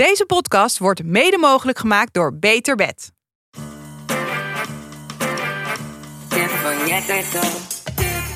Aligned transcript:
Deze 0.00 0.26
podcast 0.26 0.78
wordt 0.78 1.04
mede 1.04 1.38
mogelijk 1.38 1.78
gemaakt 1.78 2.14
door 2.14 2.38
Beter 2.38 2.76
Bed. 2.76 3.12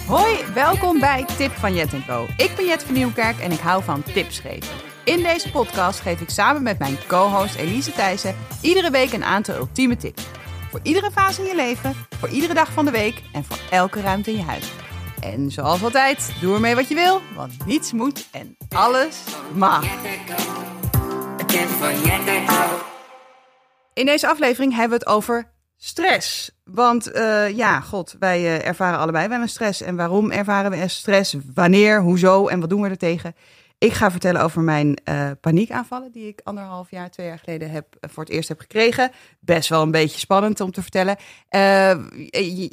Hoi, 0.06 0.44
welkom 0.54 1.00
bij 1.00 1.24
Tip 1.36 1.52
van 1.52 1.74
Jet 1.74 1.90
Co. 2.06 2.26
Ik 2.36 2.52
ben 2.56 2.66
Jet 2.66 2.82
van 2.82 2.94
Nieuwkerk 2.94 3.38
en 3.38 3.52
ik 3.52 3.58
hou 3.58 3.82
van 3.82 4.02
tips 4.02 4.38
geven. 4.38 4.74
In 5.04 5.22
deze 5.22 5.50
podcast 5.50 6.00
geef 6.00 6.20
ik 6.20 6.30
samen 6.30 6.62
met 6.62 6.78
mijn 6.78 6.98
co-host 7.06 7.54
Elise 7.54 7.92
Thijssen 7.92 8.36
iedere 8.60 8.90
week 8.90 9.12
een 9.12 9.24
aantal 9.24 9.54
ultieme 9.54 9.96
tips. 9.96 10.22
Voor 10.70 10.80
iedere 10.82 11.10
fase 11.10 11.40
in 11.40 11.48
je 11.48 11.54
leven, 11.54 11.94
voor 12.18 12.28
iedere 12.28 12.54
dag 12.54 12.72
van 12.72 12.84
de 12.84 12.90
week 12.90 13.22
en 13.32 13.44
voor 13.44 13.58
elke 13.70 14.00
ruimte 14.00 14.30
in 14.30 14.36
je 14.36 14.42
huis. 14.42 14.72
En 15.20 15.50
zoals 15.50 15.82
altijd, 15.82 16.32
doe 16.40 16.54
ermee 16.54 16.74
wat 16.74 16.88
je 16.88 16.94
wil, 16.94 17.20
want 17.34 17.66
niets 17.66 17.92
moet 17.92 18.28
en 18.30 18.56
alles 18.68 19.16
mag. 19.54 19.84
In 23.94 24.06
deze 24.06 24.28
aflevering 24.28 24.72
hebben 24.72 24.98
we 24.98 25.04
het 25.04 25.14
over 25.14 25.52
stress. 25.76 26.50
Want 26.64 27.10
eh, 27.10 27.56
ja, 27.56 27.80
god, 27.80 28.16
wij 28.18 28.38
eh, 28.38 28.66
ervaren 28.66 28.98
allebei 28.98 29.28
wel 29.28 29.40
een 29.40 29.48
stress. 29.48 29.80
En 29.80 29.96
waarom 29.96 30.30
ervaren 30.30 30.70
we 30.70 30.88
stress? 30.88 31.36
Wanneer? 31.54 32.00
Hoezo? 32.00 32.46
En 32.46 32.60
wat 32.60 32.70
doen 32.70 32.82
we 32.82 32.88
er 32.88 32.98
tegen? 32.98 33.34
Ik 33.84 33.92
ga 33.92 34.10
vertellen 34.10 34.42
over 34.42 34.62
mijn 34.62 34.98
uh, 35.04 35.30
paniekaanvallen 35.40 36.12
die 36.12 36.28
ik 36.28 36.40
anderhalf 36.44 36.90
jaar, 36.90 37.10
twee 37.10 37.26
jaar 37.26 37.38
geleden 37.38 37.70
heb, 37.70 37.86
voor 38.00 38.22
het 38.22 38.32
eerst 38.32 38.48
heb 38.48 38.60
gekregen. 38.60 39.10
Best 39.40 39.68
wel 39.68 39.82
een 39.82 39.90
beetje 39.90 40.18
spannend 40.18 40.60
om 40.60 40.70
te 40.70 40.82
vertellen. 40.82 41.16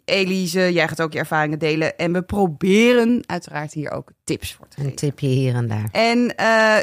Elise, 0.05 0.73
jij 0.73 0.87
gaat 0.87 1.01
ook 1.01 1.13
je 1.13 1.19
ervaringen 1.19 1.59
delen. 1.59 1.97
En 1.97 2.13
we 2.13 2.21
proberen 2.21 3.23
uiteraard 3.25 3.73
hier 3.73 3.91
ook 3.91 4.11
tips 4.23 4.53
voor 4.53 4.67
te 4.67 4.75
geven. 4.75 4.89
Een 4.91 4.95
tipje 4.95 5.27
hier 5.27 5.55
en 5.55 5.67
daar. 5.67 5.89
En 5.91 6.35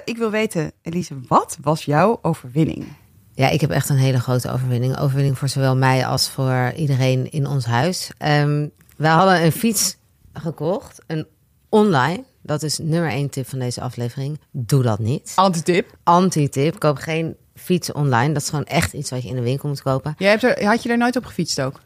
ik 0.04 0.16
wil 0.16 0.30
weten, 0.30 0.72
Elise, 0.82 1.20
wat 1.28 1.58
was 1.60 1.84
jouw 1.84 2.18
overwinning? 2.22 2.86
Ja, 3.32 3.48
ik 3.48 3.60
heb 3.60 3.70
echt 3.70 3.88
een 3.88 3.96
hele 3.96 4.20
grote 4.20 4.50
overwinning. 4.50 4.98
Overwinning 4.98 5.38
voor 5.38 5.48
zowel 5.48 5.76
mij 5.76 6.06
als 6.06 6.30
voor 6.30 6.72
iedereen 6.76 7.30
in 7.30 7.46
ons 7.46 7.64
huis. 7.64 8.10
Um, 8.24 8.70
wij 8.96 9.10
hadden 9.10 9.44
een 9.44 9.52
fiets 9.52 9.96
gekocht, 10.32 11.02
een 11.06 11.26
online. 11.68 12.24
Dat 12.48 12.62
is 12.62 12.78
nummer 12.78 13.10
één 13.10 13.30
tip 13.30 13.48
van 13.48 13.58
deze 13.58 13.80
aflevering. 13.80 14.40
Doe 14.50 14.82
dat 14.82 14.98
niet. 14.98 15.32
Antitip. 15.34 15.96
Antitip. 16.02 16.78
Koop 16.78 16.96
geen 16.96 17.36
fiets 17.54 17.92
online. 17.92 18.32
Dat 18.32 18.42
is 18.42 18.48
gewoon 18.48 18.64
echt 18.64 18.92
iets 18.92 19.10
wat 19.10 19.22
je 19.22 19.28
in 19.28 19.34
de 19.34 19.42
winkel 19.42 19.68
moet 19.68 19.82
kopen. 19.82 20.14
Jij 20.18 20.30
hebt 20.30 20.42
er, 20.42 20.64
had 20.64 20.82
je 20.82 20.88
er 20.88 20.98
nooit 20.98 21.16
op 21.16 21.24
gefietst 21.24 21.60
ook? 21.60 21.80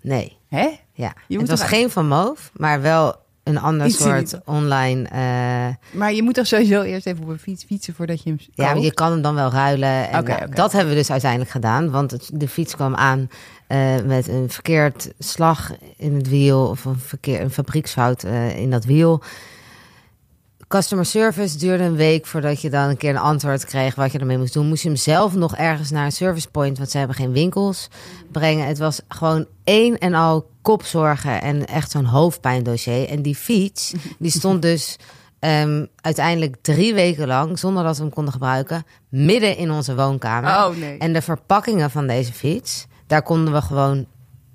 Nee. 0.00 0.36
Hè? 0.48 0.68
Ja. 0.92 1.14
Je 1.28 1.38
het 1.38 1.48
was 1.48 1.62
geen 1.62 1.90
van 1.90 2.08
Moof, 2.08 2.50
maar 2.54 2.80
wel 2.80 3.14
een 3.42 3.58
ander 3.58 3.90
soort 3.90 4.38
online. 4.44 5.02
Uh... 5.02 5.98
Maar 5.98 6.12
je 6.12 6.22
moet 6.22 6.34
toch 6.34 6.46
sowieso 6.46 6.82
eerst 6.82 7.06
even 7.06 7.22
op 7.22 7.28
een 7.28 7.38
fiets 7.38 7.64
fietsen 7.64 7.94
voordat 7.94 8.22
je 8.22 8.28
hem. 8.28 8.38
Koopt? 8.38 8.50
Ja, 8.54 8.74
je 8.74 8.94
kan 8.94 9.10
hem 9.10 9.22
dan 9.22 9.34
wel 9.34 9.50
ruilen. 9.50 10.10
En 10.10 10.20
okay, 10.20 10.48
Dat 10.48 10.72
hebben 10.72 10.92
we 10.92 10.98
dus 10.98 11.10
uiteindelijk 11.10 11.50
gedaan. 11.50 11.90
Want 11.90 12.10
het, 12.10 12.30
de 12.32 12.48
fiets 12.48 12.74
kwam 12.74 12.94
aan 12.94 13.30
uh, 13.68 13.94
met 14.04 14.28
een 14.28 14.50
verkeerd 14.50 15.12
slag 15.18 15.72
in 15.96 16.14
het 16.14 16.28
wiel. 16.28 16.68
Of 16.68 16.84
een, 16.84 16.98
verkeer, 16.98 17.40
een 17.40 17.50
fabrieksfout 17.50 18.24
uh, 18.24 18.56
in 18.58 18.70
dat 18.70 18.84
wiel. 18.84 19.22
Customer 20.68 21.04
service 21.04 21.58
duurde 21.58 21.84
een 21.84 21.96
week 21.96 22.26
voordat 22.26 22.60
je 22.60 22.70
dan 22.70 22.88
een 22.88 22.96
keer 22.96 23.10
een 23.10 23.16
antwoord 23.16 23.64
kreeg 23.64 23.94
wat 23.94 24.12
je 24.12 24.18
ermee 24.18 24.38
moest 24.38 24.52
doen. 24.52 24.66
Moest 24.66 24.82
je 24.82 24.88
hem 24.88 24.96
zelf 24.96 25.34
nog 25.34 25.56
ergens 25.56 25.90
naar 25.90 26.04
een 26.04 26.12
service 26.12 26.50
point, 26.50 26.78
want 26.78 26.90
ze 26.90 26.98
hebben 26.98 27.16
geen 27.16 27.32
winkels, 27.32 27.88
brengen. 28.32 28.66
Het 28.66 28.78
was 28.78 29.00
gewoon 29.08 29.46
één 29.64 29.98
en 29.98 30.14
al 30.14 30.50
kopzorgen 30.62 31.42
en 31.42 31.66
echt 31.66 31.90
zo'n 31.90 32.04
hoofdpijndossier. 32.04 33.08
En 33.08 33.22
die 33.22 33.34
fiets, 33.34 33.92
die 34.18 34.30
stond 34.30 34.62
dus 34.62 34.96
um, 35.40 35.88
uiteindelijk 36.00 36.56
drie 36.62 36.94
weken 36.94 37.26
lang, 37.26 37.58
zonder 37.58 37.84
dat 37.84 37.96
we 37.96 38.02
hem 38.02 38.12
konden 38.12 38.32
gebruiken, 38.32 38.84
midden 39.08 39.56
in 39.56 39.70
onze 39.70 39.94
woonkamer. 39.94 40.50
Oh, 40.50 40.76
nee. 40.76 40.98
En 40.98 41.12
de 41.12 41.22
verpakkingen 41.22 41.90
van 41.90 42.06
deze 42.06 42.32
fiets, 42.32 42.86
daar 43.06 43.22
konden 43.22 43.52
we 43.52 43.62
gewoon 43.62 44.06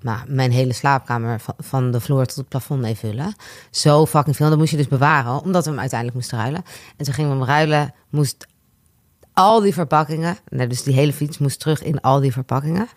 nou, 0.02 0.18
mijn 0.26 0.52
hele 0.52 0.72
slaapkamer 0.72 1.40
van, 1.58 1.90
de 1.90 2.00
vloer 2.00 2.26
tot 2.26 2.36
het 2.36 2.48
plafond 2.48 2.80
mee 2.80 2.94
vullen. 2.94 3.34
Zo 3.70 4.06
fucking 4.06 4.36
veel. 4.36 4.48
Dat 4.48 4.58
moest 4.58 4.70
je 4.70 4.76
dus 4.76 4.88
bewaren, 4.88 5.40
omdat 5.42 5.64
we 5.64 5.70
hem 5.70 5.80
uiteindelijk 5.80 6.18
moesten 6.18 6.38
ruilen. 6.38 6.64
En 6.96 7.04
toen 7.04 7.14
gingen 7.14 7.30
we 7.30 7.36
hem 7.36 7.46
ruilen, 7.46 7.94
moest 8.08 8.46
al 9.32 9.60
die 9.60 9.74
verpakkingen, 9.74 10.38
nou, 10.48 10.68
dus 10.68 10.82
die 10.82 10.94
hele 10.94 11.12
fiets 11.12 11.38
moest 11.38 11.60
terug 11.60 11.82
in 11.82 12.00
al 12.00 12.20
die 12.20 12.32
verpakkingen. 12.32 12.88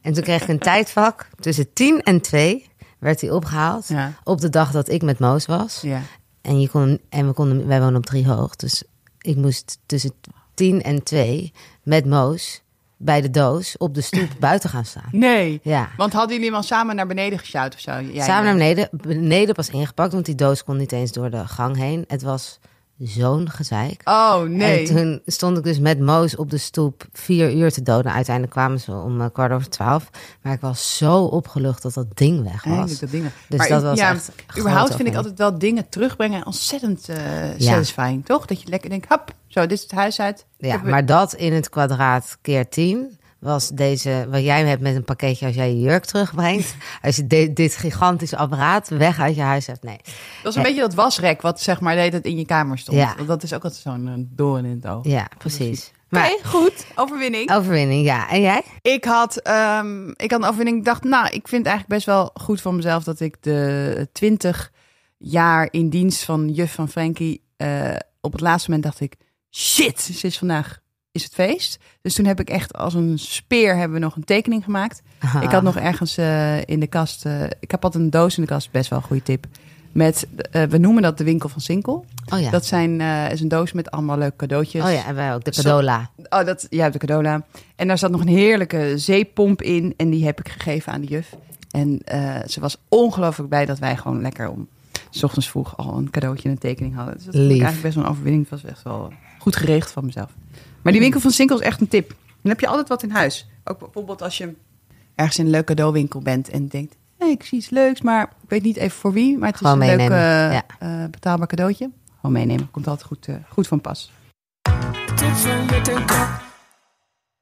En 0.00 0.12
toen 0.12 0.22
kreeg 0.22 0.42
ik 0.42 0.48
een 0.48 0.58
tijdvak 0.58 1.28
tussen 1.40 1.72
10 1.72 2.02
en 2.02 2.20
2 2.20 2.68
werd 2.98 3.20
hij 3.20 3.30
opgehaald. 3.30 3.88
Op 4.24 4.40
de 4.40 4.48
dag 4.48 4.70
dat 4.70 4.88
ik 4.88 5.02
met 5.02 5.18
Moos 5.18 5.46
was. 5.46 5.80
Ja. 5.80 6.02
En, 6.40 6.60
je 6.60 6.68
kon, 6.68 7.00
en 7.08 7.26
we 7.26 7.32
konden, 7.32 7.66
wij 7.66 7.80
wonen 7.80 7.96
op 7.96 8.06
drie 8.06 8.28
hoog. 8.28 8.56
Dus 8.56 8.82
ik 9.20 9.36
moest 9.36 9.78
tussen 9.86 10.12
10 10.54 10.82
en 10.82 11.02
2 11.02 11.52
met 11.82 12.06
Moos 12.06 12.62
bij 12.98 13.20
de 13.20 13.30
doos 13.30 13.76
op 13.76 13.94
de 13.94 14.00
stoep 14.00 14.28
buiten 14.40 14.70
gaan 14.70 14.84
staan. 14.84 15.08
Nee. 15.10 15.60
Ja. 15.62 15.88
Want 15.96 16.12
hadden 16.12 16.32
jullie 16.32 16.46
hem 16.46 16.56
al 16.56 16.62
samen 16.62 16.96
naar 16.96 17.06
beneden 17.06 17.38
gesjouwd 17.38 17.74
of 17.74 17.80
zo? 17.80 18.00
Jij 18.00 18.24
samen 18.24 18.44
naar 18.44 18.54
beneden. 18.54 18.88
Beneden 18.90 19.54
pas 19.54 19.70
ingepakt, 19.70 20.12
want 20.12 20.24
die 20.24 20.34
doos 20.34 20.64
kon 20.64 20.76
niet 20.76 20.92
eens 20.92 21.12
door 21.12 21.30
de 21.30 21.46
gang 21.46 21.76
heen. 21.76 22.04
Het 22.06 22.22
was 22.22 22.58
zo'n 22.98 23.50
gezeik. 23.50 24.00
Oh 24.04 24.42
nee. 24.42 24.88
En 24.88 24.94
toen 24.94 25.20
stond 25.26 25.58
ik 25.58 25.64
dus 25.64 25.78
met 25.78 26.00
Moos 26.00 26.36
op 26.36 26.50
de 26.50 26.58
stoep 26.58 27.06
vier 27.12 27.54
uur 27.54 27.72
te 27.72 27.82
doden. 27.82 28.12
Uiteindelijk 28.12 28.54
kwamen 28.54 28.80
ze 28.80 28.92
om 28.92 29.20
uh, 29.20 29.26
kwart 29.32 29.52
over 29.52 29.68
twaalf. 29.68 30.10
Maar 30.42 30.52
ik 30.52 30.60
was 30.60 30.96
zo 30.96 31.24
opgelucht 31.24 31.82
dat 31.82 31.94
dat 31.94 32.06
ding 32.14 32.42
weg 32.42 32.64
was. 32.64 32.98
dat 32.98 33.10
ding. 33.10 33.30
Dus 33.48 33.58
maar 33.58 33.68
dat 33.68 33.82
was 33.82 33.98
ja, 33.98 34.12
echt 34.12 34.32
Überhaupt 34.58 34.94
vind 34.94 35.08
ik 35.08 35.14
altijd 35.14 35.38
wel 35.38 35.58
dingen 35.58 35.88
terugbrengen 35.88 36.46
ontzettend 36.46 37.08
uh, 37.08 37.16
satisfying, 37.58 38.24
toch? 38.24 38.46
Dat 38.46 38.62
je 38.62 38.68
lekker 38.68 38.90
denkt, 38.90 39.08
hap, 39.08 39.34
zo, 39.46 39.60
dit 39.60 39.72
is 39.72 39.82
het 39.82 39.92
huis 39.92 40.20
uit. 40.20 40.46
Ja, 40.58 40.80
maar 40.84 41.06
dat 41.06 41.34
in 41.34 41.52
het 41.52 41.68
kwadraat 41.68 42.38
keer 42.40 42.68
tien 42.68 43.18
was 43.38 43.68
deze, 43.68 44.26
wat 44.30 44.42
jij 44.42 44.66
hebt 44.66 44.82
met 44.82 44.94
een 44.94 45.04
pakketje 45.04 45.46
als 45.46 45.54
jij 45.54 45.70
je 45.70 45.80
jurk 45.80 46.04
terugbrengt. 46.04 46.76
Als 47.02 47.16
je 47.16 47.52
dit 47.52 47.76
gigantische 47.76 48.36
apparaat 48.36 48.88
weg 48.88 49.20
uit 49.20 49.34
je 49.34 49.42
huis 49.42 49.66
hebt, 49.66 49.82
nee. 49.82 50.00
Dat 50.42 50.52
is 50.52 50.56
een 50.56 50.62
beetje 50.62 50.80
dat 50.80 50.94
wasrek 50.94 51.42
wat 51.42 51.60
zeg 51.60 51.80
maar 51.80 51.94
deed 51.94 52.12
het 52.12 52.24
in 52.24 52.36
je 52.36 52.46
kamer 52.46 52.78
stond. 52.78 52.98
Ja. 52.98 53.14
Dat 53.26 53.42
is 53.42 53.54
ook 53.54 53.62
altijd 53.64 53.82
zo'n 53.82 54.28
doorn 54.30 54.64
in 54.64 54.80
het 54.82 54.86
oog. 54.86 55.04
Ja, 55.04 55.28
precies. 55.38 55.92
Maar 56.08 56.38
goed, 56.44 56.86
overwinning. 56.94 57.50
Overwinning, 57.52 58.04
ja. 58.04 58.30
En 58.30 58.40
jij? 58.40 58.62
Ik 58.82 59.04
had, 59.04 59.48
um, 59.48 60.08
ik 60.16 60.30
had 60.30 60.40
een 60.40 60.46
overwinning. 60.46 60.78
Ik 60.78 60.84
dacht, 60.84 61.04
nou, 61.04 61.26
ik 61.26 61.48
vind 61.48 61.64
het 61.64 61.66
eigenlijk 61.66 61.88
best 61.88 62.06
wel 62.06 62.30
goed 62.34 62.60
van 62.60 62.76
mezelf 62.76 63.04
dat 63.04 63.20
ik 63.20 63.36
de 63.40 64.08
20 64.12 64.72
jaar 65.18 65.68
in 65.70 65.88
dienst 65.88 66.24
van 66.24 66.48
juf 66.48 66.72
van 66.72 66.88
Frankie. 66.88 67.42
Uh, 67.56 67.96
op 68.20 68.32
het 68.32 68.40
laatste 68.40 68.70
moment 68.70 68.86
dacht 68.86 69.00
ik, 69.00 69.16
shit, 69.50 70.00
ze 70.00 70.26
is 70.26 70.38
vandaag 70.38 70.78
is 71.18 71.24
het 71.24 71.34
feest. 71.34 71.78
Dus 72.02 72.14
toen 72.14 72.24
heb 72.24 72.40
ik 72.40 72.50
echt 72.50 72.76
als 72.76 72.94
een 72.94 73.18
speer 73.18 73.76
hebben 73.76 73.98
we 73.98 74.04
nog 74.04 74.16
een 74.16 74.24
tekening 74.24 74.64
gemaakt. 74.64 75.02
Ik 75.40 75.50
had 75.50 75.62
nog 75.62 75.76
ergens 75.76 76.18
uh, 76.18 76.64
in 76.64 76.80
de 76.80 76.86
kast, 76.86 77.26
uh, 77.26 77.44
ik 77.60 77.70
heb 77.70 77.84
altijd 77.84 78.02
een 78.02 78.10
doos 78.10 78.36
in 78.36 78.42
de 78.42 78.48
kast, 78.48 78.70
best 78.70 78.90
wel 78.90 78.98
een 78.98 79.04
goede 79.04 79.22
tip. 79.22 79.46
Met, 79.92 80.26
uh, 80.52 80.62
we 80.62 80.78
noemen 80.78 81.02
dat 81.02 81.18
de 81.18 81.24
winkel 81.24 81.48
van 81.48 81.60
Sinkel. 81.60 82.04
Oh 82.32 82.40
ja. 82.40 82.50
Dat 82.50 82.66
zijn, 82.66 83.00
is 83.30 83.40
een 83.40 83.48
doos 83.48 83.72
met 83.72 83.90
allemaal 83.90 84.18
leuke 84.18 84.36
cadeautjes. 84.36 84.84
Oh 84.84 84.92
ja, 84.92 85.06
en 85.06 85.14
wij 85.14 85.34
ook, 85.34 85.44
de 85.44 85.50
cadola. 85.50 86.10
oh, 86.28 86.44
dat, 86.44 86.66
ja, 86.70 86.90
de 86.90 86.98
cadola. 86.98 87.44
En 87.76 87.86
daar 87.86 87.98
zat 87.98 88.10
nog 88.10 88.20
een 88.20 88.28
heerlijke 88.28 88.92
zeepomp 88.96 89.62
in. 89.62 89.94
En 89.96 90.10
die 90.10 90.24
heb 90.24 90.40
ik 90.40 90.48
gegeven 90.48 90.92
aan 90.92 91.00
de 91.00 91.06
juf. 91.06 91.36
En 91.70 92.00
ze 92.46 92.60
was 92.60 92.76
ongelooflijk 92.88 93.48
blij 93.48 93.66
dat 93.66 93.78
wij 93.78 93.96
gewoon 93.96 94.20
lekker 94.20 94.48
om... 94.48 94.68
S 95.10 95.22
ochtends 95.22 95.48
vroeg 95.48 95.76
al 95.76 95.96
een 95.96 96.10
cadeautje 96.10 96.44
en 96.44 96.50
een 96.50 96.58
tekening 96.58 96.94
hadden. 96.94 97.14
Dus 97.14 97.24
dat 97.24 97.34
was 97.34 97.42
eigenlijk 97.42 97.82
best 97.82 97.94
wel 97.94 98.04
een 98.04 98.10
overwinning. 98.10 98.50
Het 98.50 98.62
was 98.62 98.70
echt 98.70 98.82
wel 98.82 99.12
goed 99.38 99.56
geregeld 99.56 99.92
van 99.92 100.04
mezelf. 100.04 100.30
Maar 100.82 100.92
die 100.92 101.00
winkel 101.00 101.20
van 101.20 101.30
Sinkel 101.30 101.58
is 101.58 101.66
echt 101.66 101.80
een 101.80 101.88
tip. 101.88 102.08
Dan 102.08 102.50
heb 102.50 102.60
je 102.60 102.66
altijd 102.66 102.88
wat 102.88 103.02
in 103.02 103.10
huis. 103.10 103.48
Ook 103.64 103.78
bijvoorbeeld 103.78 104.22
als 104.22 104.38
je 104.38 104.54
ergens 105.14 105.38
in 105.38 105.44
een 105.44 105.50
leuke 105.50 105.74
cadeauwinkel 105.74 106.20
bent 106.20 106.48
en 106.48 106.68
denkt... 106.68 106.96
Hey, 107.18 107.30
ik 107.30 107.42
zie 107.42 107.58
iets 107.58 107.70
leuks, 107.70 108.00
maar 108.00 108.22
ik 108.22 108.48
weet 108.48 108.62
niet 108.62 108.76
even 108.76 108.98
voor 108.98 109.12
wie. 109.12 109.38
Maar 109.38 109.48
het 109.48 109.60
is 109.60 109.66
Gewoon 109.66 109.82
een 109.82 109.96
meenemen. 109.96 110.48
leuk 110.50 110.62
uh, 110.82 111.02
uh, 111.02 111.10
betaalbaar 111.10 111.46
cadeautje. 111.46 111.90
Gewoon 112.16 112.32
meenemen. 112.32 112.70
Komt 112.70 112.86
altijd 112.86 113.06
goed, 113.06 113.26
uh, 113.28 113.36
goed 113.48 113.68
van 113.68 113.80
pas. 113.80 114.12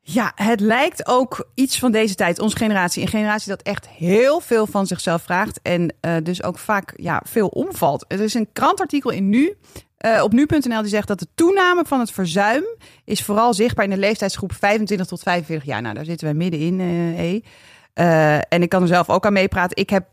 Ja, 0.01 0.33
het 0.35 0.61
lijkt 0.61 1.07
ook 1.07 1.49
iets 1.55 1.79
van 1.79 1.93
deze 1.93 2.15
tijd, 2.15 2.39
onze 2.39 2.57
generatie. 2.57 3.03
Een 3.03 3.09
generatie 3.09 3.49
dat 3.49 3.63
echt 3.63 3.89
heel 3.89 4.41
veel 4.41 4.67
van 4.67 4.87
zichzelf 4.87 5.23
vraagt. 5.23 5.61
En 5.63 5.95
uh, 6.01 6.17
dus 6.23 6.43
ook 6.43 6.59
vaak 6.59 6.93
ja, 6.97 7.23
veel 7.25 7.49
omvalt. 7.49 8.05
Er 8.09 8.21
is 8.21 8.35
een 8.35 8.49
krantartikel 8.53 9.11
in 9.11 9.29
Nu. 9.29 9.57
Uh, 10.07 10.23
op 10.23 10.33
nu.nl 10.33 10.81
die 10.81 10.91
zegt 10.91 11.09
dat 11.09 11.19
de 11.19 11.29
toename 11.35 11.85
van 11.87 12.01
het 12.01 12.11
verzuim 12.11 12.65
is 13.05 13.23
vooral 13.23 13.55
zichtbaar 13.55 13.85
in 13.85 13.91
de 13.91 13.97
leeftijdsgroep 13.97 14.53
25 14.53 15.07
tot 15.07 15.23
45 15.23 15.67
jaar. 15.67 15.83
Nou, 15.83 15.95
daar 15.95 16.05
zitten 16.05 16.27
wij 16.27 16.37
middenin. 16.37 16.81
Uh, 16.81 17.35
uh, 17.35 18.35
en 18.35 18.63
ik 18.63 18.69
kan 18.69 18.83
er 18.83 18.89
zelf 18.89 19.11
ook 19.11 19.27
aan 19.27 19.33
meepraten. 19.33 19.77
Ik 19.77 19.91
heb, 19.91 20.07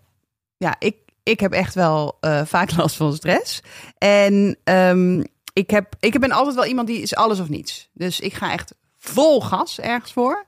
ja, 0.58 0.76
ik, 0.80 0.96
ik 1.24 1.40
heb 1.40 1.52
echt 1.52 1.76
wel 1.76 2.18
vaak 2.46 2.76
last 2.78 2.96
van 2.96 3.14
stress. 3.14 3.62
En 3.98 4.58
um, 4.64 5.24
ik, 5.54 5.70
heb, 5.70 5.94
ik 6.00 6.20
ben 6.20 6.32
altijd 6.32 6.56
wel 6.56 6.66
iemand 6.66 6.88
die 6.88 7.02
is 7.02 7.16
alles 7.16 7.40
of 7.40 7.50
niets. 7.50 7.90
Dus 7.94 8.20
ik 8.20 8.34
ga 8.34 8.52
echt 8.52 8.74
vol 8.98 9.42
gas 9.42 9.80
ergens 9.80 10.14
voor. 10.14 10.46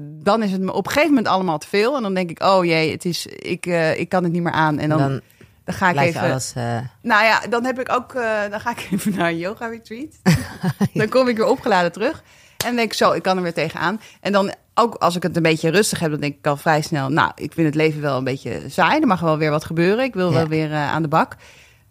Dan 0.00 0.42
is 0.42 0.52
het 0.52 0.60
me 0.60 0.72
op 0.72 0.86
een 0.86 0.92
gegeven 0.92 1.14
moment 1.14 1.34
allemaal 1.34 1.58
te 1.58 1.68
veel. 1.68 1.96
En 1.96 2.02
dan 2.02 2.14
denk 2.14 2.30
ik, 2.30 2.42
oh 2.42 2.64
jee, 2.64 2.90
het 2.90 3.04
is, 3.04 3.26
ik, 3.26 3.66
ik 3.96 4.08
kan 4.08 4.22
het 4.22 4.32
niet 4.32 4.42
meer 4.42 4.52
aan. 4.52 4.78
En 4.78 4.88
dan, 4.88 4.98
dan 4.98 5.20
Dan 5.64 5.74
ga 5.74 5.90
ik 5.90 5.98
even. 5.98 6.20
Alles, 6.20 6.52
uh... 6.56 6.78
Nou 7.02 7.24
ja, 7.24 7.40
dan 7.50 7.64
heb 7.64 7.80
ik 7.80 7.92
ook. 7.92 8.14
Uh, 8.14 8.40
dan 8.50 8.60
ga 8.60 8.70
ik 8.70 8.88
even 8.92 9.14
naar 9.16 9.28
een 9.28 9.38
yoga 9.38 9.66
retreat. 9.66 10.18
Dan 10.94 11.08
kom 11.08 11.28
ik 11.28 11.36
weer 11.36 11.46
opgeladen 11.46 11.92
terug. 11.92 12.22
En 12.64 12.76
denk 12.76 12.90
ik 12.90 12.96
zo, 12.96 13.12
ik 13.12 13.22
kan 13.22 13.36
er 13.36 13.42
weer 13.42 13.54
tegenaan. 13.54 14.00
En 14.20 14.32
dan 14.32 14.54
ook 14.74 14.94
als 14.94 15.16
ik 15.16 15.22
het 15.22 15.36
een 15.36 15.42
beetje 15.42 15.70
rustig 15.70 15.98
heb, 15.98 16.10
dan 16.10 16.20
denk 16.20 16.36
ik 16.38 16.46
al 16.46 16.56
vrij 16.56 16.82
snel. 16.82 17.08
Nou, 17.08 17.32
ik 17.34 17.52
vind 17.52 17.66
het 17.66 17.74
leven 17.74 18.00
wel 18.00 18.18
een 18.18 18.24
beetje 18.24 18.60
saai. 18.68 19.00
Er 19.00 19.06
mag 19.06 19.20
wel 19.20 19.38
weer 19.38 19.50
wat 19.50 19.64
gebeuren. 19.64 20.04
Ik 20.04 20.14
wil 20.14 20.32
wel 20.32 20.46
weer 20.46 20.70
uh, 20.70 20.92
aan 20.92 21.02
de 21.02 21.08
bak. 21.08 21.36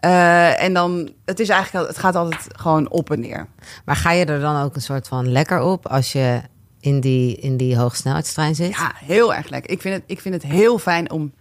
Uh, 0.06 0.64
en 0.64 0.74
dan, 0.74 1.12
het 1.26 1.40
is 1.40 1.50
eigenlijk, 1.50 1.88
het 1.88 1.98
gaat 1.98 2.16
altijd 2.16 2.48
gewoon 2.50 2.90
op 2.90 3.12
en 3.12 3.20
neer. 3.20 3.48
Maar 3.86 3.96
ga 3.96 4.12
je 4.12 4.26
er 4.26 4.40
dan 4.40 4.64
ook 4.64 4.76
een 4.76 4.82
soort 4.82 5.08
van 5.08 5.32
lekker 5.32 5.62
op 5.62 5.88
als 5.88 6.12
je 6.12 6.42
in 6.80 7.00
die, 7.00 7.36
in 7.36 7.58
die 7.58 7.78
hoogsnelheidstrein 7.78 8.56
zit? 8.56 8.70
Ja, 8.70 8.92
heel 8.96 9.34
erg 9.34 9.50
lekker. 9.50 9.72
Ik 9.72 9.82
vind 9.82 9.96
het, 9.96 10.04
ik 10.06 10.20
vind 10.20 10.34
het 10.34 10.44
heel 10.44 10.78
fijn 10.78 11.12
om 11.12 11.34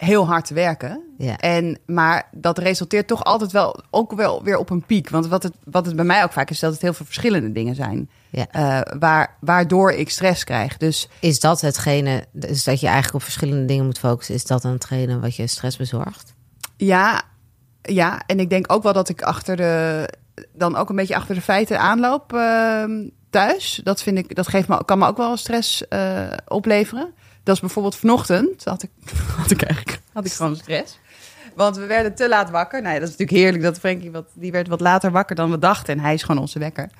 heel 0.00 0.26
hard 0.26 0.46
te 0.46 0.54
werken. 0.54 1.00
Ja. 1.18 1.36
En, 1.36 1.78
maar 1.86 2.28
dat 2.32 2.58
resulteert 2.58 3.06
toch 3.06 3.24
altijd 3.24 3.52
wel 3.52 3.82
ook 3.90 4.12
wel 4.12 4.42
weer 4.42 4.56
op 4.56 4.70
een 4.70 4.84
piek. 4.86 5.08
Want 5.08 5.26
wat 5.26 5.42
het, 5.42 5.52
wat 5.64 5.86
het 5.86 5.96
bij 5.96 6.04
mij 6.04 6.22
ook 6.24 6.32
vaak 6.32 6.50
is, 6.50 6.58
dat 6.58 6.72
het 6.72 6.82
heel 6.82 6.92
veel 6.92 7.06
verschillende 7.06 7.52
dingen 7.52 7.74
zijn. 7.74 8.10
Ja. 8.30 8.46
Uh, 8.56 8.98
waar, 8.98 9.36
waardoor 9.40 9.92
ik 9.92 10.10
stress 10.10 10.44
krijg. 10.44 10.76
Dus 10.76 11.08
is 11.20 11.40
dat 11.40 11.60
hetgene, 11.60 12.24
dus 12.32 12.64
dat 12.64 12.80
je 12.80 12.86
eigenlijk 12.86 13.16
op 13.16 13.22
verschillende 13.22 13.64
dingen 13.64 13.84
moet 13.84 13.98
focussen, 13.98 14.34
is 14.34 14.44
dat 14.44 14.62
dan 14.62 14.72
hetgene 14.72 15.20
wat 15.20 15.36
je 15.36 15.46
stress 15.46 15.76
bezorgt? 15.76 16.34
Ja, 16.76 17.22
ja. 17.82 18.22
En 18.26 18.40
ik 18.40 18.50
denk 18.50 18.72
ook 18.72 18.82
wel 18.82 18.92
dat 18.92 19.08
ik 19.08 19.22
achter 19.22 19.56
de 19.56 20.08
dan 20.52 20.76
ook 20.76 20.88
een 20.88 20.96
beetje 20.96 21.16
achter 21.16 21.34
de 21.34 21.40
feiten 21.40 21.80
aanloop 21.80 22.32
uh, 22.32 22.84
thuis. 23.30 23.80
Dat 23.84 24.02
vind 24.02 24.18
ik, 24.18 24.34
dat 24.34 24.48
geeft 24.48 24.68
me, 24.68 24.84
kan 24.84 24.98
me 24.98 25.06
ook 25.06 25.16
wel 25.16 25.36
stress 25.36 25.84
uh, 25.90 26.22
opleveren. 26.48 27.12
Dat 27.50 27.60
bijvoorbeeld 27.60 27.96
vanochtend 27.96 28.64
had 28.64 28.82
ik, 28.82 28.90
had 29.40 29.50
ik 29.50 29.62
eigenlijk 29.62 30.00
had 30.12 30.24
ik 30.24 30.32
gewoon 30.32 30.56
stress. 30.56 30.98
Want 31.54 31.76
we 31.76 31.86
werden 31.86 32.14
te 32.14 32.28
laat 32.28 32.50
wakker. 32.50 32.82
Nou 32.82 32.94
ja, 32.94 33.00
dat 33.00 33.08
is 33.08 33.16
natuurlijk 33.16 33.38
heerlijk 33.38 33.62
dat 33.62 33.78
Frankie 33.78 34.10
wat, 34.10 34.26
die 34.34 34.52
werd 34.52 34.68
wat 34.68 34.80
later 34.80 35.10
wakker 35.10 35.36
dan 35.36 35.50
we 35.50 35.58
dachten. 35.58 35.94
En 35.94 36.00
hij 36.00 36.14
is 36.14 36.22
gewoon 36.22 36.40
onze 36.40 36.58
wekker. 36.58 36.90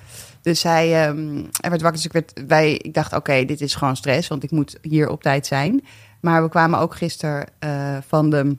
Dus 0.41 0.63
hij, 0.63 1.07
um, 1.07 1.49
hij 1.61 1.69
werd 1.69 1.81
wakker. 1.81 1.91
Dus 1.91 2.05
ik, 2.05 2.11
werd, 2.11 2.33
wij, 2.47 2.73
ik 2.73 2.93
dacht, 2.93 3.13
oké, 3.13 3.45
dit 3.45 3.61
is 3.61 3.75
gewoon 3.75 3.95
stress, 3.95 4.27
want 4.27 4.43
ik 4.43 4.51
moet 4.51 4.77
hier 4.81 5.09
op 5.09 5.21
tijd 5.21 5.45
zijn. 5.45 5.83
Maar 6.21 6.43
we 6.43 6.49
kwamen 6.49 6.79
ook 6.79 6.95
gisteren 6.95 7.47
uh, 7.59 7.97
van 8.07 8.29
de 8.29 8.57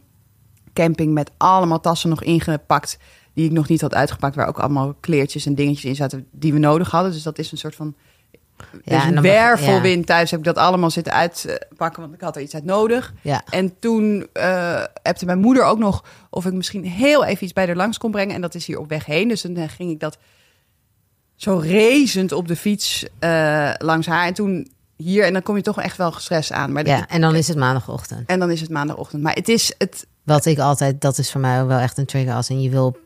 camping 0.73 1.13
met 1.13 1.31
allemaal 1.37 1.81
tassen 1.81 2.09
nog 2.09 2.23
ingepakt. 2.23 2.99
Die 3.35 3.45
ik 3.45 3.53
nog 3.53 3.69
niet 3.69 3.81
had 3.81 3.95
uitgepakt. 3.95 4.35
Waar 4.35 4.49
ook 4.49 4.59
allemaal 4.59 4.95
kleertjes 5.01 5.47
en 5.47 5.55
dingetjes 5.55 5.85
in 5.85 5.95
zaten 5.95 6.27
die 6.31 6.53
we 6.53 6.59
nodig 6.59 6.91
hadden. 6.91 7.13
Dus 7.13 7.23
dat 7.23 7.39
is 7.39 7.53
een 7.53 7.59
soort 7.59 7.75
van 7.75 7.95
ja, 8.85 9.11
dus 9.11 9.21
wervelwind 9.21 10.07
thuis 10.07 10.31
heb 10.31 10.39
ik 10.39 10.45
dat 10.45 10.57
allemaal 10.57 10.91
zitten 10.91 11.13
uitpakken, 11.13 12.03
want 12.03 12.15
ik 12.15 12.21
had 12.21 12.37
er 12.37 12.43
iets 12.43 12.55
uit 12.55 12.65
nodig. 12.65 13.13
Ja. 13.21 13.43
En 13.51 13.79
toen 13.79 14.27
uh, 14.33 14.85
hebte 15.03 15.25
mijn 15.25 15.41
moeder 15.41 15.65
ook 15.65 15.79
nog 15.79 16.05
of 16.31 16.47
ik 16.47 16.53
misschien 16.53 16.85
heel 16.85 17.25
even 17.25 17.45
iets 17.45 17.53
bij 17.53 17.67
haar 17.67 17.77
langs 17.77 17.99
kon 17.99 18.11
brengen. 18.11 18.35
En 18.35 18.41
dat 18.41 18.55
is 18.55 18.67
hier 18.67 18.79
op 18.79 18.89
weg 18.89 19.07
heen. 19.07 19.29
Dus 19.29 19.43
dan 19.43 19.69
ging 19.69 19.91
ik 19.91 20.01
dat 20.01 20.19
zo 21.37 21.57
rezend 21.57 22.33
op 22.33 22.49
de 22.49 22.57
fiets 22.57 23.07
uh, 23.21 23.71
langs 23.79 24.07
haar. 24.07 24.27
En 24.27 24.35
toen 24.35 24.71
hier, 24.97 25.25
en 25.25 25.33
dan 25.33 25.43
kom 25.43 25.57
je 25.57 25.63
toch 25.63 25.81
echt 25.81 25.97
wel 25.97 26.13
gestrest 26.13 26.53
aan. 26.53 26.73
Maar 26.73 26.87
ja, 26.87 27.09
en 27.09 27.21
dan 27.21 27.35
is 27.35 27.49
het 27.49 27.57
maandagochtend. 27.57 28.29
En 28.29 28.39
dan 28.39 28.51
is 28.51 28.61
het 28.61 28.71
maandagochtend. 28.71 29.23
Maar 29.23 29.35
het 29.35 29.49
is 29.49 29.75
het. 29.79 30.07
Wat 30.23 30.45
ik 30.45 30.59
altijd, 30.59 31.01
dat 31.01 31.19
is 31.19 31.31
voor 31.31 31.41
mij 31.41 31.65
wel 31.65 31.79
echt 31.79 31.99
een 31.99 32.07
trigger 32.07 32.35
als 32.35 32.49
en 32.49 32.63
je 32.63 32.71
wil 32.71 32.97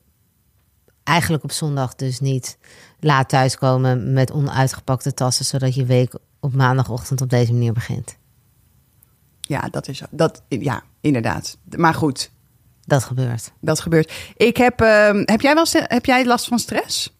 eigenlijk 1.07 1.45
op 1.45 1.53
zondag 1.53 1.95
dus 1.95 2.21
niet 2.21 2.59
laat 3.01 3.29
thuiskomen 3.29 4.13
met 4.13 4.31
onuitgepakte 4.31 5.15
tassen, 5.15 5.45
zodat 5.45 5.75
je 5.75 5.85
week 5.85 6.15
op 6.41 6.55
maandagochtend 6.55 7.21
op 7.21 7.31
deze 7.31 7.53
manier 7.53 7.73
begint. 7.73 8.17
Ja, 9.41 9.61
dat 9.71 9.89
is 9.89 10.03
dat. 10.11 10.43
Ja, 10.49 10.83
inderdaad. 11.01 11.57
Maar 11.77 11.95
goed. 11.95 12.31
Dat 12.85 13.05
gebeurt. 13.05 13.53
Dat 13.61 13.81
gebeurt. 13.81 14.13
Ik 14.37 14.57
heb. 14.57 14.81
Uh, 14.81 15.11
heb 15.25 15.41
jij 15.41 15.55
wel 15.55 15.67
heb 15.71 16.05
jij 16.05 16.27
last 16.27 16.47
van 16.47 16.59
stress? 16.59 17.15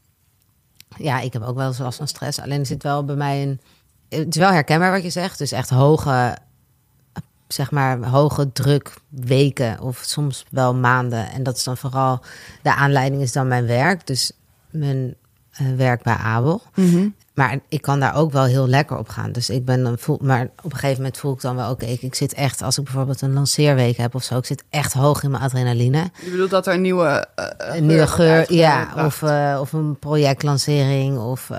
Ja, 0.97 1.21
ik 1.21 1.33
heb 1.33 1.43
ook 1.43 1.57
wel 1.57 1.67
eens 1.67 1.79
last 1.79 1.99
van 1.99 2.09
stress. 2.09 2.41
Alleen 2.41 2.61
er 2.61 2.67
zit 2.67 2.83
wel 2.83 3.05
bij 3.05 3.17
mij 3.17 3.43
een. 3.43 3.61
Het 4.09 4.35
is 4.35 4.41
wel 4.41 4.51
herkenbaar 4.51 4.93
wat 4.93 5.03
je 5.03 5.11
zegt. 5.11 5.39
Dus 5.39 5.53
echt 5.53 5.71
hoge, 5.71 6.37
zeg 7.49 7.71
maar, 7.71 8.05
hoge 8.05 8.53
druk 8.53 8.95
weken 9.09 9.81
of 9.81 9.99
soms 10.07 10.45
wel 10.51 10.75
maanden. 10.75 11.31
En 11.31 11.43
dat 11.43 11.57
is 11.57 11.65
dan 11.65 11.77
vooral 11.77 12.21
de 12.63 12.75
aanleiding 12.75 13.23
is 13.23 13.33
dan 13.33 13.49
mijn 13.49 13.67
werk. 13.67 14.07
Dus 14.07 14.33
mijn 14.71 15.15
uh, 15.61 15.77
werk 15.77 16.03
bij 16.03 16.15
Abel. 16.15 16.63
Mhm. 16.75 17.09
Maar 17.37 17.59
ik 17.69 17.83
kan 17.83 18.01
daar 18.01 18.15
ook 18.15 18.33
wel 18.33 18.45
heel 18.45 18.69
lekker 18.69 18.99
op 18.99 19.09
gaan. 19.09 19.33
Dus 19.33 19.51
ik 19.51 19.65
ben 19.65 19.83
dan 19.83 19.99
voel, 19.99 20.19
maar 20.23 20.43
op 20.43 20.73
een 20.73 20.79
gegeven 20.79 20.97
moment 20.97 21.19
voel 21.19 21.33
ik 21.33 21.41
dan 21.41 21.57
wel, 21.57 21.71
oké, 21.71 21.85
ik, 21.85 22.03
ik, 22.03 22.15
zit 22.15 22.35
echt, 22.35 22.63
als 22.63 22.79
ik 22.79 22.85
bijvoorbeeld 22.85 23.23
een 23.23 23.33
lanceerweek 23.33 23.97
heb 23.97 24.15
of 24.15 24.23
zo, 24.23 24.37
ik 24.39 24.45
zit 24.45 24.65
echt 24.71 24.93
hoog 24.93 25.23
in 25.23 25.31
mijn 25.31 25.43
adrenaline. 25.43 26.11
Je 26.25 26.31
bedoelt 26.31 26.51
dat 26.51 26.67
er 26.67 26.75
een 26.75 26.81
nieuwe, 26.81 27.27
uh, 27.37 27.77
een 27.77 27.87
nieuwe 27.87 28.07
geur, 28.07 28.53
ja, 28.53 28.89
of, 28.97 29.23
uh, 29.23 29.59
of 29.61 29.73
een 29.73 29.99
projectlancering, 29.99 31.19
of 31.19 31.51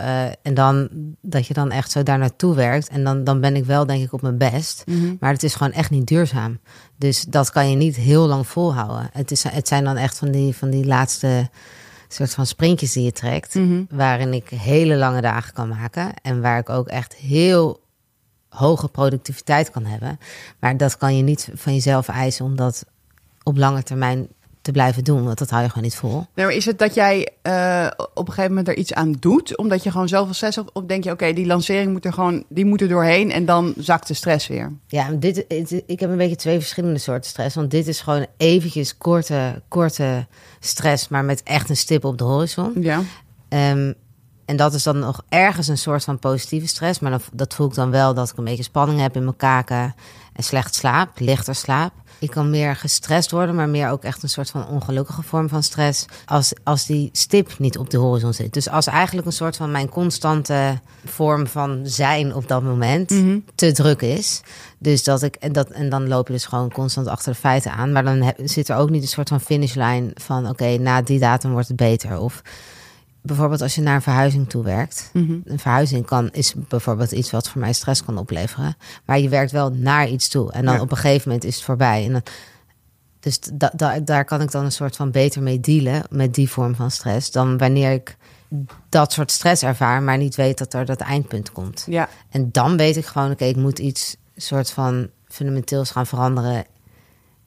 en 0.42 0.54
dan 0.54 0.90
dat 1.22 1.48
je 1.48 1.54
dan 1.54 1.72
echt 1.72 1.92
zo 1.92 2.04
daar 2.04 2.18
naartoe 2.18 2.56
werkt. 2.56 2.88
En 2.88 3.04
dan, 3.04 3.24
dan 3.24 3.42
ben 3.42 3.56
ik 3.56 3.66
wel, 3.66 3.86
denk 3.86 4.04
ik, 4.04 4.14
op 4.14 4.22
mijn 4.22 4.38
best. 4.38 4.84
Mhm. 4.86 5.16
Maar 5.20 5.32
het 5.32 5.44
is 5.44 5.56
gewoon 5.56 5.74
echt 5.74 5.90
niet 5.90 6.08
duurzaam. 6.08 6.60
Dus 6.96 7.22
dat 7.22 7.50
kan 7.50 7.70
je 7.70 7.76
niet 7.76 7.96
heel 7.96 8.28
lang 8.28 8.48
volhouden. 8.48 9.10
Het, 9.14 9.32
is, 9.32 9.44
het 9.44 9.68
zijn 9.68 9.84
dan 9.84 9.98
echt 9.98 10.18
van 10.18 10.32
die, 10.32 10.56
van 10.56 10.70
die 10.70 10.86
laatste 10.86 11.50
soort 12.08 12.34
van 12.34 12.46
sprintjes 12.46 12.94
die 12.94 13.04
je 13.04 13.12
trekt. 13.12 13.56
Mhm. 13.56 13.84
Waarin 13.90 14.34
ik 14.34 14.50
hele 14.50 14.96
lange 14.96 15.22
dagen 15.22 15.54
kan 15.54 15.68
maken. 15.68 16.14
En 16.22 16.42
waar 16.42 16.60
ik 16.60 16.70
ook 16.70 16.88
echt 16.88 17.16
heel 17.16 17.80
hoge 18.50 18.88
productiviteit 18.88 19.72
kan 19.72 19.86
hebben. 19.86 20.20
Maar 20.60 20.78
dat 20.78 20.98
kan 20.98 21.18
je 21.18 21.24
niet 21.24 21.50
van 21.54 21.74
jezelf 21.74 22.08
eisen, 22.08 22.46
omdat 22.46 22.86
op 23.44 23.58
lange 23.58 23.84
termijn 23.84 24.28
te 24.68 24.74
blijven 24.74 25.04
doen. 25.04 25.24
Want 25.24 25.38
dat 25.38 25.50
hou 25.50 25.64
je 25.64 25.70
gewoon 25.70 25.84
niet 25.84 25.96
vol. 25.96 26.26
Nee, 26.36 26.46
maar 26.46 26.56
is 26.56 26.66
het 26.66 26.80
dat 26.80 26.94
jij 26.94 27.30
uh, 27.44 27.88
op 28.14 28.28
een 28.28 28.34
gegeven 28.34 28.50
moment 28.50 28.68
er 28.68 28.78
iets 28.78 28.94
aan 28.94 29.12
doet? 29.20 29.58
Omdat 29.58 29.84
je 29.84 29.92
gewoon 29.92 30.08
zoveel 30.08 30.34
stress 30.34 30.56
hebt? 30.56 30.72
Of 30.74 30.84
denk 30.84 31.04
je, 31.04 31.12
oké, 31.12 31.34
die 31.34 31.46
lancering 31.46 31.92
moet 31.92 32.06
er 32.06 32.14
gewoon, 32.14 32.44
die 32.50 32.66
moet 32.66 32.82
er 32.82 32.88
doorheen 32.88 33.32
en 33.32 33.46
dan 33.46 33.74
zakt 33.78 34.08
de 34.08 34.14
stress 34.14 34.48
weer? 34.48 34.72
Ja, 34.88 35.10
dit, 35.12 35.46
ik 35.86 36.00
heb 36.00 36.10
een 36.10 36.18
beetje 36.18 36.36
twee 36.36 36.60
verschillende 36.60 37.00
soorten 37.00 37.30
stress. 37.30 37.56
Want 37.56 37.72
dit 37.72 37.88
is 37.88 38.02
gewoon 38.02 38.26
eventjes 38.38 38.98
korte, 38.98 39.62
korte 39.68 40.28
stress, 40.60 41.08
maar 41.08 41.26
met 41.26 41.44
echt 41.44 41.70
een 41.70 41.78
stip 41.78 42.06
op 42.06 42.18
de 42.18 42.24
horizon. 42.24 42.74
Ja. 42.82 43.02
Um, 43.50 43.94
en 44.46 44.56
dat 44.56 44.74
is 44.74 44.84
dan 44.84 45.00
nog 45.00 45.24
ergens 45.30 45.68
een 45.68 45.78
soort 45.78 46.04
van 46.04 46.20
positieve 46.20 46.68
stress. 46.68 47.00
Maar 47.00 47.20
dat 47.34 47.54
voel 47.54 47.68
ik 47.68 47.74
dan 47.74 47.92
wel 47.92 48.14
dat 48.14 48.30
ik 48.30 48.38
een 48.38 48.44
beetje 48.44 48.64
spanning 48.64 49.00
heb 49.00 49.16
in 49.16 49.24
mijn 49.24 49.36
kaken. 49.36 49.96
En 50.34 50.44
slecht 50.44 50.76
slaap, 50.76 51.20
lichter 51.20 51.56
slaap. 51.56 51.94
Ik 52.20 52.30
kan 52.30 52.50
meer 52.50 52.76
gestrest 52.76 53.32
worden, 53.32 53.56
maar 53.56 53.70
meer 53.70 53.90
ook 53.90 54.04
echt 54.04 54.24
een 54.24 54.30
soort 54.30 54.50
van 54.50 54.68
ongelukkige 54.68 55.22
vorm 55.22 55.50
van 55.50 55.64
stress. 55.64 56.06
Als, 56.26 56.54
als 56.64 56.86
die 56.86 57.10
stip 57.12 57.60
niet 57.60 57.78
op 57.78 57.90
de 57.90 57.98
horizon 57.98 58.34
zit. 58.34 58.54
Dus 58.54 58.70
als 58.70 58.88
eigenlijk 58.88 59.28
een 59.28 59.34
soort 59.34 59.56
van 59.56 59.72
mijn 59.72 59.90
constante 59.90 60.80
vorm 61.06 61.48
van 61.48 61.80
zijn 61.84 62.36
op 62.36 62.48
dat 62.48 62.64
moment 62.64 63.10
mhm. 63.10 63.40
te 63.56 63.72
druk 63.72 64.02
is. 64.02 64.42
Dus 64.78 65.04
dat 65.04 65.24
ik, 65.24 65.36
en, 65.36 65.52
dat, 65.52 65.70
en 65.70 65.90
dan 65.90 66.08
loop 66.08 66.28
je 66.28 66.34
dus 66.34 66.46
gewoon 66.46 66.72
constant 66.72 67.08
achter 67.08 67.32
de 67.32 67.40
feiten 67.40 67.72
aan. 67.72 67.92
Maar 67.92 68.04
dan 68.04 68.34
zit 68.44 68.70
er 68.70 68.78
ook 68.78 68.90
niet 68.90 69.02
een 69.02 69.08
soort 69.08 69.30
van 69.30 69.42
finishlijn 69.42 70.12
van 70.14 70.50
oké, 70.50 70.78
na 70.78 71.02
die 71.02 71.20
datum 71.20 71.52
wordt 71.52 71.68
het 71.68 71.78
beter. 71.78 72.20
Of 72.20 72.42
bijvoorbeeld 73.28 73.62
als 73.62 73.76
je 73.76 73.82
naar 73.82 73.96
een 73.96 74.02
verhuizing 74.02 74.50
toe 74.50 74.64
werkt. 74.64 75.10
Mhm. 75.14 75.38
Een 75.44 75.60
verhuizing 75.60 76.06
kan, 76.06 76.30
is 76.32 76.54
bijvoorbeeld 76.56 77.12
iets 77.12 77.32
wat 77.32 77.50
voor 77.50 77.62
mij 77.62 77.74
stress 77.74 78.06
kan 78.06 78.18
opleveren. 78.18 78.78
Maar 79.06 79.20
je 79.20 79.30
werkt 79.30 79.52
wel 79.52 79.72
naar 79.72 80.08
iets 80.08 80.28
toe. 80.28 80.52
En 80.52 80.66
dan 80.66 80.80
op 80.80 80.92
een 80.92 80.98
gegeven 80.98 81.28
moment 81.30 81.46
is 81.46 81.56
het 81.56 81.64
voorbij. 81.64 82.06
En 82.06 82.12
dan, 82.12 82.24
dus 83.20 83.40
da, 83.54 83.72
da, 83.76 84.00
daar 84.00 84.26
kan 84.26 84.42
ik 84.42 84.52
dan 84.52 84.66
een 84.66 84.72
soort 84.72 84.96
van 84.96 85.12
beter 85.12 85.42
mee 85.42 85.60
dealen 85.60 86.04
met 86.10 86.34
die 86.34 86.50
vorm 86.50 86.76
van 86.76 86.92
stress. 86.92 87.32
Dan 87.32 87.58
wanneer 87.58 87.92
ik 87.92 88.18
dat 88.90 89.14
soort 89.14 89.32
stress 89.32 89.64
ervaar, 89.64 90.04
maar 90.04 90.18
niet 90.18 90.36
weet 90.36 90.58
dat 90.58 90.74
er 90.74 90.86
dat 90.86 91.00
eindpunt 91.00 91.52
komt. 91.52 91.86
Ja. 91.88 92.10
En 92.30 92.52
dan 92.52 92.78
weet 92.78 92.98
ik 92.98 93.06
gewoon, 93.06 93.32
oké, 93.32 93.46
ik 93.46 93.56
moet 93.56 93.80
iets 93.80 94.16
soort 94.36 94.72
van 94.72 95.10
fundamenteels 95.28 95.92
gaan 95.92 96.08
veranderen 96.08 96.66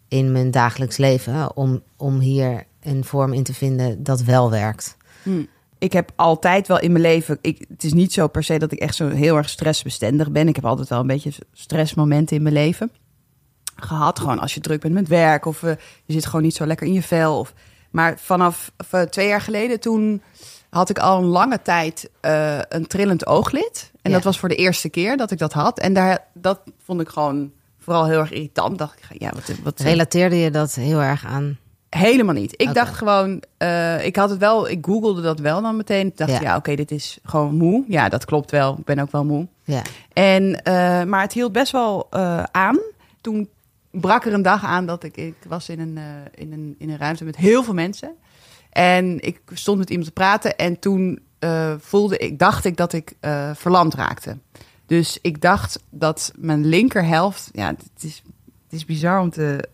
in 0.08 0.32
mijn 0.32 0.50
dagelijks 0.50 0.96
leven. 0.96 1.56
Om, 1.56 1.82
om 1.96 2.18
hier 2.18 2.64
een 2.82 3.04
vorm 3.04 3.32
in 3.32 3.42
te 3.42 3.54
vinden 3.54 4.02
dat 4.02 4.22
wel 4.22 4.50
werkt. 4.50 4.96
Hm 5.22 5.42
ik 5.80 5.92
heb 5.92 6.12
altijd 6.16 6.68
wel 6.68 6.80
in 6.80 6.92
mijn 6.92 7.04
leven. 7.04 7.38
Ik, 7.40 7.64
het 7.68 7.84
is 7.84 7.92
niet 7.92 8.12
zo 8.12 8.28
per 8.28 8.44
se 8.44 8.58
dat 8.58 8.72
ik 8.72 8.78
echt 8.78 8.94
zo 8.94 9.08
heel 9.08 9.36
erg 9.36 9.48
stressbestendig 9.48 10.30
ben. 10.30 10.48
Ik 10.48 10.56
heb 10.56 10.64
altijd 10.64 10.88
wel 10.88 11.00
een 11.00 11.06
beetje 11.06 11.32
stressmomenten 11.52 12.36
in 12.36 12.42
mijn 12.42 12.54
leven 12.54 12.90
gehad. 13.76 14.18
Gewoon 14.18 14.38
als 14.38 14.54
je 14.54 14.60
druk 14.60 14.80
bent 14.80 14.94
met 14.94 15.08
werk 15.08 15.44
of 15.44 15.62
uh, 15.62 15.72
je 16.04 16.12
zit 16.12 16.26
gewoon 16.26 16.42
niet 16.42 16.54
zo 16.54 16.66
lekker 16.66 16.86
in 16.86 16.92
je 16.92 17.02
vel. 17.02 17.38
Of, 17.38 17.54
maar 17.90 18.18
vanaf 18.18 18.72
uh, 18.94 19.00
twee 19.00 19.28
jaar 19.28 19.40
geleden 19.40 19.80
toen 19.80 20.22
had 20.70 20.90
ik 20.90 20.98
al 20.98 21.18
een 21.18 21.24
lange 21.24 21.62
tijd 21.62 22.10
uh, 22.22 22.58
een 22.68 22.86
trillend 22.86 23.26
ooglid. 23.26 23.90
En 24.02 24.12
dat 24.12 24.24
was 24.24 24.38
voor 24.38 24.48
de 24.48 24.54
eerste 24.54 24.88
keer 24.88 25.16
dat 25.16 25.30
ik 25.30 25.38
dat 25.38 25.52
had. 25.52 25.78
En 25.78 25.92
daar, 25.92 26.24
dat 26.34 26.60
vond 26.84 27.00
ik 27.00 27.08
gewoon 27.08 27.52
vooral 27.78 28.06
heel 28.06 28.18
erg 28.18 28.32
irritant. 28.32 28.78
Dacht 28.78 28.98
ik, 28.98 29.20
ja, 29.20 29.30
wat, 29.34 29.52
wat 29.62 29.80
relateerde 29.80 30.36
je 30.36 30.50
dat 30.50 30.74
heel 30.74 31.00
erg 31.02 31.24
aan? 31.24 31.58
Helemaal 31.90 32.34
niet. 32.34 32.54
Ik 32.56 32.74
dacht 32.74 32.94
gewoon, 32.94 33.42
uh, 33.58 34.04
ik 34.04 34.16
had 34.16 34.30
het 34.30 34.38
wel, 34.38 34.68
ik 34.68 34.86
googelde 34.86 35.22
dat 35.22 35.38
wel 35.38 35.62
dan 35.62 35.76
meteen. 35.76 36.06
Ik 36.06 36.16
dacht, 36.16 36.40
ja, 36.40 36.56
oké, 36.56 36.74
dit 36.74 36.90
is 36.90 37.18
gewoon 37.24 37.54
moe. 37.54 37.84
Ja, 37.88 38.08
dat 38.08 38.24
klopt 38.24 38.50
wel. 38.50 38.76
Ik 38.78 38.84
ben 38.84 38.98
ook 38.98 39.10
wel 39.10 39.24
moe. 39.24 39.46
Ja. 39.64 39.82
En, 40.12 40.42
uh, 40.42 40.54
maar 41.04 41.20
het 41.20 41.32
hield 41.32 41.52
best 41.52 41.72
wel 41.72 42.06
uh, 42.10 42.42
aan. 42.42 42.78
Toen 43.20 43.48
brak 43.90 44.24
er 44.24 44.32
een 44.32 44.42
dag 44.42 44.64
aan 44.64 44.86
dat 44.86 45.04
ik, 45.04 45.16
ik 45.16 45.34
was 45.48 45.68
in 45.68 45.80
een, 45.80 45.98
in, 46.34 46.52
een, 46.52 46.74
in 46.78 46.90
een 46.90 46.98
ruimte 46.98 47.24
met 47.24 47.36
heel 47.36 47.62
veel 47.62 47.74
mensen. 47.74 48.12
En 48.70 49.20
ik 49.20 49.40
stond 49.52 49.78
met 49.78 49.90
iemand 49.90 50.08
te 50.08 50.14
praten 50.14 50.56
en 50.56 50.78
toen 50.78 51.20
voelde 51.78 52.16
ik, 52.16 52.38
dacht 52.38 52.64
ik 52.64 52.76
dat 52.76 52.92
ik 52.92 53.12
verlamd 53.54 53.94
raakte. 53.94 54.38
Dus 54.86 55.18
ik 55.22 55.40
dacht 55.40 55.82
dat 55.90 56.32
mijn 56.36 56.66
linkerhelft, 56.66 57.50
ja, 57.52 57.66
het 57.66 58.04
is, 58.04 58.22
het 58.64 58.72
is 58.72 58.84
bizar 58.84 59.20
om 59.20 59.30
te, 59.30 59.68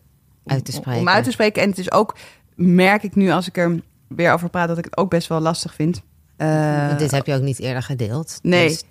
uit 0.46 0.64
te 0.64 0.72
spreken. 0.72 1.00
Om, 1.00 1.08
uit 1.08 1.24
te 1.24 1.30
spreken. 1.30 1.62
En 1.62 1.68
het 1.68 1.78
is 1.78 1.92
ook, 1.92 2.16
merk 2.54 3.02
ik 3.02 3.14
nu 3.14 3.30
als 3.30 3.48
ik 3.48 3.56
er 3.56 3.80
weer 4.08 4.32
over 4.32 4.50
praat, 4.50 4.68
dat 4.68 4.78
ik 4.78 4.84
het 4.84 4.96
ook 4.96 5.10
best 5.10 5.28
wel 5.28 5.40
lastig 5.40 5.74
vind. 5.74 6.02
Uh, 6.38 6.98
dit 6.98 7.10
heb 7.10 7.26
je 7.26 7.34
ook 7.34 7.42
niet 7.42 7.58
eerder 7.58 7.82
gedeeld. 7.82 8.38
Nee. 8.42 8.68
Dus 8.68 8.84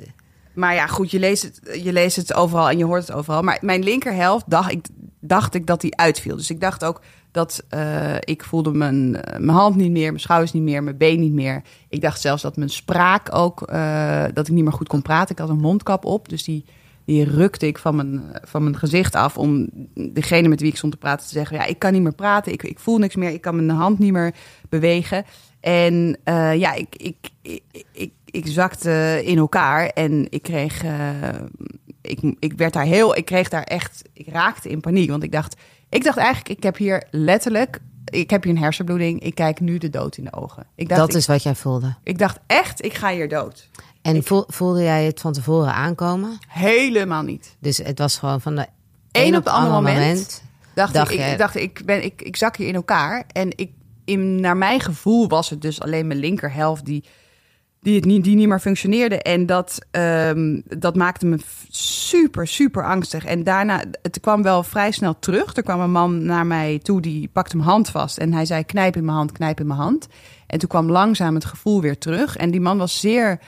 maar 0.53 0.73
ja, 0.73 0.87
goed, 0.87 1.11
je 1.11 1.19
leest, 1.19 1.43
het, 1.43 1.83
je 1.83 1.93
leest 1.93 2.15
het 2.15 2.33
overal 2.33 2.69
en 2.69 2.77
je 2.77 2.85
hoort 2.85 3.07
het 3.07 3.11
overal. 3.11 3.41
Maar 3.41 3.57
mijn 3.61 3.83
linkerhelft 3.83 4.49
dacht 4.49 4.71
ik, 4.71 4.85
dacht 5.19 5.53
ik 5.53 5.67
dat 5.67 5.81
die 5.81 5.97
uitviel. 5.97 6.35
Dus 6.35 6.49
ik 6.49 6.59
dacht 6.59 6.83
ook 6.83 7.01
dat 7.31 7.63
uh, 7.73 8.15
ik 8.19 8.43
voelde 8.43 8.71
mijn, 8.71 9.11
mijn 9.11 9.49
hand 9.49 9.75
niet 9.75 9.91
meer, 9.91 10.07
mijn 10.07 10.19
schouders 10.19 10.51
niet 10.51 10.63
meer, 10.63 10.83
mijn 10.83 10.97
been 10.97 11.19
niet 11.19 11.33
meer. 11.33 11.61
Ik 11.89 12.01
dacht 12.01 12.21
zelfs 12.21 12.41
dat 12.41 12.57
mijn 12.57 12.69
spraak 12.69 13.35
ook, 13.35 13.71
uh, 13.71 14.23
dat 14.33 14.47
ik 14.47 14.53
niet 14.53 14.63
meer 14.63 14.73
goed 14.73 14.87
kon 14.87 15.01
praten. 15.01 15.31
Ik 15.31 15.39
had 15.39 15.49
een 15.49 15.57
mondkap 15.57 16.05
op, 16.05 16.29
dus 16.29 16.43
die, 16.43 16.65
die 17.05 17.23
rukte 17.23 17.67
ik 17.67 17.77
van 17.77 17.95
mijn, 17.95 18.21
van 18.43 18.63
mijn 18.63 18.77
gezicht 18.77 19.15
af 19.15 19.37
om 19.37 19.69
degene 19.93 20.47
met 20.47 20.59
wie 20.59 20.69
ik 20.69 20.77
stond 20.77 20.91
te 20.91 20.97
praten 20.97 21.27
te 21.27 21.33
zeggen: 21.33 21.57
ja, 21.57 21.65
ik 21.65 21.79
kan 21.79 21.93
niet 21.93 22.01
meer 22.01 22.15
praten, 22.15 22.51
ik, 22.51 22.63
ik 22.63 22.79
voel 22.79 22.97
niks 22.97 23.15
meer, 23.15 23.29
ik 23.29 23.41
kan 23.41 23.65
mijn 23.65 23.77
hand 23.77 23.99
niet 23.99 24.11
meer 24.11 24.33
bewegen. 24.69 25.25
En 25.59 26.17
uh, 26.25 26.55
ja, 26.55 26.73
ik, 26.73 26.95
ik, 26.95 27.15
ik, 27.41 27.63
ik, 27.91 28.11
ik 28.25 28.47
zakte 28.47 29.21
in 29.25 29.37
elkaar 29.37 29.87
en 29.87 30.27
ik 30.29 30.41
kreeg, 30.41 30.83
uh, 30.83 31.19
ik, 32.01 32.35
ik 32.39 32.53
werd 32.53 32.73
daar 32.73 32.85
heel, 32.85 33.15
ik 33.15 33.25
kreeg 33.25 33.49
daar 33.49 33.63
echt, 33.63 34.01
ik 34.13 34.27
raakte 34.27 34.69
in 34.69 34.79
paniek, 34.79 35.09
want 35.09 35.23
ik 35.23 35.31
dacht, 35.31 35.55
ik 35.89 36.03
dacht 36.03 36.17
eigenlijk, 36.17 36.49
ik 36.49 36.63
heb 36.63 36.77
hier 36.77 37.03
letterlijk, 37.11 37.79
ik 38.05 38.29
heb 38.29 38.43
hier 38.43 38.53
een 38.53 38.61
hersenbloeding, 38.61 39.21
ik 39.21 39.35
kijk 39.35 39.59
nu 39.59 39.77
de 39.77 39.89
dood 39.89 40.17
in 40.17 40.23
de 40.23 40.33
ogen. 40.33 40.67
Ik 40.75 40.89
dacht, 40.89 40.99
dat 40.99 41.13
is 41.13 41.25
wat 41.25 41.43
jij 41.43 41.55
voelde. 41.55 41.95
Ik 42.03 42.17
dacht 42.17 42.39
echt, 42.47 42.85
ik 42.85 42.93
ga 42.93 43.11
hier 43.11 43.29
dood. 43.29 43.69
En 44.05 44.23
voelde 44.47 44.81
jij 44.81 45.05
het 45.05 45.21
van 45.21 45.33
tevoren 45.33 45.73
aankomen? 45.73 46.37
Helemaal 46.47 47.23
niet. 47.23 47.55
Dus 47.59 47.77
het 47.77 47.99
was 47.99 48.17
gewoon 48.17 48.41
van 48.41 48.55
de 48.55 48.67
een 49.11 49.35
op 49.35 49.43
de 49.43 49.49
andere 49.49 49.73
moment, 49.73 49.97
moment 49.97 50.43
dacht, 50.73 50.93
dacht, 50.93 51.11
ik, 51.11 51.19
ik, 51.31 51.37
dacht 51.37 51.55
ik, 51.55 51.81
ben, 51.85 52.03
ik, 52.03 52.21
ik 52.21 52.35
zak 52.35 52.57
hier 52.57 52.67
in 52.67 52.75
elkaar 52.75 53.23
en 53.27 53.57
ik 53.57 53.71
in, 54.05 54.39
naar 54.39 54.57
mijn 54.57 54.79
gevoel 54.79 55.27
was 55.27 55.49
het 55.49 55.61
dus 55.61 55.81
alleen 55.81 56.07
mijn 56.07 56.19
linkerhelft 56.19 56.85
die, 56.85 57.03
die, 57.81 57.95
het 57.95 58.05
niet, 58.05 58.23
die 58.23 58.35
niet 58.35 58.47
meer 58.47 58.59
functioneerde. 58.59 59.21
En 59.21 59.45
dat, 59.45 59.79
um, 59.91 60.63
dat 60.65 60.95
maakte 60.95 61.25
me 61.25 61.37
super, 61.69 62.47
super 62.47 62.85
angstig. 62.85 63.25
En 63.25 63.43
daarna, 63.43 63.83
het 64.01 64.19
kwam 64.19 64.43
wel 64.43 64.63
vrij 64.63 64.91
snel 64.91 65.19
terug. 65.19 65.55
Er 65.55 65.63
kwam 65.63 65.79
een 65.79 65.91
man 65.91 66.25
naar 66.25 66.45
mij 66.45 66.79
toe, 66.83 67.01
die 67.01 67.29
pakte 67.33 67.57
mijn 67.57 67.69
hand 67.69 67.89
vast. 67.89 68.17
En 68.17 68.33
hij 68.33 68.45
zei, 68.45 68.63
knijp 68.63 68.95
in 68.95 69.05
mijn 69.05 69.17
hand, 69.17 69.31
knijp 69.31 69.59
in 69.59 69.67
mijn 69.67 69.79
hand. 69.79 70.07
En 70.47 70.59
toen 70.59 70.69
kwam 70.69 70.91
langzaam 70.91 71.35
het 71.35 71.45
gevoel 71.45 71.81
weer 71.81 71.97
terug. 71.97 72.37
En 72.37 72.51
die 72.51 72.61
man 72.61 72.77
was 72.77 72.99
zeer... 72.99 73.39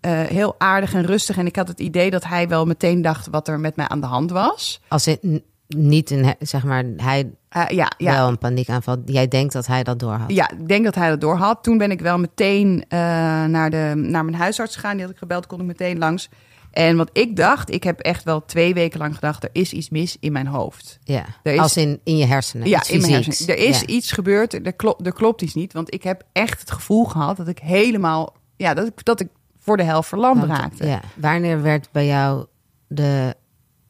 Uh, 0.00 0.20
heel 0.20 0.54
aardig 0.58 0.94
en 0.94 1.06
rustig. 1.06 1.36
En 1.38 1.46
ik 1.46 1.56
had 1.56 1.68
het 1.68 1.80
idee 1.80 2.10
dat 2.10 2.24
hij 2.24 2.48
wel 2.48 2.66
meteen 2.66 3.02
dacht 3.02 3.28
wat 3.30 3.48
er 3.48 3.60
met 3.60 3.76
mij 3.76 3.88
aan 3.88 4.00
de 4.00 4.06
hand 4.06 4.30
was. 4.30 4.80
Als 4.88 5.04
het 5.04 5.42
niet 5.68 6.10
een, 6.10 6.34
zeg 6.38 6.64
maar, 6.64 6.84
hij 6.96 7.30
uh, 7.56 7.68
ja, 7.68 7.92
ja. 7.98 8.12
wel 8.12 8.28
een 8.28 8.38
paniekaanval. 8.38 8.96
Jij 9.04 9.28
denkt 9.28 9.52
dat 9.52 9.66
hij 9.66 9.82
dat 9.82 9.98
doorhad? 9.98 10.30
Ja, 10.32 10.50
ik 10.50 10.68
denk 10.68 10.84
dat 10.84 10.94
hij 10.94 11.08
dat 11.08 11.20
doorhad. 11.20 11.62
Toen 11.62 11.78
ben 11.78 11.90
ik 11.90 12.00
wel 12.00 12.18
meteen 12.18 12.84
uh, 12.88 12.98
naar, 13.44 13.70
de, 13.70 13.92
naar 13.96 14.24
mijn 14.24 14.36
huisarts 14.36 14.74
gegaan. 14.74 14.92
Die 14.92 15.02
had 15.02 15.10
ik 15.10 15.18
gebeld, 15.18 15.46
kon 15.46 15.60
ik 15.60 15.66
meteen 15.66 15.98
langs. 15.98 16.28
En 16.70 16.96
wat 16.96 17.10
ik 17.12 17.36
dacht, 17.36 17.70
ik 17.70 17.84
heb 17.84 18.00
echt 18.00 18.24
wel 18.24 18.44
twee 18.44 18.74
weken 18.74 18.98
lang 18.98 19.14
gedacht... 19.14 19.42
er 19.42 19.50
is 19.52 19.72
iets 19.72 19.90
mis 19.90 20.16
in 20.20 20.32
mijn 20.32 20.46
hoofd. 20.46 20.98
Ja, 21.04 21.24
er 21.42 21.52
is, 21.52 21.60
als 21.60 21.76
in, 21.76 22.00
in 22.04 22.16
je 22.16 22.26
hersenen? 22.26 22.68
Ja, 22.68 22.82
in 22.88 23.00
mijn 23.00 23.12
hersenen. 23.12 23.56
Er 23.56 23.62
is 23.64 23.80
ja. 23.80 23.86
iets 23.86 24.12
gebeurd, 24.12 24.66
er, 24.66 24.72
klopt, 24.72 25.06
er 25.06 25.12
klopt 25.12 25.42
iets 25.42 25.54
niet. 25.54 25.72
Want 25.72 25.94
ik 25.94 26.02
heb 26.02 26.22
echt 26.32 26.60
het 26.60 26.70
gevoel 26.70 27.04
gehad 27.04 27.36
dat 27.36 27.48
ik 27.48 27.58
helemaal... 27.58 28.34
Ja, 28.56 28.74
dat 28.74 28.86
ik, 28.86 29.04
dat 29.04 29.20
ik 29.20 29.28
voor 29.66 29.76
de 29.76 29.82
helft 29.82 30.08
verlamd 30.08 30.44
raakte. 30.44 30.86
Ja. 30.86 31.00
Wanneer 31.14 31.62
werd 31.62 31.88
bij 31.92 32.06
jou 32.06 32.46
de 32.86 33.34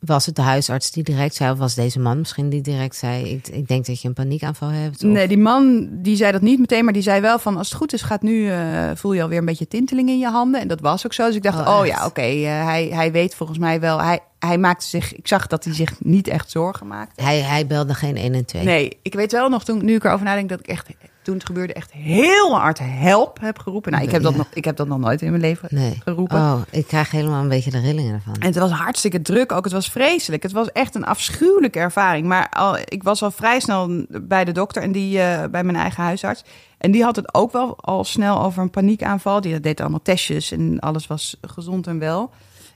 was 0.07 0.27
het 0.27 0.37
de 0.37 0.43
huisarts 0.43 0.91
die 0.91 1.03
direct 1.03 1.35
zei, 1.35 1.53
of 1.53 1.59
was 1.59 1.75
deze 1.75 2.01
man 2.01 2.19
misschien 2.19 2.49
die 2.49 2.61
direct 2.61 2.97
zei: 2.97 3.31
Ik, 3.31 3.49
ik 3.49 3.69
denk 3.69 3.87
dat 3.87 4.01
je 4.01 4.09
een 4.09 4.15
paniekaanval 4.15 4.69
hebt? 4.69 5.05
Of? 5.05 5.11
Nee, 5.11 5.29
die 5.29 5.39
man 5.39 5.89
die 5.93 6.17
zei 6.17 6.33
dat 6.33 6.41
niet 6.41 6.59
meteen, 6.59 6.85
maar 6.85 6.93
die 6.93 7.03
zei 7.03 7.21
wel 7.21 7.39
van: 7.39 7.57
Als 7.57 7.69
het 7.69 7.77
goed 7.77 7.93
is, 7.93 8.03
gaat 8.03 8.23
nu 8.23 8.33
uh, 8.33 8.91
voel 8.95 9.13
je 9.13 9.23
alweer 9.23 9.39
een 9.39 9.45
beetje 9.45 9.69
tinteling 9.69 10.09
in 10.09 10.19
je 10.19 10.29
handen. 10.29 10.61
En 10.61 10.69
dat 10.69 10.81
was 10.81 11.07
ook 11.07 11.13
zo. 11.13 11.27
Dus 11.27 11.37
ik 11.37 11.43
dacht: 11.43 11.59
Oh, 11.59 11.79
oh 11.79 11.87
ja, 11.87 11.97
oké, 11.97 12.07
okay, 12.07 12.43
uh, 12.43 12.65
hij, 12.65 12.89
hij 12.93 13.13
weet 13.13 13.35
volgens 13.35 13.59
mij 13.59 13.81
wel. 13.81 14.01
Hij, 14.03 14.21
hij 14.39 14.59
maakte 14.59 14.87
zich, 14.87 15.15
ik 15.15 15.29
zag 15.29 15.47
dat 15.47 15.65
hij 15.65 15.75
zich 15.75 16.01
niet 16.01 16.29
echt 16.29 16.51
zorgen 16.51 16.87
maakte. 16.87 17.23
Hij, 17.23 17.41
hij 17.41 17.67
belde 17.67 17.95
geen 17.95 18.17
1 18.17 18.35
en 18.35 18.45
2. 18.45 18.65
Nee, 18.65 18.99
ik 19.03 19.15
weet 19.15 19.33
wel 19.33 19.49
nog 19.49 19.65
toen, 19.65 19.85
nu 19.85 19.95
ik 19.95 20.05
erover 20.05 20.25
nadenk, 20.25 20.49
dat 20.49 20.61
ik 20.61 20.67
echt 20.67 20.89
toen 21.27 21.35
het 21.35 21.47
gebeurde 21.47 21.73
echt 21.73 21.93
heel 21.93 22.59
hard 22.59 22.79
help 22.83 23.41
heb 23.41 23.59
geroepen. 23.59 23.93
Nou, 23.93 24.05
ik 24.05 24.11
heb, 24.11 24.23
dat, 24.23 24.37
nog, 24.37 24.47
ik 24.53 24.65
heb 24.65 24.77
dat 24.77 24.89
nog 24.89 24.99
nooit 24.99 25.23
in 25.23 25.31
mijn 25.31 25.43
leven 25.43 25.69
nee. 25.73 26.01
geroepen. 26.05 26.37
Oh, 26.37 26.61
ik 26.71 26.87
krijg 26.87 27.11
helemaal 27.11 27.43
een 27.43 27.49
beetje 27.49 27.71
de 27.71 27.81
rillingen 27.81 28.15
ervan. 28.15 28.35
En 28.35 28.47
het 28.47 28.57
was 28.57 28.71
hartstikke 28.71 29.23
druk 29.23 29.53
ook. 29.53 29.65
Het 29.65 29.73
was 29.73 29.91
vreselijk. 29.91 30.43
Het 30.43 30.53
was 30.53 30.73
echt 30.73 30.95
een 30.95 31.05
afschuwelijke 31.05 31.79
ervaring. 31.79 32.27
Maar 32.27 32.49
al, 32.49 32.77
ik 32.85 33.03
was 33.03 33.23
al 33.23 33.31
vrij 33.31 33.61
snel 33.61 34.05
bij 34.09 34.45
de 34.45 34.53
dokter 34.53 34.83
en 34.83 34.93
die 34.93 35.19
uh, 35.19 35.45
bij 35.51 35.65
mijn 35.65 35.77
eigen 35.77 36.03
huisarts. 36.03 36.45
En 36.79 36.91
die 36.91 37.03
had 37.03 37.17
het 37.17 37.35
ook 37.35 37.53
wel 37.53 37.77
al 37.81 38.05
snel 38.05 38.43
over 38.43 38.63
een 38.63 38.71
paniekaanval. 38.71 39.41
Die 39.41 39.61
deed 39.61 39.81
allemaal 39.81 40.03
testjes 40.03 40.51
en 40.53 40.79
alles 40.81 41.07
was 41.07 41.37
gezond 41.41 41.87
en 41.87 41.99
wel. 41.99 42.31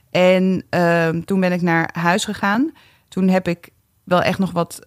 En 0.09 0.65
uh, 0.69 1.07
toen 1.07 1.39
ben 1.39 1.51
ik 1.51 1.61
naar 1.61 1.89
huis 1.99 2.25
gegaan. 2.25 2.71
Toen 3.07 3.27
heb 3.27 3.47
ik 3.47 3.69
wel 4.03 4.21
echt 4.21 4.39
nog 4.39 4.51
wat 4.51 4.79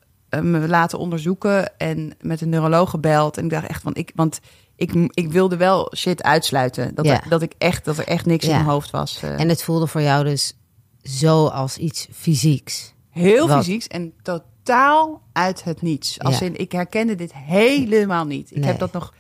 me 0.42 0.68
laten 0.68 0.98
onderzoeken 0.98 1.78
en 1.78 2.12
met 2.20 2.40
een 2.40 2.48
neuroloog 2.48 2.90
gebeld. 2.90 3.36
En 3.38 3.44
ik 3.44 3.50
dacht 3.50 3.66
echt 3.66 3.82
van 3.82 3.94
ik, 3.94 4.12
want 4.14 4.40
ik, 4.76 4.92
ik 5.10 5.30
wilde 5.32 5.56
wel 5.56 5.92
shit 5.96 6.22
uitsluiten. 6.22 6.94
Dat, 6.94 7.04
Ja. 7.04 7.22
er, 7.22 7.28
dat 7.28 7.42
ik 7.42 7.52
echt, 7.58 7.84
dat 7.84 7.98
er 7.98 8.06
echt 8.06 8.26
niks 8.26 8.44
in 8.44 8.50
mijn 8.50 8.64
hoofd 8.64 8.90
was. 8.90 9.20
eh. 9.22 9.40
En 9.40 9.48
het 9.48 9.62
voelde 9.62 9.86
voor 9.86 10.02
jou 10.02 10.24
dus 10.24 10.56
zo 11.02 11.46
als 11.46 11.76
iets 11.78 12.08
fysieks. 12.12 12.94
heel 13.10 13.48
wat? 13.48 13.56
fysieks 13.64 13.86
en 13.88 14.12
totaal 14.22 15.22
uit 15.32 15.64
het 15.64 15.82
niets. 15.82 16.20
Als 16.20 16.38
Ja. 16.38 16.46
in, 16.46 16.56
ik 16.56 16.72
herkende 16.72 17.14
dit 17.14 17.34
helemaal 17.34 18.24
niet. 18.24 18.50
Ik 18.50 18.56
Nee. 18.56 18.66
heb 18.66 18.78
dat 18.78 18.92
nog. 18.92 19.14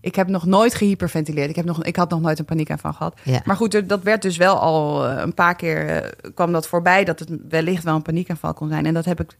Ik 0.00 0.14
heb 0.14 0.28
nog 0.28 0.44
nooit 0.46 0.74
gehyperventileerd. 0.74 1.50
Ik, 1.50 1.56
heb 1.56 1.64
nog, 1.64 1.84
ik 1.84 1.96
had 1.96 2.10
nog 2.10 2.20
nooit 2.20 2.38
een 2.38 2.44
paniekaanval 2.44 2.92
gehad. 2.92 3.18
Ja. 3.24 3.40
Maar 3.44 3.56
goed, 3.56 3.88
dat 3.88 4.02
werd 4.02 4.22
dus 4.22 4.36
wel 4.36 4.58
al 4.58 5.06
eh, 5.08 5.22
een 5.22 5.34
paar 5.34 5.56
keer 5.56 5.88
eh, 5.88 6.30
kwam 6.34 6.52
dat 6.52 6.66
voorbij 6.66 7.04
dat 7.04 7.18
het 7.18 7.30
wellicht 7.48 7.84
wel 7.84 7.94
een 7.94 8.02
paniekaanval 8.02 8.54
kon 8.54 8.68
zijn. 8.68 8.86
En 8.86 8.94
dat 8.94 9.04
heb 9.04 9.20
ik 9.20 9.36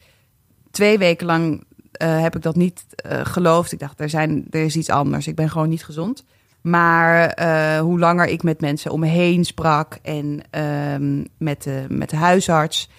twee 0.73 0.99
weken 0.99 1.27
lang 1.27 1.65
eh, 1.93 2.21
heb 2.21 2.37
ik 2.37 2.43
dat 2.43 2.57
niet 2.57 2.85
eh, 2.95 3.21
geloofd. 3.25 3.73
Ik 3.73 3.79
dacht, 3.79 4.01
er, 4.01 4.09
zijn, 4.09 4.47
er 4.51 4.65
is 4.65 4.77
iets 4.77 4.91
anders. 4.91 5.27
Ik 5.27 5.35
ben 5.35 5.51
gewoon 5.51 5.69
niet 5.69 5.85
gezond. 5.85 6.25
Maar 6.61 7.29
eh, 7.29 7.81
hoe 7.81 7.99
langer 7.99 8.27
ik 8.27 8.43
met 8.43 8.61
mensen 8.61 8.91
om 8.91 9.01
me 9.01 9.07
heen 9.07 9.45
sprak 9.45 9.99
en 10.03 10.41
ehm, 10.51 11.25
met, 11.37 11.63
de, 11.63 11.85
met 11.89 12.11
de 12.11 12.17
huisarts, 12.17 12.91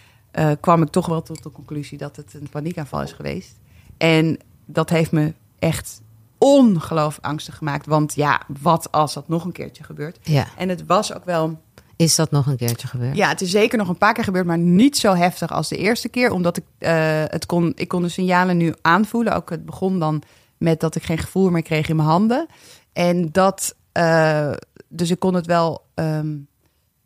kwam 0.59 0.81
ik 0.81 0.89
toch 0.89 1.05
wel 1.05 1.21
tot 1.21 1.43
de 1.43 1.51
conclusie 1.51 1.97
dat 1.97 2.15
het 2.15 2.33
een 2.33 2.49
paniekaanval 2.49 3.01
is 3.01 3.11
geweest. 3.11 3.59
En 3.97 4.39
dat 4.65 4.89
heeft 4.89 5.11
me 5.11 5.33
echt 5.59 6.01
ongelooflijk 6.37 7.25
angstig 7.25 7.57
gemaakt. 7.57 7.85
Want 7.85 8.15
ja, 8.15 8.41
wat 8.61 8.91
als 8.91 9.13
dat 9.13 9.27
nog 9.27 9.45
een 9.45 9.51
keertje 9.51 9.83
gebeurt? 9.83 10.19
Ja. 10.21 10.47
En 10.57 10.69
het 10.69 10.85
was 10.85 11.13
ook 11.13 11.25
wel 11.25 11.61
Is 12.03 12.15
dat 12.15 12.31
nog 12.31 12.45
een 12.45 12.57
keertje 12.57 12.87
gebeurd? 12.87 13.15
ja, 13.15 13.29
het 13.29 13.41
is 13.41 13.51
zeker 13.51 13.77
nog 13.77 13.87
een 13.87 13.97
paar 13.97 14.13
keer 14.13 14.23
gebeurd, 14.23 14.45
maar 14.45 14.57
niet 14.57 14.97
zo 14.97 15.13
heftig 15.13 15.51
als 15.51 15.69
de 15.69 15.77
eerste 15.77 16.09
keer. 16.09 16.31
Omdat 16.31 16.57
ik, 16.57 16.63
eh, 16.77 17.23
het 17.27 17.45
kon, 17.45 17.71
ik 17.75 17.87
kon 17.87 18.01
de 18.01 18.09
signalen 18.09 18.57
nu 18.57 18.73
aanvoelen. 18.81 19.35
Ook 19.35 19.49
het 19.49 19.65
begon 19.65 19.99
dan 19.99 20.21
met 20.57 20.79
dat 20.79 20.95
ik 20.95 21.03
geen 21.03 21.17
gevoel 21.17 21.49
meer 21.49 21.61
kreeg 21.61 21.89
in 21.89 21.95
mijn 21.95 22.07
handen. 22.07 22.47
En 22.93 23.29
dat, 23.31 23.75
eh, 23.91 24.51
dus 24.87 25.09
ik 25.09 25.19
kon 25.19 25.33
het 25.33 25.45
wel 25.45 25.85
ehm, 25.93 26.35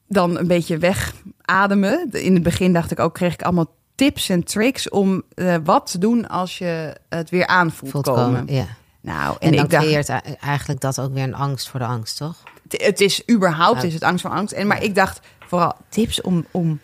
dan 0.07 0.37
een 0.37 0.47
beetje 0.47 0.77
wegademen. 0.77 2.11
In 2.11 2.33
het 2.33 2.43
begin 2.43 2.73
dacht 2.73 2.91
ik 2.91 2.99
ook, 2.99 3.13
kreeg 3.13 3.33
ik 3.33 3.41
allemaal 3.41 3.75
tips 3.95 4.29
en 4.29 4.43
tricks 4.43 4.89
om 4.89 5.23
eh, 5.33 5.55
wat 5.63 5.91
te 5.91 5.97
doen 5.97 6.27
als 6.27 6.57
je 6.57 6.95
het 7.09 7.29
weer 7.29 7.47
aanvoelt 7.47 7.91
Voelt 7.91 8.05
komen. 8.05 8.23
komen. 8.23 8.53
Ja. 8.53 8.65
Nou, 9.01 9.35
En, 9.39 9.49
en, 9.49 9.55
dan 9.55 9.65
ik 9.65 9.71
dacht, 9.71 9.83
creëert 9.83 10.09
e- 10.09 10.33
eigenlijk 10.39 10.81
dat 10.81 10.99
ook 10.99 11.13
weer 11.13 11.23
een 11.23 11.35
angst 11.35 11.69
voor 11.69 11.79
de 11.79 11.85
angst, 11.85 12.17
toch? 12.17 12.43
Het- 12.73 13.01
is 13.01 13.23
überhaupt 13.31 13.81
Ja. 13.81 13.87
is 13.87 13.93
het 13.93 14.03
angst 14.03 14.21
voor 14.25 14.31
angst. 14.33 14.53
En, 14.53 14.67
maar 14.67 14.83
ik 14.83 14.95
dacht 14.95 15.19
vooral 15.47 15.75
tips 15.89 16.21
om, 16.21 16.45
om, 16.51 16.79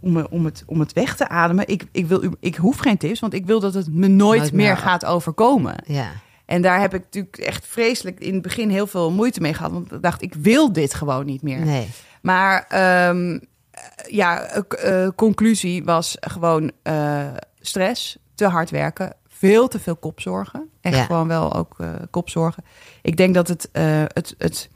om, 0.00 0.16
om, 0.30 0.44
het, 0.44 0.62
om 0.66 0.80
het 0.80 0.92
weg 0.92 1.16
te 1.16 1.28
ademen. 1.28 1.68
Ik, 1.68 1.84
ik, 1.92 2.06
wil, 2.06 2.22
ik 2.40 2.56
hoef 2.56 2.78
geen 2.78 2.98
tips, 2.98 3.20
want 3.20 3.34
ik 3.34 3.46
wil 3.46 3.60
dat 3.60 3.74
het 3.74 3.92
me 3.92 4.08
nooit, 4.08 4.38
Nooit 4.40 4.52
meer 4.52 4.66
meer. 4.66 4.76
gaat 4.76 5.04
overkomen. 5.04 5.74
Ja. 5.86 6.10
En 6.46 6.62
daar 6.62 6.80
heb 6.80 6.94
ik 6.94 7.02
natuurlijk 7.02 7.36
echt 7.38 7.66
vreselijk 7.66 8.20
in 8.20 8.32
het 8.32 8.42
begin 8.42 8.70
heel 8.70 8.86
veel 8.86 9.10
moeite 9.10 9.40
mee 9.40 9.54
gehad. 9.54 9.72
Want 9.72 9.92
ik 9.92 10.02
dacht, 10.02 10.22
ik 10.22 10.34
wil 10.34 10.72
dit 10.72 10.94
gewoon 10.94 11.26
niet 11.26 11.42
meer. 11.42 11.58
Nee. 11.64 11.88
Maar 12.22 12.64
ehm, 12.68 13.38
eh, 13.70 13.80
ja, 14.08 14.42
eh, 14.42 15.04
eh, 15.04 15.10
conclusie 15.16 15.84
was 15.84 16.16
gewoon 16.20 16.70
eh, 16.82 17.26
stress, 17.60 18.18
te 18.34 18.46
hard 18.46 18.70
werken, 18.70 19.12
veel 19.28 19.68
te 19.68 19.78
veel 19.80 19.96
kopzorgen. 19.96 20.68
Echt 20.80 20.96
Ja. 20.96 21.04
gewoon 21.04 21.28
wel 21.28 21.54
ook 21.54 21.76
kopzorgen. 22.10 22.64
Ik 23.02 23.16
denk 23.16 23.34
dat 23.34 23.48
het, 23.48 23.68
het, 23.72 24.34
het 24.38 24.68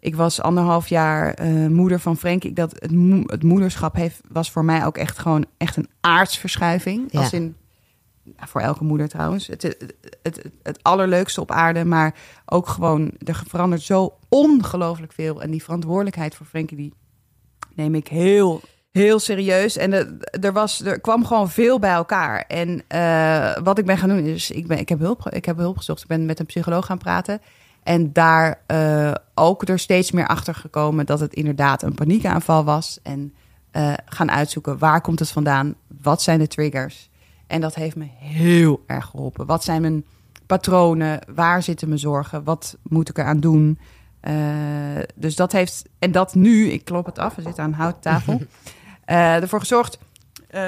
ik 0.00 0.16
was 0.16 0.40
anderhalf 0.40 0.88
jaar 0.88 1.40
uh, 1.42 1.68
moeder 1.68 2.00
van 2.00 2.16
Frank. 2.16 2.56
Dat 2.56 2.72
het, 2.72 2.90
het, 3.26 3.42
moederschap 3.42 3.94
heeft, 3.94 4.20
was 4.28 4.50
voor 4.50 4.64
mij 4.64 4.86
ook 4.86 4.96
echt 4.96 5.18
gewoon 5.18 5.44
echt 5.56 5.76
een 5.76 5.88
aardsverschuiving. 6.00 7.12
Ja. 7.12 7.20
Als 7.20 7.32
in, 7.32 7.56
voor 8.36 8.60
elke 8.60 8.84
moeder 8.84 9.08
trouwens. 9.08 9.46
Het, 9.46 9.62
het, 9.62 9.94
het, 10.22 10.50
het, 10.62 10.82
allerleukste 10.82 11.40
op 11.40 11.50
aarde. 11.50 11.84
Maar 11.84 12.14
ook 12.46 12.68
gewoon, 12.68 13.10
er 13.24 13.42
verandert 13.48 13.82
zo 13.82 14.18
ongelooflijk 14.28 15.12
veel. 15.12 15.42
En 15.42 15.50
die 15.50 15.62
verantwoordelijkheid 15.62 16.34
voor 16.34 16.46
Frenkie, 16.46 16.76
die 16.76 16.94
neem 17.74 17.94
ik 17.94 18.08
heel, 18.08 18.60
heel 18.90 19.18
serieus. 19.18 19.76
En 19.76 20.20
er, 20.40 20.52
was, 20.52 20.80
er 20.80 21.00
kwam 21.00 21.24
gewoon 21.24 21.50
veel 21.50 21.78
bij 21.78 21.92
elkaar. 21.92 22.44
En 22.48 22.82
uh, 22.94 23.56
wat 23.64 23.78
ik 23.78 23.86
ben 23.86 23.98
gaan 23.98 24.08
doen 24.08 24.24
is, 24.24 24.50
ik, 24.50 24.66
ben, 24.66 24.78
ik, 24.78 24.88
heb 24.88 24.98
hulp, 24.98 25.28
ik 25.28 25.44
heb 25.44 25.56
hulp 25.56 25.76
gezocht. 25.76 26.02
Ik 26.02 26.08
ben 26.08 26.26
met 26.26 26.38
een 26.38 26.46
psycholoog 26.46 26.86
gaan 26.86 26.98
praten. 26.98 27.40
En 27.86 28.12
daar 28.12 28.60
uh, 28.70 29.12
ook 29.34 29.68
er 29.68 29.78
steeds 29.78 30.10
meer 30.10 30.26
achter 30.26 30.54
gekomen 30.54 31.06
dat 31.06 31.20
het 31.20 31.34
inderdaad 31.34 31.82
een 31.82 31.94
paniekaanval 31.94 32.64
was. 32.64 32.98
En 33.02 33.34
uh, 33.72 33.92
gaan 34.06 34.30
uitzoeken 34.30 34.78
waar 34.78 35.00
komt 35.00 35.18
het 35.18 35.30
vandaan, 35.30 35.74
wat 36.02 36.22
zijn 36.22 36.38
de 36.38 36.46
triggers. 36.46 37.10
En 37.46 37.60
dat 37.60 37.74
heeft 37.74 37.96
me 37.96 38.06
heel 38.18 38.84
erg 38.86 39.06
geholpen. 39.06 39.46
Wat 39.46 39.64
zijn 39.64 39.80
mijn 39.80 40.04
patronen, 40.46 41.20
waar 41.34 41.62
zitten 41.62 41.88
mijn 41.88 42.00
zorgen, 42.00 42.44
wat 42.44 42.76
moet 42.82 43.08
ik 43.08 43.18
eraan 43.18 43.40
doen. 43.40 43.78
Uh, 44.28 44.34
dus 45.14 45.36
dat 45.36 45.52
heeft, 45.52 45.84
en 45.98 46.12
dat 46.12 46.34
nu, 46.34 46.68
ik 46.68 46.84
klop 46.84 47.06
het 47.06 47.18
af, 47.18 47.34
we 47.34 47.42
zitten 47.42 47.62
aan 47.62 47.70
een 47.70 47.78
houten 47.78 48.00
tafel, 48.00 48.40
ervoor 49.42 49.60
gezorgd 49.60 49.98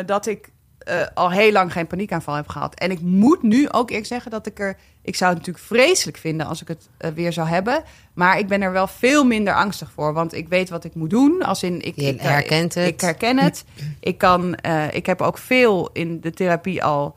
dat 0.06 0.26
ik 0.26 0.52
uh, 0.88 1.07
al 1.14 1.30
heel 1.30 1.52
lang 1.52 1.73
geen 1.73 1.87
paniekaanval 1.87 2.35
heb 2.35 2.49
gehad. 2.49 2.75
En 2.75 2.90
ik 2.90 3.00
moet 3.00 3.42
nu 3.42 3.71
ook 3.71 3.90
eerlijk 3.90 4.07
zeggen 4.07 4.30
dat 4.30 4.47
ik 4.47 4.59
er... 4.59 4.76
Ik 5.02 5.16
zou 5.16 5.35
het 5.35 5.38
natuurlijk 5.38 5.66
vreselijk 5.66 6.16
vinden 6.16 6.47
als 6.47 6.62
ik 6.62 6.68
het 6.68 6.88
uh, 7.00 7.11
weer 7.11 7.33
zou 7.33 7.49
hebben. 7.49 7.83
Maar 8.14 8.38
ik 8.38 8.49
ben 8.49 8.62
er 8.62 8.73
wel 8.73 8.87
veel 8.87 9.25
minder 9.25 9.54
angstig 9.54 9.90
voor. 9.90 10.12
Want 10.12 10.35
ik 10.35 10.49
weet 10.49 10.68
wat 10.68 10.85
ik 10.85 10.95
moet 10.95 11.11
doen. 11.11 11.42
Als 11.42 11.62
in, 11.62 11.80
ik, 11.80 11.97
ik, 11.97 12.21
herkent 12.21 12.75
het. 12.75 12.87
Ik 12.87 13.00
herken 13.00 13.38
het. 13.38 13.64
ik, 14.00 14.18
kan, 14.18 14.59
uh, 14.66 14.95
ik 14.95 15.07
heb 15.07 15.21
ook 15.21 15.38
veel 15.38 15.90
in 15.92 16.21
de 16.21 16.30
therapie 16.30 16.85
al 16.85 17.16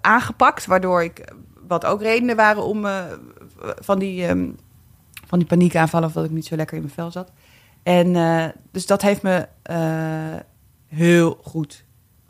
aangepakt. 0.00 0.66
Waardoor 0.66 1.02
ik... 1.02 1.32
Wat 1.66 1.84
ook 1.84 2.02
redenen 2.02 2.36
waren 2.36 2.62
om 2.62 2.86
van, 3.80 3.98
die, 3.98 4.28
um, 4.28 4.56
van 5.26 5.38
die 5.38 5.48
paniekaanvallen... 5.48 6.08
of 6.08 6.14
dat 6.14 6.24
ik 6.24 6.30
niet 6.30 6.46
zo 6.46 6.56
lekker 6.56 6.76
in 6.76 6.82
mijn 6.82 6.94
vel 6.94 7.10
zat. 7.10 7.32
En 7.82 8.12
dus 8.70 8.86
dat 8.86 9.02
heeft 9.02 9.22
me 9.22 9.48
heel 10.86 11.38
goed 11.42 11.84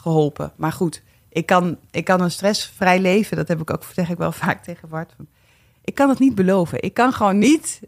geholpen. 0.07 0.53
Maar 0.57 0.73
goed, 0.73 1.03
ik 1.29 1.47
kan, 1.47 1.79
ik 1.91 2.05
kan 2.05 2.21
een 2.21 2.31
stressvrij 2.31 3.01
leven. 3.01 3.37
Dat 3.37 3.49
heb 3.49 3.61
ik 3.61 3.71
ook, 3.73 3.83
zeg 3.95 4.09
ik 4.09 4.19
wel 4.19 4.33
vaak 4.43 4.65
tegen 4.65 4.89
Bart. 4.89 5.15
Ik 5.85 5.95
kan 5.95 6.09
het 6.09 6.19
niet 6.19 6.35
beloven. 6.35 6.83
Ik 6.83 6.95
kan 6.95 7.13
gewoon 7.13 7.39
niet 7.39 7.81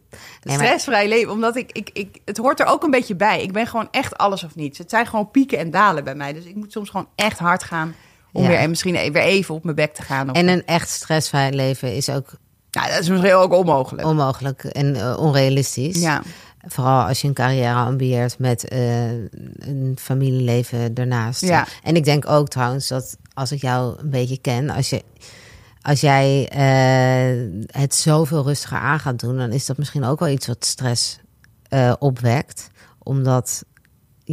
stressvrij 0.44 1.08
leven. 1.08 1.32
Omdat 1.32 1.56
ik, 1.56 1.72
ik, 1.72 1.90
ik, 1.92 2.20
het 2.24 2.36
hoort 2.36 2.60
er 2.60 2.66
ook 2.66 2.82
een 2.82 2.90
beetje 2.90 3.14
bij. 3.14 3.42
Ik 3.42 3.52
ben 3.52 3.66
gewoon 3.66 3.88
echt 3.90 4.18
alles 4.18 4.44
of 4.44 4.54
niets. 4.54 4.78
Het 4.78 4.90
zijn 4.90 5.06
gewoon 5.06 5.30
pieken 5.30 5.58
en 5.58 5.70
dalen 5.70 6.04
bij 6.04 6.14
mij. 6.14 6.32
Dus 6.32 6.44
ik 6.44 6.54
moet 6.54 6.72
soms 6.72 6.90
gewoon 6.90 7.08
echt 7.14 7.38
hard 7.38 7.62
gaan. 7.62 7.94
Om 8.32 8.46
weer, 8.46 8.56
en 8.56 8.68
misschien 8.68 8.92
weer 8.92 9.22
even 9.22 9.54
op 9.54 9.64
mijn 9.64 9.76
bek 9.76 9.94
te 9.94 10.02
gaan. 10.02 10.32
En 10.32 10.48
een 10.48 10.66
echt 10.66 10.88
stressvrij 10.88 11.52
leven 11.52 11.94
is 11.94 12.08
ook... 12.08 12.30
Ja, 12.70 12.88
dat 12.88 12.98
is 12.98 13.08
misschien 13.08 13.34
ook 13.34 13.52
onmogelijk. 13.52 14.06
Onmogelijk 14.06 14.64
en 14.64 14.94
uh, 14.94 15.18
onrealistisch. 15.18 16.00
Ja. 16.00 16.22
Vooral 16.66 17.06
als 17.06 17.20
je 17.20 17.28
een 17.28 17.34
carrière 17.34 17.74
ambieert 17.74 18.38
met 18.38 18.72
uh, 18.72 19.10
een 19.58 19.96
familieleven 20.00 20.94
daarnaast. 20.94 21.40
Ja. 21.40 21.66
En 21.82 21.96
ik 21.96 22.04
denk 22.04 22.28
ook 22.28 22.48
trouwens 22.48 22.88
dat 22.88 23.16
als 23.34 23.52
ik 23.52 23.60
jou 23.60 23.98
een 23.98 24.10
beetje 24.10 24.38
ken, 24.38 24.70
als, 24.70 24.90
je, 24.90 25.02
als 25.82 26.00
jij 26.00 26.50
uh, 26.52 27.62
het 27.66 27.94
zoveel 27.94 28.44
rustiger 28.44 28.78
aan 28.78 29.00
gaat 29.00 29.20
doen, 29.20 29.36
dan 29.36 29.52
is 29.52 29.66
dat 29.66 29.78
misschien 29.78 30.04
ook 30.04 30.18
wel 30.18 30.28
iets 30.28 30.46
wat 30.46 30.64
stress 30.64 31.18
uh, 31.70 31.92
opwekt. 31.98 32.70
Omdat 33.02 33.64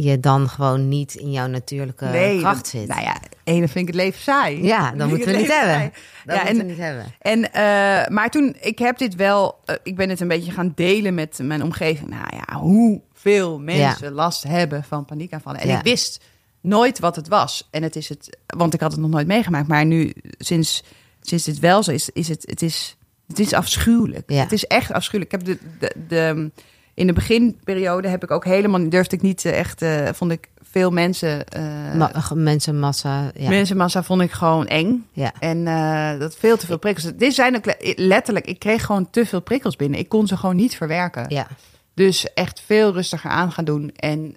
je 0.02 0.20
dan 0.20 0.48
gewoon 0.48 0.88
niet 0.88 1.14
in 1.14 1.30
jouw 1.30 1.46
natuurlijke 1.46 2.36
kracht 2.38 2.66
zit. 2.66 2.88
Nou 2.88 3.02
ja, 3.02 3.16
ene 3.44 3.68
vind 3.68 3.88
ik 3.88 3.94
het 3.94 4.02
leven 4.02 4.20
saai. 4.20 4.62
Ja, 4.62 4.92
dan 4.92 5.08
moeten 5.10 5.32
we 5.32 5.36
niet 5.36 5.52
hebben. 5.52 5.92
Dat 6.24 6.36
ja, 6.36 6.46
en, 6.46 6.56
we 6.56 6.62
niet 6.62 6.76
hebben. 6.76 7.04
En, 7.18 7.38
uh, 7.38 8.14
maar 8.14 8.30
toen, 8.30 8.56
ik 8.60 8.78
heb 8.78 8.98
dit 8.98 9.14
wel, 9.14 9.58
uh, 9.66 9.76
ik 9.82 9.96
ben 9.96 10.08
het 10.08 10.20
een 10.20 10.28
beetje 10.28 10.52
gaan 10.52 10.72
delen 10.74 11.14
met 11.14 11.38
mijn 11.42 11.62
omgeving. 11.62 12.08
Nou 12.08 12.26
ja, 12.36 12.58
hoeveel 12.58 13.58
mensen 13.58 14.12
last 14.12 14.42
hebben 14.42 14.84
van 14.84 15.04
paniekaanvallen. 15.04 15.60
En 15.60 15.68
ik 15.68 15.82
wist 15.82 16.24
nooit 16.60 16.98
wat 16.98 17.16
het 17.16 17.28
was. 17.28 17.68
En 17.70 17.82
het 17.82 17.96
is 17.96 18.08
het, 18.08 18.38
want 18.46 18.74
ik 18.74 18.80
had 18.80 18.92
het 18.92 19.00
nog 19.00 19.10
nooit 19.10 19.26
meegemaakt. 19.26 19.68
Maar 19.68 19.86
nu, 19.86 20.12
sinds, 20.38 20.84
sinds 21.20 21.44
dit 21.44 21.58
wel 21.58 21.82
zo 21.82 21.90
is, 21.90 22.10
is 22.10 22.28
het, 22.28 22.42
het 22.46 22.62
is, 22.62 22.96
het 23.26 23.38
is 23.38 23.52
afschuwelijk. 23.52 24.30
Het 24.30 24.52
is 24.52 24.66
echt 24.66 24.92
afschuwelijk. 24.92 25.32
Ik 25.32 25.40
heb 25.40 25.58
de, 25.58 25.68
de, 25.78 25.92
de 26.08 26.50
in 26.96 27.06
de 27.06 27.12
beginperiode 27.12 28.08
heb 28.08 28.22
ik 28.22 28.30
ook 28.30 28.44
helemaal 28.44 28.88
durfde 28.88 29.16
ik 29.16 29.22
niet 29.22 29.44
eh, 29.44 29.58
echt, 29.58 29.82
uh, 29.82 30.08
vond 30.12 30.32
ik 30.32 30.48
veel 30.62 30.90
mensen. 30.90 31.44
Uh, 31.56 32.30
mensenmassa. 32.32 33.30
Ja. 33.34 33.48
Mensenmassa 33.48 34.02
vond 34.02 34.20
ik 34.22 34.30
gewoon 34.30 34.66
eng. 34.66 35.06
Ja. 35.12 35.32
En 35.38 35.58
uh, 35.58 36.18
dat 36.18 36.36
veel 36.36 36.56
te 36.56 36.66
veel 36.66 36.78
prikkels. 36.78 37.12
Dit 37.16 37.34
zijn 37.34 37.56
ook 37.56 37.74
letterlijk, 37.96 38.46
ik 38.46 38.58
kreeg 38.58 38.84
gewoon 38.84 39.10
te 39.10 39.26
veel 39.26 39.40
prikkels 39.40 39.76
binnen. 39.76 39.98
Ik 39.98 40.08
kon 40.08 40.26
ze 40.26 40.36
gewoon 40.36 40.56
niet 40.56 40.76
verwerken. 40.76 41.24
Ja. 41.28 41.46
Dus 41.94 42.32
echt 42.34 42.62
veel 42.66 42.92
rustiger 42.92 43.30
aan 43.30 43.52
gaan 43.52 43.64
doen. 43.64 43.92
En 43.96 44.36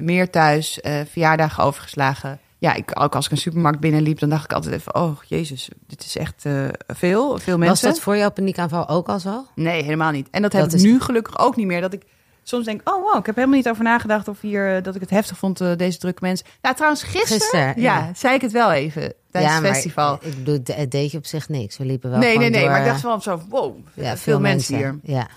meer 0.00 0.30
thuis, 0.30 0.78
verjaardagen 1.10 1.64
overgeslagen 1.64 2.38
ja, 2.60 2.74
ik, 2.74 3.00
ook 3.00 3.14
als 3.14 3.24
ik 3.26 3.30
een 3.30 3.36
supermarkt 3.38 3.80
binnenliep, 3.80 4.18
dan 4.18 4.28
dacht 4.28 4.44
ik 4.44 4.52
altijd 4.52 4.74
even: 4.74 4.94
oh 4.94 5.22
jezus, 5.26 5.68
dit 5.86 6.04
is 6.04 6.16
echt 6.16 6.44
uh, 6.44 6.68
veel, 6.86 7.38
veel 7.38 7.58
mensen. 7.58 7.86
Was 7.86 7.94
dat 7.94 8.04
voor 8.04 8.16
jouw 8.16 8.30
paniekaanval 8.30 8.88
ook 8.88 9.08
al 9.08 9.18
zo? 9.18 9.46
Nee, 9.54 9.82
helemaal 9.82 10.10
niet. 10.10 10.28
En 10.30 10.42
dat, 10.42 10.52
heb 10.52 10.72
ik 10.72 10.80
nu 10.80 11.00
gelukkig 11.00 11.38
ook 11.38 11.56
niet 11.56 11.66
meer. 11.66 11.80
Dat 11.80 11.92
ik 11.92 12.02
soms 12.42 12.64
denk: 12.64 12.80
oh 12.88 13.02
wow, 13.02 13.18
ik 13.18 13.26
heb 13.26 13.34
helemaal 13.34 13.56
niet 13.56 13.68
over 13.68 13.84
nagedacht 13.84 14.28
of 14.28 14.40
hier 14.40 14.76
eh, 14.76 14.82
dat 14.82 14.94
ik 14.94 15.00
het 15.00 15.10
heftig 15.10 15.38
vond, 15.38 15.60
uh, 15.60 15.76
deze 15.76 15.98
drukke 15.98 16.18
mensen. 16.22 16.46
Nou, 16.62 16.74
trouwens, 16.74 17.02
gisteren, 17.02 17.80
ja, 17.80 18.10
zei 18.14 18.34
ik 18.34 18.40
het 18.40 18.52
wel 18.52 18.72
even 18.72 19.14
tijdens 19.30 19.54
ja, 19.54 19.62
het 19.62 19.68
festival. 19.68 20.18
Ik 20.20 20.36
bedoel, 20.36 20.58
het 20.64 20.90
deed 20.90 21.10
je 21.10 21.18
op 21.18 21.26
zich 21.26 21.48
niks. 21.48 21.78
We 21.78 21.84
liepen 21.84 22.10
wel. 22.10 22.18
Nee, 22.18 22.38
nee, 22.38 22.50
nee, 22.50 22.68
maar 22.68 22.80
ik 22.80 22.86
dacht 22.86 23.02
wel 23.02 23.20
zo: 23.20 23.42
wow, 23.48 23.76
ja, 23.94 24.16
veel, 24.16 24.40
mensen, 24.40 24.76
hier. 24.76 24.98
Ja. 25.02 25.28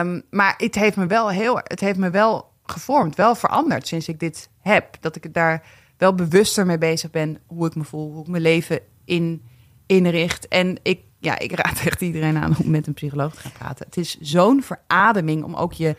Um, 0.00 0.22
maar 0.30 0.54
het 0.56 0.74
heeft 0.74 0.96
me 0.96 1.06
wel 1.06 1.30
heel, 1.30 1.60
het 1.62 1.80
heeft 1.80 1.98
me 1.98 2.10
wel 2.10 2.50
gevormd, 2.66 3.14
wel 3.14 3.34
veranderd 3.34 3.86
sinds 3.86 4.08
ik 4.08 4.20
dit 4.20 4.48
heb. 4.60 4.96
Dat 5.00 5.16
ik 5.16 5.22
het 5.22 5.34
daar 5.34 5.62
wel 5.96 6.14
bewuster 6.14 6.66
mee 6.66 6.78
bezig 6.78 7.10
ben 7.10 7.38
hoe 7.46 7.66
ik 7.66 7.74
me 7.74 7.84
voel, 7.84 8.12
hoe 8.12 8.22
ik 8.22 8.28
mijn 8.28 8.42
leven 8.42 8.80
in, 9.04 9.42
inricht. 9.86 10.48
En 10.48 10.78
ik, 10.82 11.00
ja, 11.18 11.38
ik 11.38 11.52
raad 11.52 11.80
echt 11.84 12.00
iedereen 12.00 12.36
aan 12.36 12.56
om 12.58 12.70
met 12.70 12.86
een 12.86 12.94
psycholoog 12.94 13.34
te 13.34 13.40
gaan 13.40 13.52
praten. 13.52 13.86
Het 13.86 13.96
is 13.96 14.18
zo'n 14.20 14.62
verademing 14.62 15.44
om 15.44 15.54
ook 15.54 15.72
je, 15.72 15.96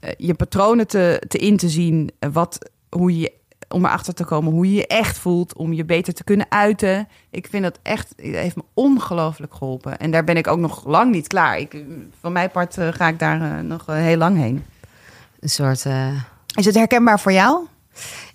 uh, 0.00 0.10
je 0.16 0.34
patronen 0.34 0.86
te, 0.86 1.22
te 1.28 1.38
in 1.38 1.56
te 1.56 1.68
zien. 1.68 2.10
Uh, 2.20 2.30
wat, 2.32 2.70
hoe 2.88 3.18
je, 3.18 3.32
om 3.68 3.84
erachter 3.84 4.14
te 4.14 4.24
komen 4.24 4.52
hoe 4.52 4.66
je 4.66 4.74
je 4.74 4.86
echt 4.86 5.18
voelt, 5.18 5.56
om 5.56 5.72
je 5.72 5.84
beter 5.84 6.14
te 6.14 6.24
kunnen 6.24 6.46
uiten. 6.48 7.08
Ik 7.30 7.46
vind 7.46 7.62
dat 7.62 7.78
echt, 7.82 8.08
het 8.16 8.34
heeft 8.34 8.56
me 8.56 8.62
ongelooflijk 8.74 9.54
geholpen. 9.54 9.98
En 9.98 10.10
daar 10.10 10.24
ben 10.24 10.36
ik 10.36 10.46
ook 10.46 10.58
nog 10.58 10.86
lang 10.86 11.12
niet 11.12 11.26
klaar. 11.26 11.58
Ik, 11.58 11.84
van 12.20 12.32
mijn 12.32 12.50
part 12.50 12.78
uh, 12.78 12.88
ga 12.92 13.08
ik 13.08 13.18
daar 13.18 13.64
nog 13.64 13.86
heel 13.86 14.16
lang 14.16 14.36
heen. 14.36 14.64
Een 15.40 15.48
soort. 15.48 15.84
Is 16.54 16.64
het 16.64 16.74
herkenbaar 16.74 17.20
voor 17.20 17.32
jou? 17.32 17.66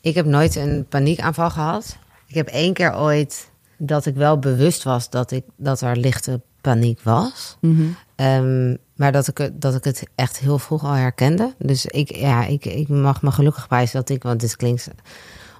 Ik 0.05 0.15
heb 0.15 0.25
nooit 0.25 0.55
een 0.55 0.85
paniekaanval 0.89 1.49
gehad. 1.49 1.97
Ik 2.27 2.35
heb 2.35 2.47
één 2.47 2.73
keer 2.73 2.97
ooit 2.97 3.49
dat 3.77 4.05
ik 4.05 4.15
wel 4.15 4.39
bewust 4.39 4.83
was 4.83 5.09
dat, 5.09 5.31
ik, 5.31 5.43
dat 5.55 5.81
er 5.81 5.97
lichte 5.97 6.41
paniek 6.61 6.99
was. 7.01 7.57
Mhm. 7.61 7.83
Ehm, 8.15 8.75
maar 8.95 9.11
dat 9.11 9.27
ik, 9.27 9.49
dat 9.53 9.75
ik 9.75 9.83
het 9.83 10.03
echt 10.15 10.37
heel 10.37 10.59
vroeg 10.59 10.83
al 10.83 10.91
herkende. 10.91 11.53
Dus 11.57 11.85
ik, 11.85 12.15
ja, 12.15 12.45
ik, 12.45 12.65
ik 12.65 12.87
mag 12.87 13.21
me 13.21 13.31
gelukkig 13.31 13.67
prijzen 13.67 13.99
dat 13.99 14.09
ik, 14.09 14.23
want 14.23 14.39
dit 14.39 14.55
klinkt 14.55 14.87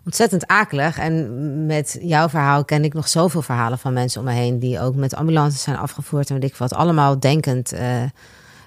ontzettend 0.04 0.48
akelig. 0.48 0.98
En 0.98 1.66
met 1.66 1.98
jouw 2.02 2.30
verhaal 2.30 2.66
ken 2.66 2.84
ik 2.84 2.94
nog 2.94 3.08
zoveel 3.08 3.42
verhalen 3.42 3.80
van 3.80 3.94
mensen 3.94 4.20
om 4.20 4.26
me 4.26 4.34
heen 4.34 4.60
die 4.60 4.80
ook 4.80 4.96
met 4.96 5.16
ambulances 5.16 5.62
zijn 5.62 5.78
afgevoerd 5.78 6.30
en 6.30 6.40
weet 6.40 6.50
ik 6.50 6.56
wat. 6.56 6.74
Allemaal 6.74 7.20
denkend 7.20 7.74
uh, 7.74 8.02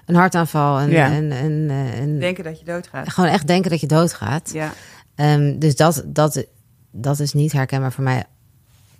een 0.05 0.15
hartaanval 0.15 0.79
en, 0.79 0.89
ja. 0.89 1.05
en, 1.05 1.31
en, 1.31 1.65
eh, 1.69 1.99
en, 1.99 2.19
denken 2.19 2.43
dat 2.43 2.59
je 2.59 2.65
doodgaat. 2.65 3.09
Gewoon 3.09 3.29
echt 3.29 3.47
denken 3.47 3.71
dat 3.71 3.79
je 3.79 3.87
doodgaat. 3.87 4.51
Ja. 4.53 4.71
Um, 5.21 5.59
dus 5.59 5.75
dat, 5.75 6.03
dat, 6.05 6.45
dat 6.91 7.19
is 7.19 7.33
niet 7.33 7.51
herkenbaar 7.51 7.91
voor 7.91 8.03
mij. 8.03 8.23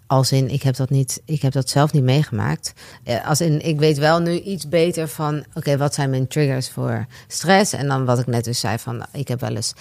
Als 0.07 0.31
in, 0.31 0.49
ik 0.49 0.63
heb 0.63 0.75
dat, 0.75 0.89
niet, 0.89 1.21
ik 1.25 1.41
heb 1.41 1.51
dat 1.51 1.69
zelf 1.69 1.93
niet 1.93 2.03
meegemaakt. 2.03 2.73
Eh, 3.03 3.27
als 3.27 3.41
in, 3.41 3.65
ik 3.65 3.79
weet 3.79 3.97
wel 3.97 4.19
nu 4.19 4.39
iets 4.39 4.69
beter 4.69 5.07
van, 5.07 5.43
oké, 5.53 5.77
wat 5.77 5.93
zijn 5.93 6.09
mijn 6.09 6.27
triggers 6.27 6.69
voor 6.69 7.05
stress? 7.27 7.73
En 7.73 7.87
dan 7.87 8.05
wat 8.05 8.19
ik 8.19 8.27
net 8.27 8.43
dus 8.43 8.59
zei 8.59 8.77
van, 8.77 9.05
ik 9.11 9.27
heb 9.27 9.39
wel 9.39 9.55
eens 9.55 9.73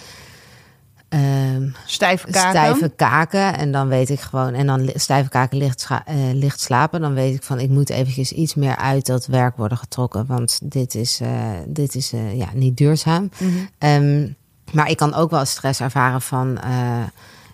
um, 1.09 1.75
stijve, 1.85 2.31
kaken. 2.31 2.49
stijve 2.49 2.91
kaken. 2.95 3.57
En 3.57 3.71
dan 3.71 3.87
weet 3.87 4.09
ik 4.09 4.19
gewoon, 4.19 4.53
en 4.53 4.65
dan 4.65 4.89
stijve 4.93 5.29
kaken 5.29 5.57
licht, 5.57 5.87
uh, 5.89 5.97
licht 6.33 6.59
slapen. 6.59 7.01
Dan 7.01 7.13
weet 7.13 7.35
ik 7.35 7.43
van, 7.43 7.59
ik 7.59 7.69
moet 7.69 7.89
eventjes 7.89 8.31
iets 8.31 8.55
meer 8.55 8.75
uit 8.75 9.05
dat 9.05 9.25
werk 9.25 9.57
worden 9.57 9.77
getrokken. 9.77 10.25
Want 10.25 10.59
dit 10.63 10.95
is, 10.95 11.21
uh, 11.21 11.51
dit 11.67 11.95
is 11.95 12.13
uh, 12.13 12.37
ja, 12.37 12.47
niet 12.53 12.77
duurzaam. 12.77 13.29
Mm 13.39 13.69
-hmm. 13.79 13.89
um, 13.89 14.35
maar 14.73 14.89
ik 14.89 14.97
kan 14.97 15.13
ook 15.13 15.29
wel 15.29 15.45
stress 15.45 15.79
ervaren 15.79 16.21
van, 16.21 16.57
uh, 16.65 17.03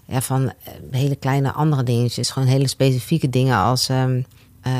ja, 0.06 0.21
van 0.21 0.49
eh, 0.49 0.73
hele 0.91 1.15
kleine 1.15 1.51
andere 1.51 1.84
dingetjes. 1.84 2.30
Gewoon 2.30 2.47
hele 2.47 2.67
specifieke 2.67 3.30
dingen 3.30 3.58
als 3.58 3.89
um, 3.89 4.25
uh, 4.67 4.73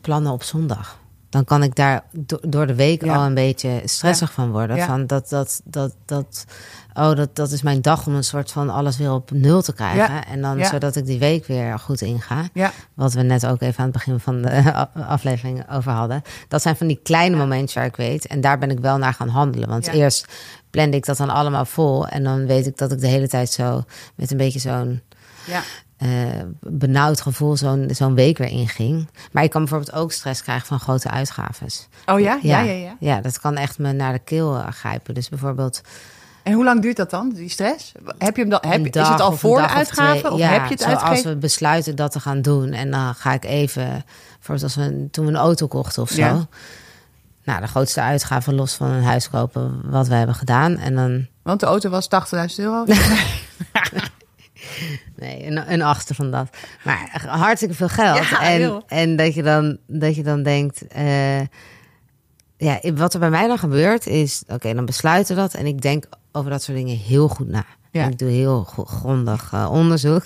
plannen 0.00 0.32
op 0.32 0.42
zondag. 0.42 0.98
dan 1.28 1.44
kan 1.44 1.62
ik 1.62 1.74
daar 1.74 2.02
door 2.40 2.66
de 2.66 2.74
week 2.74 3.02
al 3.02 3.22
een 3.22 3.34
beetje 3.34 3.82
stressig 3.84 4.32
van 4.32 4.50
worden. 4.50 4.78
Van 4.78 5.06
dat, 5.06 5.28
dat, 5.28 5.60
dat, 5.64 5.94
dat, 6.04 6.44
oh, 6.94 7.14
dat, 7.14 7.36
dat 7.36 7.50
is 7.50 7.62
mijn 7.62 7.82
dag 7.82 8.06
om 8.06 8.14
een 8.14 8.24
soort 8.24 8.52
van 8.52 8.70
alles 8.70 8.96
weer 8.96 9.12
op 9.12 9.30
nul 9.30 9.62
te 9.62 9.72
krijgen. 9.72 10.26
En 10.26 10.40
dan 10.40 10.64
zodat 10.64 10.96
ik 10.96 11.06
die 11.06 11.18
week 11.18 11.46
weer 11.46 11.78
goed 11.78 12.00
inga. 12.00 12.48
Wat 12.94 13.12
we 13.12 13.22
net 13.22 13.46
ook 13.46 13.60
even 13.60 13.78
aan 13.78 13.84
het 13.84 13.92
begin 13.92 14.20
van 14.20 14.42
de 14.42 14.74
aflevering 15.06 15.70
over 15.70 15.92
hadden. 15.92 16.22
Dat 16.48 16.62
zijn 16.62 16.76
van 16.76 16.86
die 16.86 17.00
kleine 17.02 17.36
momentjes 17.36 17.74
waar 17.74 17.84
ik 17.84 17.96
weet. 17.96 18.26
En 18.26 18.40
daar 18.40 18.58
ben 18.58 18.70
ik 18.70 18.78
wel 18.78 18.98
naar 18.98 19.14
gaan 19.14 19.28
handelen. 19.28 19.68
Want 19.68 19.86
eerst 19.86 20.26
plande 20.70 20.96
ik 20.96 21.04
dat 21.04 21.16
dan 21.16 21.30
allemaal 21.30 21.64
vol. 21.64 22.06
En 22.06 22.24
dan 22.24 22.46
weet 22.46 22.66
ik 22.66 22.76
dat 22.76 22.92
ik 22.92 23.00
de 23.00 23.06
hele 23.06 23.28
tijd 23.28 23.50
zo 23.50 23.84
met 24.14 24.30
een 24.30 24.36
beetje 24.36 24.58
zo'n. 24.58 25.00
Ja. 25.46 25.62
Uh, 26.02 26.42
benauwd 26.60 27.20
gevoel 27.20 27.56
zo'n 27.56 27.88
zo'n 27.90 28.14
week 28.14 28.38
weer 28.38 28.48
inging. 28.48 29.08
Maar 29.32 29.42
ik 29.42 29.50
kan 29.50 29.60
bijvoorbeeld 29.60 29.92
ook 29.92 30.12
stress 30.12 30.42
krijgen 30.42 30.66
van 30.66 30.80
grote 30.80 31.10
uitgaves. 31.10 31.88
Oh 32.06 32.20
ja? 32.20 32.38
Ja, 32.42 32.60
ja, 32.60 32.72
ja. 32.72 32.96
Ja, 33.00 33.20
dat 33.20 33.40
kan 33.40 33.56
echt 33.56 33.78
me 33.78 33.92
naar 33.92 34.12
de 34.12 34.18
keel 34.18 34.62
grijpen. 34.70 35.14
Dus 35.14 35.28
bijvoorbeeld... 35.28 35.80
En 36.42 36.52
hoe 36.52 36.64
lang 36.64 36.82
duurt 36.82 36.96
dat 36.96 37.10
dan, 37.10 37.32
die 37.34 37.48
stress? 37.48 37.92
Heb 38.18 38.36
je 38.36 38.40
hem 38.42 38.50
dan, 38.50 38.62
heb, 38.68 38.86
is 38.86 39.08
het 39.08 39.20
al 39.20 39.32
voor 39.32 39.56
de 39.56 39.68
uitgave? 39.68 40.30
Of, 40.30 40.38
ja, 40.38 40.48
heb 40.48 40.64
je 40.64 40.74
het 40.74 40.84
uitgegeven? 40.84 41.08
als 41.08 41.22
we 41.22 41.36
besluiten 41.36 41.96
dat 41.96 42.12
te 42.12 42.20
gaan 42.20 42.42
doen... 42.42 42.72
en 42.72 42.90
dan 42.90 43.14
ga 43.14 43.32
ik 43.32 43.44
even... 43.44 44.04
Bijvoorbeeld 44.36 44.62
als 44.62 44.74
we, 44.74 45.08
toen 45.10 45.24
we 45.24 45.30
een 45.30 45.36
auto 45.36 45.66
kochten 45.66 46.02
of 46.02 46.10
zo... 46.10 46.20
Ja. 46.20 46.46
Nou, 47.44 47.60
de 47.60 47.66
grootste 47.66 48.00
uitgave 48.00 48.54
los 48.54 48.74
van 48.74 48.90
een 48.90 49.02
huis 49.02 49.30
kopen... 49.30 49.90
wat 49.90 50.08
we 50.08 50.14
hebben 50.14 50.34
gedaan. 50.34 50.76
En 50.76 50.94
dan... 50.94 51.26
Want 51.42 51.60
de 51.60 51.66
auto 51.66 51.90
was 51.90 52.08
80.000 52.50 52.54
euro? 52.56 52.84
Nee, 55.16 55.46
een, 55.46 55.72
een 55.72 55.82
achter 55.82 56.14
van 56.14 56.30
dat. 56.30 56.56
Maar 56.84 57.26
hartstikke 57.28 57.74
veel 57.74 57.88
geld. 57.88 58.26
en, 58.40 58.82
en 58.86 59.16
dat 59.16 59.34
je 59.34 59.42
dan, 59.42 59.78
dat 59.86 60.14
je 60.14 60.22
dan 60.22 60.42
denkt. 60.42 60.82
Uh, 60.96 61.40
ja, 62.56 62.80
wat 62.94 63.14
er 63.14 63.20
bij 63.20 63.30
mij 63.30 63.46
dan 63.46 63.58
gebeurt 63.58 64.06
is. 64.06 64.42
Oké, 64.48 64.74
dan 64.74 64.84
besluiten 64.84 65.34
we 65.34 65.40
dat. 65.40 65.54
En 65.54 65.66
ik 65.66 65.80
denk 65.80 66.04
over 66.32 66.50
dat 66.50 66.62
soort 66.62 66.76
dingen 66.76 66.96
heel 66.96 67.28
goed 67.28 67.48
na. 67.48 67.64
Ja. 67.90 68.06
ik 68.06 68.18
doe 68.18 68.30
heel 68.30 68.64
grondig 68.64 69.50
uh, 69.54 69.68
onderzoek. 69.72 70.24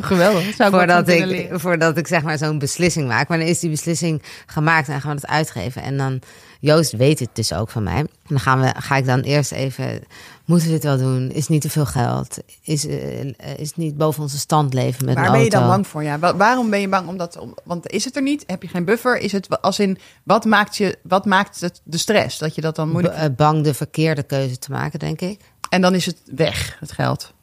Geweldig. 0.00 0.54
Zou 0.54 0.70
ik 0.70 0.76
voordat, 0.76 1.08
ik, 1.08 1.48
voordat 1.52 1.96
ik 1.96 2.06
zeg 2.06 2.22
maar 2.22 2.38
zo'n 2.38 2.58
beslissing 2.58 3.08
maak. 3.08 3.28
Maar 3.28 3.38
dan 3.38 3.46
is 3.46 3.58
die 3.58 3.70
beslissing 3.70 4.22
gemaakt 4.46 4.88
en 4.88 5.00
gaan 5.00 5.14
we 5.14 5.20
het 5.20 5.30
uitgeven. 5.30 5.82
En 5.82 5.96
dan, 5.96 6.20
Joost 6.64 6.92
weet 6.92 7.18
het 7.18 7.28
dus 7.32 7.52
ook 7.52 7.70
van 7.70 7.82
mij. 7.82 7.96
En 7.96 8.08
dan 8.22 8.40
gaan 8.40 8.60
we, 8.60 8.74
ga 8.76 8.96
ik 8.96 9.06
dan 9.06 9.20
eerst 9.20 9.52
even 9.52 10.02
Moeten 10.44 10.66
we 10.66 10.72
dit 10.72 10.82
wel 10.84 10.96
doen? 10.96 11.30
Is 11.30 11.48
niet 11.48 11.60
te 11.60 11.70
veel 11.70 11.86
geld? 11.86 12.38
Is, 12.62 12.86
uh, 12.86 13.24
is 13.56 13.74
niet 13.74 13.96
boven 13.96 14.22
onze 14.22 14.38
stand 14.38 14.74
leven 14.74 15.04
met 15.04 15.14
Waar 15.14 15.30
ben 15.30 15.44
je 15.44 15.50
dan 15.50 15.66
bang 15.66 15.86
voor? 15.86 16.02
Ja, 16.02 16.18
waarom 16.18 16.70
ben 16.70 16.80
je 16.80 16.88
bang? 16.88 17.08
Omdat, 17.08 17.46
want 17.64 17.90
is 17.90 18.04
het 18.04 18.16
er 18.16 18.22
niet? 18.22 18.44
Heb 18.46 18.62
je 18.62 18.68
geen 18.68 18.84
buffer? 18.84 19.18
Is 19.18 19.32
het 19.32 19.62
als 19.62 19.78
in 19.78 19.98
wat 20.22 20.44
maakt 20.44 20.76
je 20.76 20.98
wat 21.02 21.24
maakt 21.24 21.60
het 21.60 21.80
de 21.84 21.98
stress 21.98 22.38
dat 22.38 22.54
je 22.54 22.60
dat 22.60 22.76
dan 22.76 22.88
moeilijk? 22.88 23.14
Eh, 23.14 23.24
bang 23.36 23.64
de 23.64 23.74
verkeerde 23.74 24.22
keuze 24.22 24.58
te 24.58 24.70
maken, 24.70 24.98
denk 24.98 25.20
ik. 25.20 25.40
En 25.68 25.80
dan 25.80 25.94
is 25.94 26.06
het 26.06 26.18
weg, 26.24 26.76
het 26.80 26.92
geld. 26.92 27.34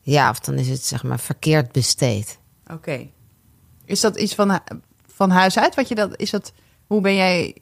Ja, 0.00 0.30
of 0.30 0.40
dan 0.40 0.54
is 0.54 0.68
het 0.68 0.84
zeg 0.84 1.02
maar 1.02 1.20
verkeerd 1.20 1.72
besteed. 1.72 2.38
Oké. 2.72 3.08
Is 3.84 4.00
dat 4.00 4.18
iets 4.18 4.34
van, 4.34 4.60
van 5.06 5.30
huis 5.30 5.58
uit? 5.58 5.74
Wat 5.74 5.88
je 5.88 5.94
dat 5.94 6.16
is 6.16 6.30
dat? 6.30 6.52
Hoe 6.86 7.00
ben 7.00 7.14
jij 7.14 7.56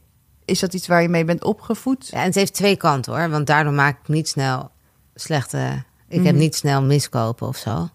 is 0.50 0.60
dat 0.60 0.74
iets 0.74 0.86
waar 0.86 1.02
je 1.02 1.08
mee 1.08 1.24
bent 1.24 1.44
opgevoed? 1.44 2.08
Ja, 2.10 2.18
en 2.18 2.24
het 2.24 2.34
heeft 2.34 2.54
twee 2.54 2.76
kanten 2.76 3.12
hoor. 3.12 3.30
Want 3.30 3.46
daardoor 3.46 3.72
maak 3.72 3.98
ik 4.02 4.08
niet 4.08 4.28
snel 4.28 4.70
slechte. 5.14 5.82
Ik 6.08 6.24
heb 6.24 6.32
mhm. 6.32 6.42
niet 6.42 6.54
snel 6.54 6.82
miskopen 6.82 7.46
of 7.46 7.56
zo. 7.56 7.88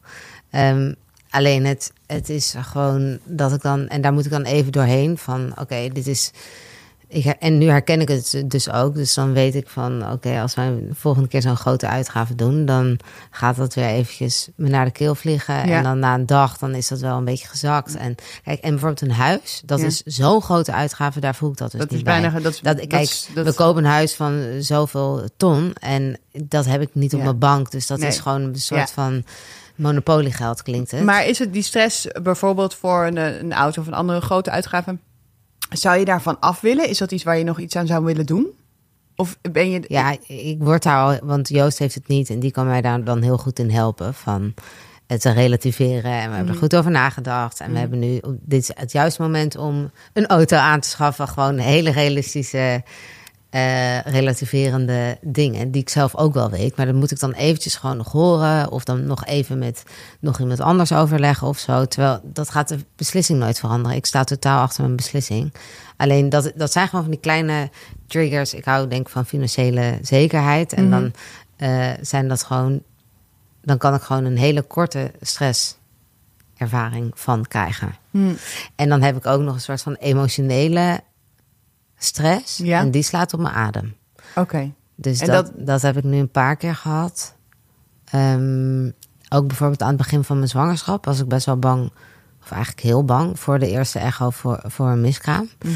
Ehm, 0.50 0.94
alleen 1.30 1.66
het, 1.66 1.92
het 2.06 2.30
is 2.30 2.56
gewoon 2.58 3.20
dat 3.24 3.54
ik 3.54 3.62
dan. 3.62 3.88
En 3.88 4.02
daar 4.02 4.14
moet 4.14 4.26
ik 4.26 4.32
dan 4.32 4.44
even 4.44 4.72
doorheen 4.72 5.18
van 5.18 5.54
oké, 5.60 5.90
dit 5.94 6.08
is 6.08 6.32
ik, 7.08 7.26
en 7.26 7.58
nu 7.58 7.68
herken 7.68 8.02
ik 8.02 8.08
het 8.08 8.44
dus 8.46 8.72
ook. 8.72 8.96
Dus 8.96 9.14
dan 9.14 9.34
weet 9.34 9.56
ik 9.56 9.70
van, 9.70 10.12
oké, 10.12 10.42
als 10.42 10.54
wij 10.54 10.70
de 10.70 10.96
volgende 10.96 11.28
keer 11.28 11.42
zo'n 11.42 11.58
grote 11.58 11.88
uitgave 11.88 12.36
doen... 12.36 12.66
dan 12.66 13.00
gaat 13.32 13.56
dat 13.56 13.74
weer 13.74 13.86
eventjes 13.88 14.50
me 14.56 14.70
naar 14.70 14.86
de 14.86 14.92
keel 14.92 15.16
vliegen. 15.16 15.64
En 15.64 15.84
dan 15.84 16.00
na 16.00 16.14
een 16.14 16.26
dag, 16.26 16.58
dan 16.58 16.76
is 16.76 16.88
dat 16.88 17.00
wel 17.00 17.18
een 17.18 17.26
beetje 17.26 17.48
gezakt. 17.48 17.96
En 17.96 18.16
kijk, 18.44 18.60
en 18.60 18.70
bijvoorbeeld 18.70 19.02
een 19.02 19.12
huis, 19.12 19.62
dat 19.66 19.80
is 19.80 20.02
zo'n 20.02 20.42
grote 20.42 20.74
uitgave. 20.74 21.20
Daar 21.20 21.36
voel 21.36 21.52
ik 21.52 21.58
dat 21.58 21.72
dus 21.72 21.80
dat 21.80 21.90
niet 21.90 22.00
is 22.00 22.06
bijna, 22.06 22.40
Dat, 22.40 22.60
dat, 22.62 22.88
kijk, 22.88 23.28
we 23.34 23.54
kopen 23.54 23.84
een 23.84 23.90
huis 23.90 24.14
van 24.14 24.44
zoveel 24.60 25.30
ton... 25.38 25.74
en 25.74 26.20
dat 26.32 26.66
heb 26.66 26.82
ik 26.82 26.90
niet 26.92 27.14
op 27.14 27.24
mijn 27.24 27.40
bank. 27.40 27.72
Dus 27.72 27.88
dat 27.88 28.02
is 28.02 28.20
gewoon 28.20 28.42
een 28.42 28.56
soort 28.56 28.92
van 28.92 29.24
monopoliegeld 29.76 30.62
klinkt 30.62 30.92
het. 30.92 31.04
Maar 31.04 31.26
is 31.26 31.40
het 31.40 31.54
die 31.54 31.64
stress 31.64 32.08
bijvoorbeeld 32.24 32.74
voor 32.74 33.06
een, 33.06 33.18
een 33.18 33.54
auto 33.54 33.82
of 33.82 33.88
een 33.88 33.94
andere 33.94 34.22
grote 34.22 34.50
uitgave... 34.52 34.98
Zou 35.70 35.98
je 35.98 36.06
daarvan 36.06 36.40
af 36.40 36.62
willen? 36.62 36.90
Is 36.90 36.98
dat 36.98 37.12
iets 37.12 37.24
waar 37.24 37.38
je 37.38 37.44
nog 37.44 37.60
iets 37.60 37.76
aan 37.76 37.88
zou 37.88 38.04
willen 38.04 38.26
doen? 38.26 38.48
Of 39.16 39.38
ben 39.52 39.70
je. 39.70 39.84
Ja, 39.88 40.18
ik 40.28 40.58
word 40.60 40.84
daar 40.84 41.00
al, 41.00 41.20
want 41.24 41.50
Joost 41.50 41.80
heeft 41.80 41.96
het 41.96 42.08
niet 42.08 42.30
en 42.30 42.40
die 42.40 42.52
kan 42.52 42.66
mij 42.66 42.82
daar 42.82 43.04
dan 43.04 43.22
heel 43.22 43.38
goed 43.38 43.60
in 43.60 43.70
helpen. 43.70 44.14
Van 44.14 44.54
het 45.08 45.22
te 45.22 45.32
relativeren. 45.32 46.12
En 46.12 46.30
we 46.30 46.36
hebben 46.36 46.38
er 46.38 46.46
mhm. 46.46 46.58
goed 46.58 46.76
over 46.76 46.92
nagedacht. 46.92 47.60
En 47.60 47.66
we 47.66 47.72
mhm. 47.72 47.80
hebben 47.80 48.00
nu. 48.00 48.20
Dit 48.42 48.62
is 48.62 48.72
het 48.74 48.92
juiste 48.92 49.22
moment 49.22 49.58
om 49.58 49.92
een 50.14 50.28
auto 50.28 50.58
aan 50.58 50.80
te 50.80 50.90
schaffen. 50.90 51.28
Gewoon 51.28 51.58
hele 51.58 51.92
realistische 51.92 52.84
uh, 53.56 54.02
relativerende 54.02 55.18
dingen, 55.22 55.72
die 55.72 55.82
ik 55.82 55.90
zelf 55.90 56.16
ook 56.16 56.34
wel 56.34 56.50
weet. 56.50 56.78
Maar 56.78 56.86
dan 56.86 56.96
moet 56.96 57.12
ik 57.12 57.20
dan 57.20 57.34
eventjes 57.34 57.76
gewoon 57.76 57.98
nog 57.98 58.12
horen, 58.12 58.72
of 58.72 58.84
dan 58.84 59.06
nog 59.06 59.26
even 59.26 59.58
met 59.58 59.84
nog 60.20 60.40
iemand 60.40 60.60
anders 60.60 60.92
overleggen 60.94 61.48
of 61.48 61.58
zo. 61.58 61.86
Terwijl 61.86 62.20
dat 62.24 62.50
gaat 62.50 62.68
de 62.68 62.78
beslissing 62.96 63.40
nooit 63.40 63.60
veranderen. 63.60 63.98
Ik 63.98 64.06
sta 64.06 64.24
totaal 64.24 64.62
achter 64.62 64.84
mijn 64.84 64.96
beslissing. 64.96 65.54
Alleen 65.98 66.30
dat, 66.30 66.52
dat 66.56 66.72
zijn 66.72 66.88
gewoon 66.88 67.04
van 67.04 67.14
die 67.14 67.22
kleine 67.22 67.70
triggers. 68.08 68.54
Ik 68.54 68.66
hou 68.66 68.88
denk 68.88 69.10
van 69.10 69.26
financiële 69.26 70.00
zekerheid. 70.02 70.74
En 70.74 70.90
mhm. 70.90 70.92
dan 71.00 71.14
uh, 71.70 71.92
zijn 72.02 72.28
dat 72.28 72.44
gewoon, 72.44 72.82
dan 73.62 73.78
kan 73.78 73.94
ik 73.94 74.02
gewoon 74.02 74.26
een 74.26 74.38
hele 74.38 74.62
korte 74.62 75.12
stresservaring 75.22 77.12
van 77.14 77.46
krijgen. 77.48 77.96
Mhm. 78.12 78.34
En 78.76 78.90
dan 78.90 79.02
heb 79.02 79.18
ik 79.18 79.26
ook 79.26 79.42
nog 79.42 79.54
een 79.54 79.62
soort 79.62 79.82
van 79.82 79.96
emotionele 79.96 81.02
stress. 82.06 82.58
Ja. 82.58 82.80
En 82.80 82.92
die 82.92 83.02
slaat 83.02 83.34
op 83.34 83.40
mijn 83.40 83.54
adem. 83.54 83.96
Oké. 84.36 84.72
Dus 84.96 85.20
dat, 85.20 85.52
dat, 85.56 85.82
heb 85.82 85.98
ik 85.98 86.04
nu 86.04 86.18
een 86.18 86.32
paar 86.32 86.56
keer 86.56 86.76
gehad. 86.76 87.36
Um, 88.16 88.94
ook 89.30 89.48
bijvoorbeeld 89.48 89.82
aan 89.82 89.88
het 89.88 89.98
begin 89.98 90.24
van 90.24 90.38
mijn 90.38 90.50
zwangerschap 90.50 91.06
was 91.06 91.20
ik 91.20 91.28
best 91.28 91.46
wel 91.46 91.60
bang, 91.60 91.92
of 92.42 92.52
eigenlijk 92.52 92.82
heel 92.82 93.06
bang, 93.06 93.40
voor 93.40 93.60
de 93.60 93.70
eerste 93.70 94.00
echo 94.00 94.30
voor, 94.30 94.62
voor 94.66 94.90
een 94.90 95.02
miskraam. 95.02 95.50
Mm 95.66 95.74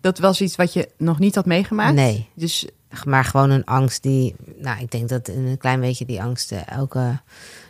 dat 0.00 0.18
was 0.18 0.40
iets 0.40 0.56
wat 0.56 0.72
je 0.72 0.88
nog 0.98 1.18
niet 1.18 1.34
had 1.34 1.46
meegemaakt? 1.46 1.94
Nee. 1.94 2.28
Dus... 2.34 2.68
Maar 3.04 3.24
gewoon 3.24 3.50
een 3.50 3.64
angst 3.64 4.02
die, 4.02 4.34
nou, 4.58 4.80
ik 4.80 4.90
denk 4.90 5.08
dat 5.08 5.28
een 5.28 5.56
klein 5.58 5.80
beetje 5.80 6.04
die 6.04 6.22
angst 6.22 6.52
elke 6.52 7.20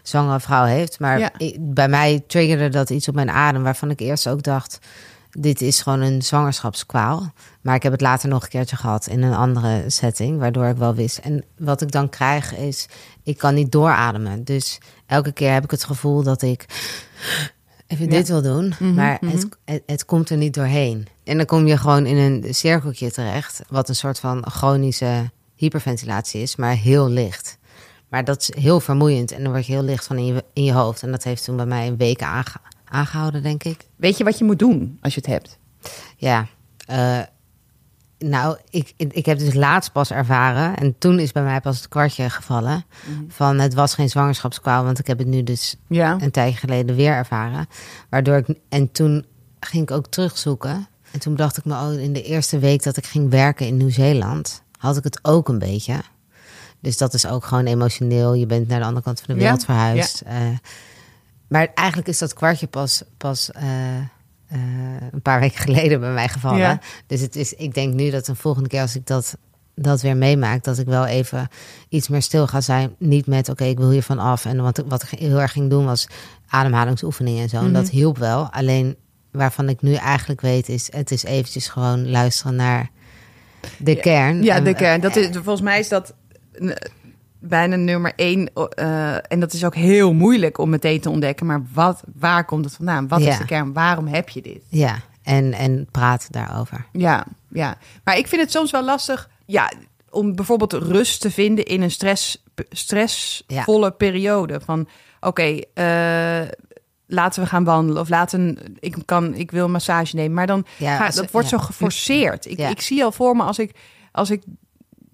zwangere 0.03 0.41
vrouw 0.41 0.65
heeft. 0.65 1.01
Maar 1.01 1.33
bij 1.61 1.89
mij 1.89 2.25
triggerde 2.27 2.69
dat 2.69 2.91
iets 2.91 3.09
op 3.09 3.15
mijn 3.15 3.31
adem, 3.31 3.63
waarvan 3.63 3.91
ik 3.91 4.01
eerst 4.01 4.29
ook 4.29 4.43
dacht 4.43 4.79
dit 5.39 5.61
is 5.61 5.81
gewoon 5.83 6.01
een 6.01 6.23
zwangerschapskwaal. 6.23 7.33
Maar 7.61 7.75
ik 7.75 7.83
heb 7.83 7.93
het 7.93 8.01
later 8.01 8.29
nog 8.29 8.43
een 8.43 8.49
keertje 8.49 8.77
gehad 8.77 9.07
in 9.07 9.23
een 9.23 9.35
andere 9.35 9.85
setting, 9.87 10.39
waardoor 10.39 10.67
ik 10.67 10.77
wel 10.77 10.95
wist. 10.95 11.19
En 11.19 11.45
wat 11.59 11.81
ik 11.81 11.91
dan 11.91 12.09
krijg 12.09 12.57
is, 12.57 12.89
ik 13.23 13.39
kan 13.39 13.55
niet 13.55 13.73
doorademen. 13.73 14.45
Dus 14.45 14.79
elke 15.07 15.33
keer 15.33 15.53
heb 15.53 15.65
ik 15.65 15.71
het 15.71 15.85
gevoel 15.85 16.23
dat 16.23 16.43
ik 16.43 16.67
even 17.87 18.09
dit 18.09 18.29
wil 18.29 18.43
doen, 18.43 18.75
mhm, 18.79 18.95
maar 18.95 19.19
mhm. 19.21 19.45
het, 19.65 19.83
het, 19.87 20.05
komt 20.05 20.31
er 20.31 20.37
niet 20.37 20.55
doorheen. 20.55 21.07
En 21.25 21.37
dan 21.37 21.47
kom 21.47 21.67
je 21.67 21.77
gewoon 21.77 22.07
in 22.07 22.17
een 22.17 22.55
cirkeltje 22.55 23.11
terecht, 23.11 23.63
wat 23.69 23.89
een 23.89 23.95
soort 23.95 24.19
van 24.19 24.51
chronische 24.51 25.31
hyperventilatie 25.55 26.43
is, 26.43 26.57
maar 26.57 26.77
heel 26.77 27.09
licht. 27.09 27.59
Maar 28.09 28.25
dat 28.25 28.41
is 28.41 28.63
heel 28.63 28.81
vermoeiend 28.81 29.33
en 29.33 29.43
dan 29.43 29.53
word 29.53 29.67
je 29.67 29.73
heel 29.73 29.83
licht 29.83 30.07
van 30.07 30.17
in 30.17 30.27
je, 30.27 30.45
in 30.53 30.65
je 30.65 30.73
hoofd. 30.73 31.03
En 31.03 31.11
dat 31.11 31.25
heeft 31.25 31.45
toen 31.45 31.57
bij 31.57 31.67
mij 31.67 31.87
een 31.87 31.97
week 31.97 32.23
aange 32.23 32.53
aangehouden, 32.89 33.43
denk 33.43 33.65
ik. 33.65 33.87
Weet 33.97 34.17
je 34.19 34.25
wat 34.25 34.39
je 34.39 34.45
moet 34.45 34.59
doen 34.59 34.99
als 35.01 35.15
je 35.15 35.21
het 35.21 35.31
hebt? 35.31 35.59
Ja, 36.17 36.47
uh, 36.91 37.21
nou, 38.19 38.57
ik, 38.71 38.93
ik 38.97 39.27
heb 39.27 39.39
dus 39.39 39.55
laatst 39.55 39.93
pas 39.93 40.11
ervaren. 40.11 40.77
En 40.77 40.99
toen 40.99 41.19
is 41.19 41.33
bij 41.33 41.43
mij 41.43 41.61
pas 41.61 41.77
het 41.77 41.89
kwartje 41.89 42.31
gevallen. 42.31 42.85
Mhm. 43.05 43.23
Van 43.29 43.59
het 43.59 43.75
was 43.75 43.95
geen 43.95 44.09
zwangerschapskwaal. 44.09 44.85
Want 44.85 44.99
ik 44.99 45.07
heb 45.07 45.19
het 45.19 45.27
nu 45.27 45.43
dus 45.43 45.77
ja. 45.87 46.17
een 46.21 46.31
tijdje 46.31 46.59
geleden 46.59 46.97
weer 46.97 47.13
ervaren. 47.13 47.67
Waardoor 48.11 48.37
ik. 48.37 48.47
En 48.69 48.93
toen 48.93 49.25
ging 49.61 49.83
ik 49.83 49.91
ook 49.91 50.07
terugzoeken. 50.07 50.87
En 51.11 51.21
toen 51.21 51.37
dacht 51.37 51.57
ik 51.57 51.65
me, 51.65 51.73
oh, 51.75 52.01
in 52.01 52.13
de 52.13 52.23
eerste 52.23 52.59
week 52.59 52.83
dat 52.83 52.97
ik 52.97 53.07
ging 53.07 53.31
werken 53.31 53.67
in 53.67 53.77
Nieuw-Zeeland, 53.77 54.63
had 54.79 54.97
ik 54.97 55.05
het 55.05 55.19
ook 55.23 55.49
een 55.49 55.59
beetje. 55.59 56.01
Dus 56.81 56.97
dat 56.97 57.15
is 57.15 57.27
ook 57.27 57.45
gewoon 57.45 57.65
emotioneel. 57.67 58.35
Je 58.35 58.47
bent 58.47 58.69
naar 58.69 58.79
de 58.79 58.85
andere 58.85 59.05
kant 59.05 59.21
van 59.21 59.35
de 59.35 59.41
wereld 59.41 59.65
verhuisd. 59.65 60.23
Ja. 60.27 60.41
Uh, 60.41 60.57
maar 61.49 61.69
eigenlijk 61.75 62.09
is 62.09 62.19
dat 62.19 62.35
kwartje 62.35 62.67
pas, 62.67 63.03
pas 63.17 63.51
uh, 63.57 63.63
uh, 64.53 64.59
een 65.13 65.23
paar 65.23 65.41
weken 65.41 65.59
geleden 65.59 66.01
bij 66.01 66.13
mij 66.13 66.29
gevallen. 66.29 66.81
Dus 67.07 67.21
het 67.21 67.37
is, 67.37 67.53
ik 67.53 67.75
denk 67.75 67.95
nu 67.95 68.11
dat 68.11 68.27
de 68.27 68.35
volgende 68.35 68.69
keer 68.69 68.81
als 68.81 68.97
ik 68.97 69.07
dat, 69.07 69.37
dat 69.75 70.01
weer 70.01 70.17
meemaak, 70.17 70.65
dat 70.65 70.79
ik 70.79 70.87
wel 70.87 71.07
even 71.07 71.49
iets 71.89 72.09
meer 72.09 72.23
stil 72.23 72.47
ga 72.47 72.61
zijn. 72.61 72.95
Niet 72.99 73.27
met 73.27 73.49
oké, 73.49 73.65
ik 73.65 73.79
wil 73.79 73.91
hier 73.91 74.03
van 74.03 74.19
af. 74.19 74.45
En 74.45 74.63
wat, 74.63 74.83
wat 74.87 75.03
ik 75.03 75.19
heel 75.19 75.41
erg 75.41 75.53
ging 75.53 75.71
doen 75.71 75.85
was 75.85 76.09
ademhalingsoefeningen 76.49 77.43
en 77.43 77.49
zo. 77.49 77.57
En 77.57 77.73
dat 77.73 77.85
mhm. 77.85 77.93
hielp 77.93 78.19
wel. 78.19 78.51
Alleen 78.51 78.97
waarvan 79.31 79.69
ik 79.69 79.83
nu 79.83 79.95
eigenlijk 79.95 80.41
weet, 80.41 80.69
is 80.69 80.93
het 80.93 81.11
is 81.11 81.25
eventjes 81.25 81.69
gewoon 81.69 82.11
luisteren 82.11 82.57
naar 82.57 82.91
de 83.79 83.97
kern. 83.97 84.43
Ja, 84.43 84.61
de 84.61 84.75
kern. 84.75 85.01
Dat 85.01 85.17
is, 85.17 85.29
volgens 85.33 85.61
mij 85.61 85.79
is 85.79 85.89
dat 85.89 86.15
bijna 87.49 87.77
nummer 87.77 88.13
één. 88.17 88.51
Uh, 88.79 89.15
en 89.33 89.41
dat 89.41 89.53
is 89.53 89.65
ook 89.65 89.75
heel 89.75 90.13
moeilijk 90.13 90.59
om 90.59 90.71
meteen 90.71 91.01
te 91.01 91.11
ontdekken. 91.11 91.47
Maar 91.47 91.63
wat, 91.73 92.03
waar 92.15 92.45
komt 92.45 92.65
het 92.65 92.75
vandaan? 92.75 93.09
Wat 93.09 93.21
is 93.21 93.39
de 93.39 93.45
kern? 93.45 93.73
Waarom 93.73 94.07
heb 94.07 94.29
je 94.29 94.43
dit? 94.43 94.63
Ja, 94.69 94.99
en, 95.23 95.53
en 95.53 95.87
praat 95.91 96.33
daarover. 96.33 96.87
Ja, 96.93 97.27
ja. 97.49 97.79
Maar 98.05 98.19
ik 98.19 98.27
vind 98.27 98.43
het 98.43 98.51
soms 98.51 98.71
wel 98.71 98.85
lastig. 98.85 99.31
Ja, 99.47 99.73
om 100.11 100.35
bijvoorbeeld 100.35 100.73
rust 100.73 101.21
te 101.21 101.31
vinden 101.31 101.65
in 101.65 101.83
een 101.83 101.91
stress, 101.91 102.45
stressvolle 102.71 103.91
periode. 103.91 104.61
Van 104.61 104.89
oké, 105.21 105.61
eh, 105.75 106.43
laten 107.07 107.43
we 107.43 107.49
gaan 107.49 107.65
wandelen. 107.65 108.03
Of 108.03 108.09
laten 108.09 108.59
ik 108.79 108.97
kan, 109.05 109.35
ik 109.35 109.51
wil 109.51 109.65
een 109.65 109.71
massage 109.71 110.17
nemen. 110.17 110.35
Maar 110.35 110.47
dan 110.47 110.67
ja, 110.77 110.97
ga, 110.97 111.11
dat 111.11 111.31
wordt 111.31 111.49
zo 111.49 111.59
geforceerd. 111.59 112.47
Ik, 112.47 112.59
ik 112.59 112.81
zie 112.81 113.05
al 113.05 113.13
voor 113.13 113.37
me 113.37 113.43
als 113.43 113.59
ik 113.59 113.75
als 114.17 114.31
ik 114.31 114.43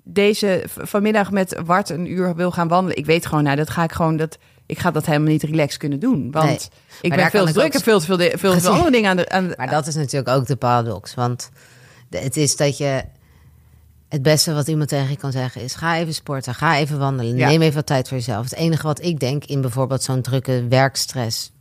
deze 0.03 0.65
vanmiddag 0.67 1.31
met 1.31 1.61
Wart 1.65 1.91
een 1.91 2.11
uur 2.11 2.35
wil 2.35 2.51
gaan 2.51 2.69
wandelen. 2.69 2.97
Ik 2.97 3.07
weet 3.07 3.27
gewoon, 3.27 3.45
nou, 3.45 3.57
dat 3.57 3.71
ga 3.71 3.83
ik 3.83 3.93
gewoon, 3.93 4.17
dat, 4.17 4.39
ik 4.67 4.79
ga 4.79 4.91
dat 4.91 5.07
helemaal 5.07 5.29
niet 5.29 5.43
relaxed 5.43 5.79
kunnen 5.79 6.01
doen. 6.01 6.31
Want 6.31 6.71
ik 7.01 7.15
ben 7.15 7.31
veel 7.31 7.47
te 7.47 7.53
druk 7.53 7.75
en 7.75 7.81
veel 7.81 8.01
te 8.01 8.07
veel, 8.07 8.19
veel, 8.19 8.61
veel 8.61 8.73
andere 8.73 8.91
dingen 8.91 9.11
aan 9.11 9.17
de, 9.17 9.29
aan 9.29 9.53
Maar 9.57 9.71
dat 9.71 9.87
is 9.87 9.95
natuurlijk 9.95 10.37
ook 10.37 10.47
de 10.47 10.57
paradox. 10.57 11.15
Want 11.15 11.51
het 12.11 12.37
is 12.37 12.57
dat 12.57 12.79
je... 12.79 13.05
Het 14.09 14.23
beste 14.23 14.55
wat 14.55 14.69
iemand 14.69 14.89
tegen 14.89 15.11
je 15.11 15.17
kan 15.17 15.33
zeggen 15.33 15.63
is: 15.63 15.75
ga 15.75 15.97
even 15.97 16.15
sporten, 16.15 16.55
ga 16.55 16.77
even 16.77 16.99
wandelen, 16.99 17.35
neem 17.35 17.63
even 17.63 17.75
wat 17.75 17.87
tijd 17.87 18.09
voor 18.09 18.17
jezelf. 18.17 18.45
Het 18.45 18.55
enige 18.55 18.87
wat 18.87 19.03
ik 19.03 19.21
denk 19.21 19.45
in 19.45 19.61
bijvoorbeeld 19.61 20.03
zo'n 20.03 20.23
drukke 20.23 20.67
werkstress 20.69 21.53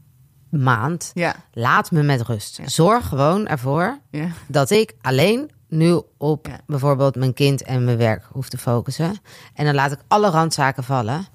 maand, 0.50 1.12
ja. 1.14 1.36
laat 1.54 1.92
me 1.92 2.04
met 2.04 2.22
rust. 2.22 2.60
Zorg 2.66 3.08
gewoon 3.08 3.48
ervoor 3.48 4.00
dat 4.48 4.70
ik 4.70 4.94
alleen 5.02 5.52
nu 5.72 6.02
op 6.18 6.48
bijvoorbeeld 6.66 7.16
mijn 7.16 7.34
kind 7.34 7.64
en 7.64 7.86
mijn 7.86 7.98
werk 7.98 8.24
hoef 8.32 8.50
te 8.50 8.58
focussen. 8.58 9.16
En 9.54 9.66
dan 9.66 9.76
laat 9.76 9.92
ik 9.92 10.00
alle 10.08 10.30
randzaken 10.30 10.84
vallen. 10.84 11.26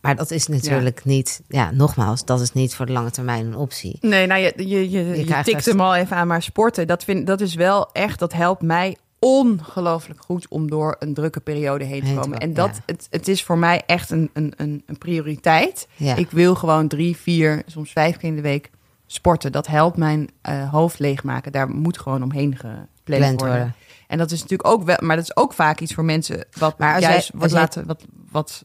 Maar 0.00 0.16
dat 0.16 0.30
is 0.30 0.46
natuurlijk 0.46 1.04
niet, 1.04 1.42
ja, 1.48 1.70
nogmaals, 1.70 2.24
dat 2.24 2.40
is 2.40 2.52
niet 2.52 2.74
voor 2.74 2.86
de 2.86 2.92
lange 2.92 3.10
termijn 3.10 3.46
een 3.46 3.56
optie. 3.56 3.98
Nee, 4.00 4.26
nou, 4.26 4.40
je, 4.40 4.52
je, 4.56 4.90
je, 4.90 5.26
je, 5.26 5.42
tikt 5.42 5.64
hem 5.64 5.80
al 5.80 5.94
even 5.94 6.16
aan, 6.16 6.26
maar 6.26 6.42
sporten, 6.42 6.86
dat, 6.86 7.04
vind, 7.04 7.26
dat 7.26 7.40
is 7.40 7.54
wel 7.54 7.92
echt, 7.92 8.18
dat 8.18 8.32
helpt 8.32 8.62
mij 8.62 8.96
ongelooflijk 9.18 10.20
goed 10.20 10.48
om 10.48 10.70
door 10.70 10.96
een 10.98 11.14
drukke 11.14 11.40
periode 11.40 11.84
heen 11.84 12.04
te 12.04 12.14
komen. 12.14 12.38
En 12.38 12.54
dat, 12.54 12.80
het, 12.86 13.06
het 13.10 13.28
is 13.28 13.42
voor 13.42 13.58
mij 13.58 13.82
echt 13.86 14.10
een, 14.10 14.30
een, 14.32 14.52
een, 14.56 14.82
een 14.86 14.98
prioriteit. 14.98 15.88
Ik 16.16 16.30
wil 16.30 16.54
gewoon 16.54 16.88
drie, 16.88 17.16
vier, 17.16 17.62
soms 17.66 17.92
vijf 17.92 18.16
keer 18.16 18.28
in 18.28 18.36
de 18.36 18.42
week 18.42 18.70
sporten. 19.06 19.52
Dat 19.52 19.66
helpt 19.66 19.96
mijn 19.96 20.28
uh, 20.48 20.70
hoofd 20.70 20.98
leegmaken. 20.98 21.52
Daar 21.52 21.68
moet 21.68 21.98
gewoon 21.98 22.22
omheen 22.22 22.56
ge, 22.56 22.74
gepland 23.04 23.40
worden. 23.40 23.74
En 24.06 24.18
dat 24.18 24.30
is 24.30 24.40
natuurlijk 24.40 24.68
ook 24.68 24.84
wel, 24.84 24.96
maar 25.00 25.16
dat 25.16 25.24
is 25.24 25.36
ook 25.36 25.52
vaak 25.52 25.80
iets 25.80 25.94
voor 25.94 26.04
mensen 26.04 26.44
wat 26.58 26.78
maar 26.78 26.94
als 26.94 27.04
juist 27.04 27.30
jij, 27.32 27.40
wat 27.40 27.50
laten, 27.50 27.86
wat, 27.86 28.04
wat 28.30 28.64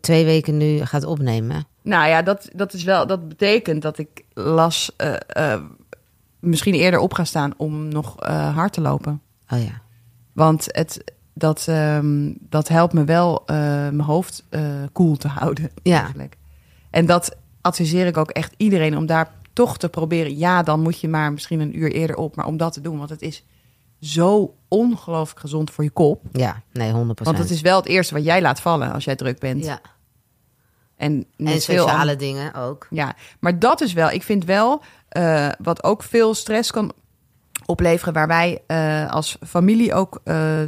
twee 0.00 0.24
weken 0.24 0.56
nu 0.56 0.84
gaat 0.84 1.04
opnemen. 1.04 1.66
Nou 1.82 2.08
ja, 2.08 2.22
dat, 2.22 2.48
dat 2.52 2.72
is 2.72 2.84
wel, 2.84 3.06
dat 3.06 3.28
betekent 3.28 3.82
dat 3.82 3.98
ik 3.98 4.24
las, 4.32 4.92
uh, 4.98 5.14
uh, 5.36 5.60
misschien 6.38 6.74
eerder 6.74 7.00
op 7.00 7.14
ga 7.14 7.24
staan 7.24 7.52
om 7.56 7.88
nog 7.88 8.26
hard 8.54 8.72
te 8.72 8.80
lopen. 8.80 9.20
Oh 9.48 9.62
ja. 9.62 9.82
Want 10.32 10.66
het, 10.68 11.12
dat, 11.34 11.66
um, 11.68 12.36
dat 12.40 12.68
helpt 12.68 12.92
me 12.92 13.04
wel 13.04 13.42
mijn 13.46 14.00
hoofd 14.00 14.44
koel 14.92 15.16
te 15.16 15.28
houden. 15.28 15.70
Ja. 15.82 16.00
Eigenlijk. 16.00 16.36
En 16.90 17.06
dat 17.06 17.36
adviseer 17.60 18.06
ik 18.06 18.16
ook 18.16 18.30
echt 18.30 18.54
iedereen 18.56 18.96
om 18.96 19.06
daar 19.06 19.30
toch 19.54 19.78
te 19.78 19.88
proberen. 19.88 20.36
Ja, 20.36 20.62
dan 20.62 20.80
moet 20.80 21.00
je 21.00 21.08
maar 21.08 21.32
misschien 21.32 21.60
een 21.60 21.78
uur 21.78 21.92
eerder 21.92 22.16
op, 22.16 22.36
maar 22.36 22.46
om 22.46 22.56
dat 22.56 22.72
te 22.72 22.80
doen, 22.80 22.98
want 22.98 23.10
het 23.10 23.22
is 23.22 23.44
zo 24.00 24.54
ongelooflijk 24.68 25.40
gezond 25.40 25.70
voor 25.70 25.84
je 25.84 25.90
kop. 25.90 26.22
Ja, 26.32 26.62
nee, 26.72 26.92
100%. 26.92 26.94
Want 26.94 27.38
het 27.38 27.50
is 27.50 27.60
wel 27.60 27.76
het 27.76 27.86
eerste 27.86 28.14
wat 28.14 28.24
jij 28.24 28.40
laat 28.40 28.60
vallen 28.60 28.92
als 28.92 29.04
jij 29.04 29.16
druk 29.16 29.38
bent. 29.38 29.64
Ja. 29.64 29.80
En, 30.96 31.26
en 31.36 31.60
sociale 31.60 32.16
dingen 32.16 32.54
ook. 32.54 32.86
Ja, 32.90 33.14
maar 33.40 33.58
dat 33.58 33.80
is 33.80 33.92
wel, 33.92 34.10
ik 34.10 34.22
vind 34.22 34.44
wel, 34.44 34.82
uh, 35.16 35.48
wat 35.58 35.84
ook 35.84 36.02
veel 36.02 36.34
stress 36.34 36.70
kan 36.70 36.92
opleveren, 37.66 38.12
waar 38.12 38.26
wij 38.26 38.62
uh, 38.66 39.10
als 39.10 39.36
familie 39.46 39.94
ook 39.94 40.20
uh, 40.24 40.62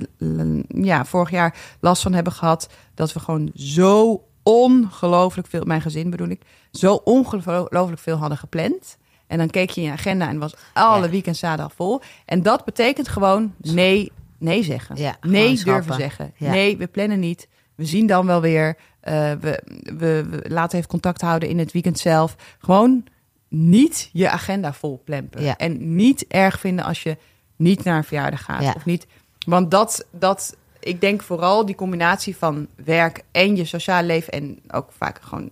ja, 0.69 1.05
vorig 1.05 1.31
jaar 1.31 1.57
last 1.81 2.03
van 2.03 2.13
hebben 2.13 2.33
gehad, 2.33 2.69
dat 2.95 3.13
we 3.13 3.21
gewoon 3.21 3.51
zo 3.55 4.23
ongelooflijk 4.49 5.49
veel, 5.49 5.65
mijn 5.65 5.81
gezin 5.81 6.11
bedoel 6.11 6.29
ik, 6.29 6.43
zo 6.71 6.95
ongelooflijk 7.05 8.01
veel 8.01 8.17
hadden 8.17 8.39
gepland. 8.39 8.97
En 9.27 9.39
dan 9.39 9.51
keek 9.51 9.71
je 9.71 9.81
in 9.81 9.87
je 9.87 9.93
agenda 9.93 10.29
en 10.29 10.39
was 10.39 10.55
alle 10.73 11.05
ja. 11.05 11.11
weekends 11.11 11.39
zaterdag 11.39 11.73
vol. 11.75 12.01
En 12.25 12.43
dat 12.43 12.65
betekent 12.65 13.09
gewoon 13.09 13.55
nee, 13.59 14.13
nee 14.39 14.63
zeggen. 14.63 14.97
Ja, 14.97 15.17
nee 15.21 15.65
durven 15.65 15.95
zeggen. 15.95 16.33
Nee, 16.39 16.77
we 16.77 16.87
plannen 16.87 17.21
niet. 17.21 17.49
We 17.75 17.85
zien 17.85 18.07
dan 18.07 18.27
wel 18.27 18.41
weer. 18.41 18.77
Uh, 18.77 19.13
we, 19.41 19.63
we, 19.83 20.27
we, 20.31 20.45
laten 20.49 20.79
even 20.79 20.91
contact 20.91 21.21
houden 21.21 21.49
in 21.49 21.59
het 21.59 21.73
weekend 21.73 21.99
zelf. 21.99 22.37
Gewoon 22.59 23.05
niet 23.49 24.11
je 24.13 24.31
agenda 24.31 24.73
vol 24.73 25.03
plempen. 25.05 25.57
En 25.57 25.95
niet 25.95 26.27
erg 26.27 26.61
vinden 26.61 26.85
als 26.85 27.03
je 27.03 27.17
niet 27.57 27.85
naar 27.85 27.97
een 27.97 28.05
verjaardag 28.05 28.45
gaat. 28.45 28.75
Of 28.75 28.85
niet. 28.85 29.07
Want 29.47 29.71
dat, 29.71 30.07
dat, 30.11 30.57
ik 30.87 31.01
denk 31.01 31.23
vooral 31.23 31.67
die 31.67 31.75
combinatie 31.75 32.37
van 32.37 32.67
werk 32.85 33.23
en 33.31 33.57
je 33.57 33.65
sociaal 33.65 34.03
leven. 34.03 34.33
En 34.33 34.59
ook 34.71 34.93
vaak 34.97 35.21
gewoon 35.23 35.51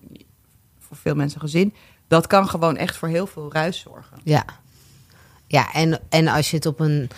voor 0.79 0.97
veel 0.97 1.15
mensen 1.15 1.41
gezin 1.41 1.75
dat 2.09 2.27
kan 2.27 2.49
gewoon 2.49 2.77
echt 2.77 2.97
voor 2.97 3.09
heel 3.09 3.27
veel 3.27 3.53
ruis 3.53 3.81
zorgen. 3.81 4.19
Ja, 4.23 4.45
ja 5.47 5.73
en, 5.73 6.01
en 6.09 6.29
als 6.29 6.51
je 6.51 6.57
het 6.57 6.67
op 6.67 6.81
een, 6.81 7.11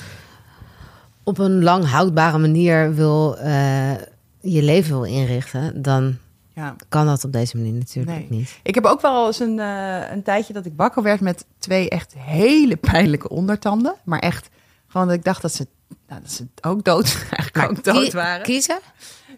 op 1.23 1.39
een 1.39 1.63
lang 1.63 1.85
houdbare 1.85 2.39
manier 2.39 2.95
wil, 2.95 3.37
uh, 3.39 3.93
je 4.41 4.63
leven 4.63 4.93
wil 4.93 5.05
inrichten, 5.05 5.83
dan 5.83 6.19
ja. 6.55 6.77
kan 6.89 7.07
dat 7.07 7.25
op 7.25 7.33
deze 7.33 7.57
manier 7.57 7.73
natuurlijk 7.73 8.31
niet. 8.31 8.59
Ik 8.63 8.75
heb 8.75 8.85
ook 8.85 9.01
wel 9.01 9.27
eens 9.27 9.41
een, 9.41 9.59
uh, 9.59 10.11
een 10.11 10.23
tijdje 10.23 10.53
dat 10.53 10.67
ik 10.67 10.73
wakker 10.77 11.03
werd 11.03 11.21
met 11.21 11.47
twee 11.59 11.89
echt 11.89 12.15
hele 12.19 12.77
pijnlijke 12.77 13.29
ondertanden. 13.29 13.95
Maar 14.05 14.19
echt 14.19 14.49
gewoon 14.87 15.07
dat 15.07 15.17
ik 15.17 15.25
dacht 15.25 15.43
dat 15.43 15.53
ze, 15.53 15.67
nou, 16.09 16.21
dat 16.21 16.31
ze 16.31 16.47
ook 16.61 16.85
dood, 16.85 17.17
eigenlijk 17.39 17.71
ook 17.71 17.85
dood 17.85 18.13
waren. 18.13 18.43
Kiezen? 18.43 18.79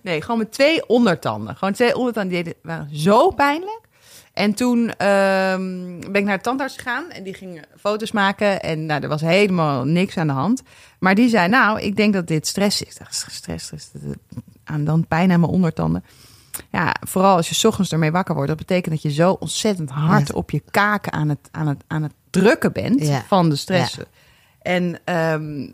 Nee, 0.03 0.23
gewoon 0.23 0.39
met 0.39 0.53
twee 0.53 0.89
ondertanden. 0.89 1.57
Gewoon 1.57 1.75
twee 1.75 1.97
ondertanden 1.97 2.45
die 2.45 2.55
waren 2.63 2.97
zo 2.97 3.31
pijnlijk. 3.31 3.81
En 4.33 4.55
toen 4.55 4.79
um, 4.79 6.01
ben 6.01 6.15
ik 6.15 6.25
naar 6.25 6.37
de 6.37 6.43
tandarts 6.43 6.77
gegaan 6.77 7.11
en 7.11 7.23
die 7.23 7.35
ging 7.35 7.65
foto's 7.81 8.13
maken. 8.13 8.63
En 8.63 8.87
nou, 8.87 9.03
er 9.03 9.09
was 9.09 9.21
helemaal 9.21 9.85
niks 9.85 10.17
aan 10.17 10.27
de 10.27 10.33
hand. 10.33 10.63
Maar 10.99 11.15
die 11.15 11.29
zei, 11.29 11.49
nou, 11.49 11.81
ik 11.81 11.97
denk 11.97 12.13
dat 12.13 12.27
dit 12.27 12.47
stress 12.47 12.83
is. 12.83 12.99
Stress, 13.09 13.65
stress, 13.67 13.91
aan 14.65 14.85
dan 14.85 15.07
pijn 15.07 15.33
aan 15.33 15.41
mijn 15.41 15.53
ondertanden. 15.53 16.05
Ja, 16.71 16.97
vooral 17.01 17.37
als 17.37 17.49
je 17.49 17.69
ochtends 17.69 17.93
ermee 17.93 18.13
wakker 18.13 18.35
wordt. 18.35 18.49
Dat 18.49 18.59
betekent 18.59 18.95
dat 18.95 19.03
je 19.03 19.13
zo 19.13 19.31
ontzettend 19.31 19.91
hard 19.91 20.33
op 20.33 20.51
je 20.51 20.63
kaken 20.71 21.13
aan 21.13 21.29
het, 21.29 21.49
aan 21.51 21.67
het, 21.67 21.83
aan 21.87 22.03
het 22.03 22.13
drukken 22.31 22.73
bent 22.73 23.11
van 23.27 23.49
de 23.49 23.57
stressen. 23.57 24.07
En 24.63 25.01
um, 25.15 25.73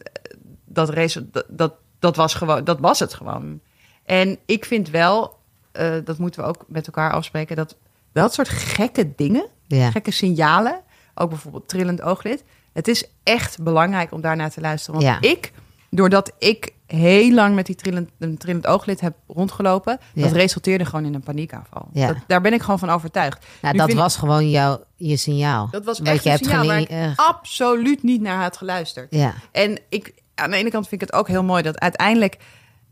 dat, 0.74 0.94
dat, 1.32 1.44
dat, 1.48 1.74
dat, 1.98 2.16
was 2.16 2.34
gewoon, 2.34 2.64
dat 2.64 2.80
was 2.80 2.98
het 2.98 3.14
gewoon. 3.14 3.60
En 4.04 4.38
ik 4.46 4.64
vind 4.64 4.90
wel, 4.90 5.38
uh, 5.72 5.94
dat 6.04 6.18
moeten 6.18 6.42
we 6.42 6.48
ook 6.48 6.64
met 6.68 6.86
elkaar 6.86 7.12
afspreken, 7.12 7.56
dat 7.56 7.76
dat 8.12 8.34
soort 8.34 8.48
gekke 8.48 9.12
dingen, 9.16 9.46
gekke 9.68 10.10
signalen, 10.10 10.80
ook 11.14 11.28
bijvoorbeeld 11.28 11.68
trillend 11.68 12.02
ooglid. 12.02 12.44
Het 12.72 12.88
is 12.88 13.04
echt 13.22 13.62
belangrijk 13.62 14.12
om 14.12 14.20
daarnaar 14.20 14.50
te 14.50 14.60
luisteren. 14.60 15.00
Want 15.00 15.24
ik, 15.24 15.52
doordat 15.90 16.32
ik 16.38 16.72
heel 16.86 17.32
lang 17.32 17.54
met 17.54 17.66
die 17.66 17.74
trillend, 17.74 18.10
een 18.18 18.36
trillend 18.38 18.66
ooglid 18.66 19.00
heb 19.00 19.14
rondgelopen, 19.26 19.98
dat 20.14 20.32
resulteerde 20.32 20.84
gewoon 20.84 21.04
in 21.04 21.14
een 21.14 21.22
paniekaanval. 21.22 21.88
Dat, 21.92 22.16
daar 22.26 22.40
ben 22.40 22.52
ik 22.52 22.60
gewoon 22.60 22.78
van 22.78 22.90
overtuigd. 22.90 23.46
Nou, 23.62 23.76
dat 23.76 23.92
was 23.92 24.16
gewoon 24.16 24.50
jouw, 24.50 24.84
je 24.96 25.16
signaal. 25.16 25.68
Dat 25.70 25.84
was 25.84 26.00
echt 26.00 26.24
je 26.24 26.30
een 26.30 26.38
signaal 26.38 26.66
waar 26.66 26.80
ik 26.80 26.90
uh... 26.90 27.10
absoluut 27.16 28.02
niet 28.02 28.20
naar 28.20 28.42
had 28.42 28.56
geluisterd. 28.56 29.06
Ja. 29.10 29.34
En 29.52 29.78
ik, 29.88 30.14
aan 30.34 30.50
de 30.50 30.56
ene 30.56 30.70
kant 30.70 30.88
vind 30.88 31.02
ik 31.02 31.08
het 31.08 31.16
ook 31.16 31.28
heel 31.28 31.44
mooi 31.44 31.62
dat 31.62 31.80
uiteindelijk 31.80 32.36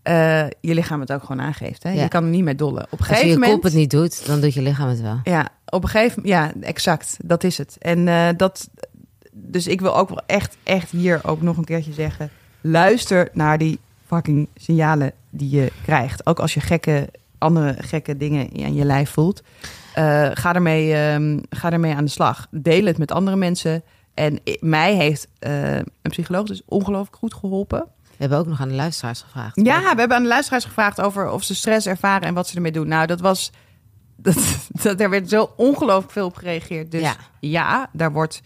uh, 0.08 0.44
je 0.60 0.74
lichaam 0.74 1.00
het 1.00 1.12
ook 1.12 1.20
gewoon 1.24 1.40
aangeeft. 1.40 1.82
Hè? 1.82 1.90
Je 1.90 2.08
kan 2.08 2.24
er 2.24 2.30
niet 2.30 2.44
mee 2.44 2.54
dollen. 2.54 2.86
Op 2.90 2.98
een 2.98 3.04
gegeven 3.04 3.28
Als 3.28 3.38
je 3.38 3.46
je 3.46 3.52
kop 3.52 3.62
het 3.62 3.74
niet 3.74 3.90
doet, 3.90 4.26
dan 4.26 4.40
doet 4.40 4.54
je 4.54 4.62
lichaam 4.62 4.88
het 4.88 5.00
wel. 5.00 5.20
Ja, 5.24 5.48
op 5.66 5.82
een 5.82 5.88
gegeven 5.88 6.22
moment, 6.22 6.54
ja, 6.60 6.66
exact. 6.66 7.16
Dat 7.24 7.44
is 7.44 7.58
het. 7.58 7.76
En 7.78 8.06
uh, 8.06 8.28
dat, 8.36 8.68
dus 9.32 9.66
ik 9.66 9.80
wil 9.80 9.96
ook 9.96 10.08
wel 10.08 10.22
echt, 10.26 10.56
echt 10.62 10.90
hier 10.90 11.20
ook 11.22 11.42
nog 11.42 11.56
een 11.56 11.64
keertje 11.64 11.92
zeggen: 11.92 12.30
luister 12.60 13.28
naar 13.32 13.58
die 13.58 13.78
fucking 14.06 14.48
signalen 14.56 15.12
die 15.30 15.50
je 15.50 15.72
krijgt. 15.84 16.26
Ook 16.26 16.38
als 16.38 16.54
je 16.54 16.60
gekke, 16.60 17.08
andere 17.38 17.76
gekke 17.78 18.16
dingen 18.16 18.64
aan 18.64 18.74
je 18.74 18.84
lijf 18.84 19.10
voelt. 19.10 19.42
Uh, 19.98 20.30
ga, 20.32 20.54
ermee, 20.54 21.12
um, 21.12 21.40
ga 21.50 21.72
ermee 21.72 21.94
aan 21.94 22.04
de 22.04 22.10
slag. 22.10 22.46
Deel 22.50 22.84
het 22.84 22.98
met 22.98 23.12
andere 23.12 23.36
mensen. 23.36 23.82
En 24.14 24.40
mij 24.60 24.94
heeft 24.94 25.28
een 25.38 25.84
psycholoog 26.02 26.46
dus 26.46 26.62
ongelooflijk 26.66 27.16
goed 27.16 27.34
geholpen. 27.34 27.88
We 28.02 28.28
hebben 28.28 28.38
ook 28.38 28.46
nog 28.46 28.60
aan 28.60 28.68
de 28.68 28.74
luisteraars 28.74 29.20
gevraagd. 29.20 29.60
Ja, 29.62 29.80
we 29.80 29.98
hebben 29.98 30.16
aan 30.16 30.22
de 30.22 30.28
luisteraars 30.28 30.64
gevraagd 30.64 31.00
over 31.00 31.30
of 31.30 31.42
ze 31.42 31.54
stress 31.54 31.86
ervaren 31.86 32.28
en 32.28 32.34
wat 32.34 32.48
ze 32.48 32.56
ermee 32.56 32.72
doen. 32.72 32.88
Nou, 32.88 33.06
dat 33.06 33.20
was. 33.20 33.50
Dat, 34.22 34.36
dat, 34.68 35.00
er 35.00 35.10
werd 35.10 35.28
zo 35.28 35.52
ongelooflijk 35.56 36.12
veel 36.12 36.26
op 36.26 36.36
gereageerd. 36.36 36.90
Dus 36.90 37.00
ja, 37.00 37.16
ja 37.40 37.88
daar 37.92 38.12
wordt. 38.12 38.40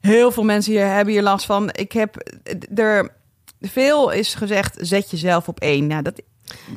Heel 0.00 0.30
veel 0.32 0.42
mensen 0.42 0.72
hier 0.72 0.86
hebben 0.86 1.14
hier 1.14 1.22
last 1.22 1.46
van. 1.46 1.70
Ik 1.72 1.92
heb 1.92 2.38
er 2.74 3.14
veel 3.60 4.10
is 4.10 4.34
gezegd, 4.34 4.76
zet 4.80 5.10
jezelf 5.10 5.48
op 5.48 5.60
één. 5.60 5.86
Nou, 5.86 6.02
dat, 6.02 6.22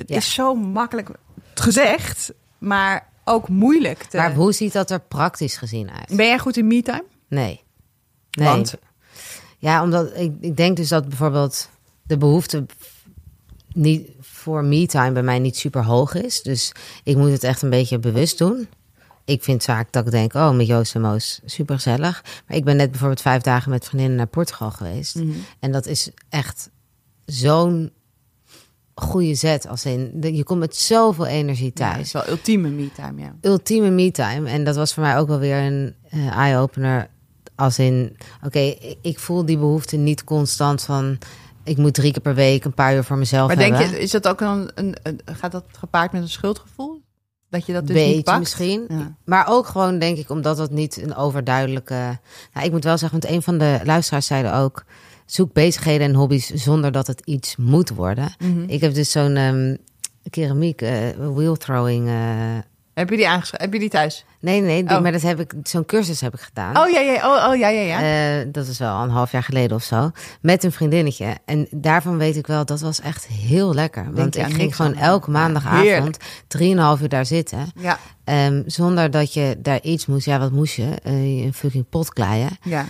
is 0.06 0.34
zo 0.34 0.56
makkelijk 0.56 1.10
gezegd, 1.53 2.34
maar 2.58 3.10
ook 3.23 3.47
moeilijk. 3.47 4.03
Te... 4.03 4.17
Maar 4.17 4.34
hoe 4.34 4.51
ziet 4.51 4.73
dat 4.73 4.89
er 4.89 4.99
praktisch 4.99 5.58
gezien 5.58 5.91
uit? 5.91 6.15
Ben 6.15 6.25
jij 6.25 6.39
goed 6.39 6.58
in 6.58 6.67
me-time? 6.67 7.06
Nee. 7.27 7.63
Nee. 8.38 8.48
Want? 8.48 8.74
Ja, 9.58 9.84
omdat 9.84 10.17
ik, 10.17 10.34
ik 10.39 10.58
denk 10.58 10.78
dus 10.78 10.88
dat 10.88 11.08
bijvoorbeeld 11.08 11.69
de 12.02 12.17
behoefte 12.17 12.65
niet 13.74 14.10
voor 14.22 14.63
me-time 14.63 15.12
bij 15.12 15.24
mij 15.24 15.39
niet 15.39 15.58
super 15.58 15.84
hoog 15.84 16.13
is. 16.13 16.41
Dus 16.41 16.72
ik 17.04 17.17
moet 17.17 17.32
het 17.32 17.43
echt 17.43 17.62
een 17.62 17.69
beetje 17.69 18.00
bewust 18.00 18.38
doen. 18.38 18.67
Ik 19.26 19.43
vind 19.43 19.63
vaak 19.63 19.91
dat 19.91 20.06
ik 20.06 20.12
denk, 20.12 20.34
oh, 20.34 20.52
met 20.52 20.67
Joost 20.67 20.96
en 20.96 21.02
Moos, 21.02 21.41
super 21.46 21.76
gezellig. 21.76 22.24
Maar 22.48 22.58
ik 22.58 22.63
ben 22.63 22.76
net 22.76 22.89
bijvoorbeeld 22.89 23.22
vijf 23.22 23.41
dagen 23.41 23.69
met 23.69 23.86
vriendinnen 23.86 24.17
naar 24.17 24.28
Portugal 24.28 24.72
geweest. 24.72 25.15
Mhm. 25.15 25.30
En 25.60 25.72
dat 25.72 25.86
is 25.86 26.10
echt 26.30 26.69
zo'n 27.26 27.91
goede 28.96 29.36
zet. 29.36 29.67
Als 29.67 29.86
in, 29.86 30.17
je 30.22 30.43
komt 30.43 30.60
met 30.60 30.76
zoveel 30.76 31.26
energie 31.26 31.74
thuis. 31.74 31.96
Ja, 31.96 32.02
is 32.02 32.12
wel 32.12 32.28
ultieme 32.28 32.69
me-time, 32.69 33.22
ja. 33.22 33.36
Ultieme 33.41 33.89
me-time. 33.89 34.50
En 34.50 34.63
dat 34.63 34.76
was 34.76 34.93
voor 34.93 35.04
mij 35.04 35.17
ook 35.17 35.28
wel 35.28 35.39
weer 35.39 35.58
een 35.58 35.96
uh, 36.13 36.38
eye-opener. 36.38 37.10
Als 37.55 37.79
in, 37.79 38.17
oké, 38.45 38.75
ik 39.01 39.19
voel 39.19 39.45
die 39.45 39.57
behoefte 39.57 39.95
niet 39.97 40.23
constant 40.23 40.81
van... 40.81 41.17
ik 41.63 41.77
moet 41.77 41.93
drie 41.93 42.11
keer 42.11 42.21
per 42.21 42.35
week 42.35 42.65
een 42.65 42.73
paar 42.73 42.95
uur 42.95 43.03
voor 43.03 43.17
mezelf 43.17 43.47
maar 43.47 43.57
hebben. 43.57 43.79
Denk 43.79 43.91
je, 43.91 43.99
is 43.99 44.11
dat 44.11 44.27
ook 44.27 44.41
een, 44.41 44.71
een, 44.75 44.95
een, 45.03 45.19
gaat 45.25 45.51
dat 45.51 45.65
gepaard 45.71 46.11
met 46.11 46.21
een 46.21 46.29
schuldgevoel? 46.29 47.01
Dat 47.49 47.65
je 47.65 47.73
dat 47.73 47.87
dus 47.87 47.95
Beetje 47.95 48.15
niet 48.15 48.23
pakt? 48.23 48.39
misschien. 48.39 48.87
Maar 49.25 49.47
ook 49.49 49.67
gewoon, 49.67 49.99
denk 49.99 50.17
ik, 50.17 50.29
omdat 50.29 50.57
het 50.57 50.71
niet 50.71 51.01
een 51.01 51.15
overduidelijke... 51.15 52.19
Nou, 52.53 52.65
ik 52.65 52.71
moet 52.71 52.83
wel 52.83 52.97
zeggen, 52.97 53.19
want 53.19 53.33
een 53.33 53.41
van 53.41 53.57
de 53.57 53.79
luisteraars 53.83 54.25
zeiden 54.25 54.53
ook... 54.53 54.83
zoek 55.25 55.53
bezigheden 55.53 56.07
en 56.07 56.15
hobby's 56.15 56.47
zonder 56.47 56.91
dat 56.91 57.07
het 57.07 57.21
iets 57.25 57.55
moet 57.55 57.89
worden. 57.89 58.35
Mhm. 58.39 58.63
Ik 58.67 58.81
heb 58.81 58.93
dus 58.93 59.11
zo'n 59.11 59.37
um, 59.37 59.77
keramiek, 60.29 60.81
uh, 60.81 61.09
wheel 61.35 61.55
throwing... 61.55 62.07
Uh, 62.07 62.57
heb 62.93 63.10
je 63.10 63.15
die 63.15 63.27
aangeschreven? 63.27 63.65
Heb 63.65 63.73
je 63.73 63.79
die 63.79 63.89
thuis? 63.89 64.25
Nee, 64.39 64.62
nee, 64.62 64.84
oh. 64.84 65.01
maar 65.01 65.12
dat 65.12 65.21
heb 65.21 65.39
ik, 65.39 65.53
zo'n 65.63 65.86
cursus 65.86 66.21
heb 66.21 66.34
ik 66.34 66.39
gedaan. 66.39 66.77
Oh 66.77 66.89
ja, 66.89 66.99
ja, 66.99 67.15
oh, 67.15 67.49
oh 67.49 67.58
ja, 67.58 67.67
ja, 67.67 67.82
ja. 67.82 68.39
Uh, 68.39 68.45
dat 68.51 68.67
is 68.67 68.79
wel 68.79 69.01
een 69.01 69.10
half 69.10 69.32
jaar 69.32 69.43
geleden 69.43 69.77
of 69.77 69.84
zo. 69.84 70.12
Met 70.41 70.63
een 70.63 70.71
vriendinnetje. 70.71 71.38
En 71.45 71.67
daarvan 71.71 72.17
weet 72.17 72.36
ik 72.36 72.47
wel, 72.47 72.65
dat 72.65 72.82
was 72.82 73.01
echt 73.01 73.27
heel 73.27 73.73
lekker. 73.73 74.08
want 74.13 74.38
ik 74.38 74.53
ging 74.53 74.75
gewoon 74.75 74.95
elke 74.95 75.32
maandagavond 75.32 76.17
drieënhalf 76.47 77.01
uur 77.01 77.10
daar 77.10 77.25
zitten. 77.25 77.71
Ja. 77.75 77.99
Um, 78.25 78.63
zonder 78.65 79.12
dat 79.12 79.34
je 79.34 79.56
daar 79.60 79.82
iets 79.82 80.06
moest. 80.06 80.25
Ja, 80.25 80.39
wat 80.39 80.51
moest 80.51 80.75
je? 80.75 80.99
Uh, 81.03 81.43
een 81.43 81.53
fucking 81.53 81.89
pot 81.89 82.13
kleien. 82.13 82.58
Ja. 82.62 82.86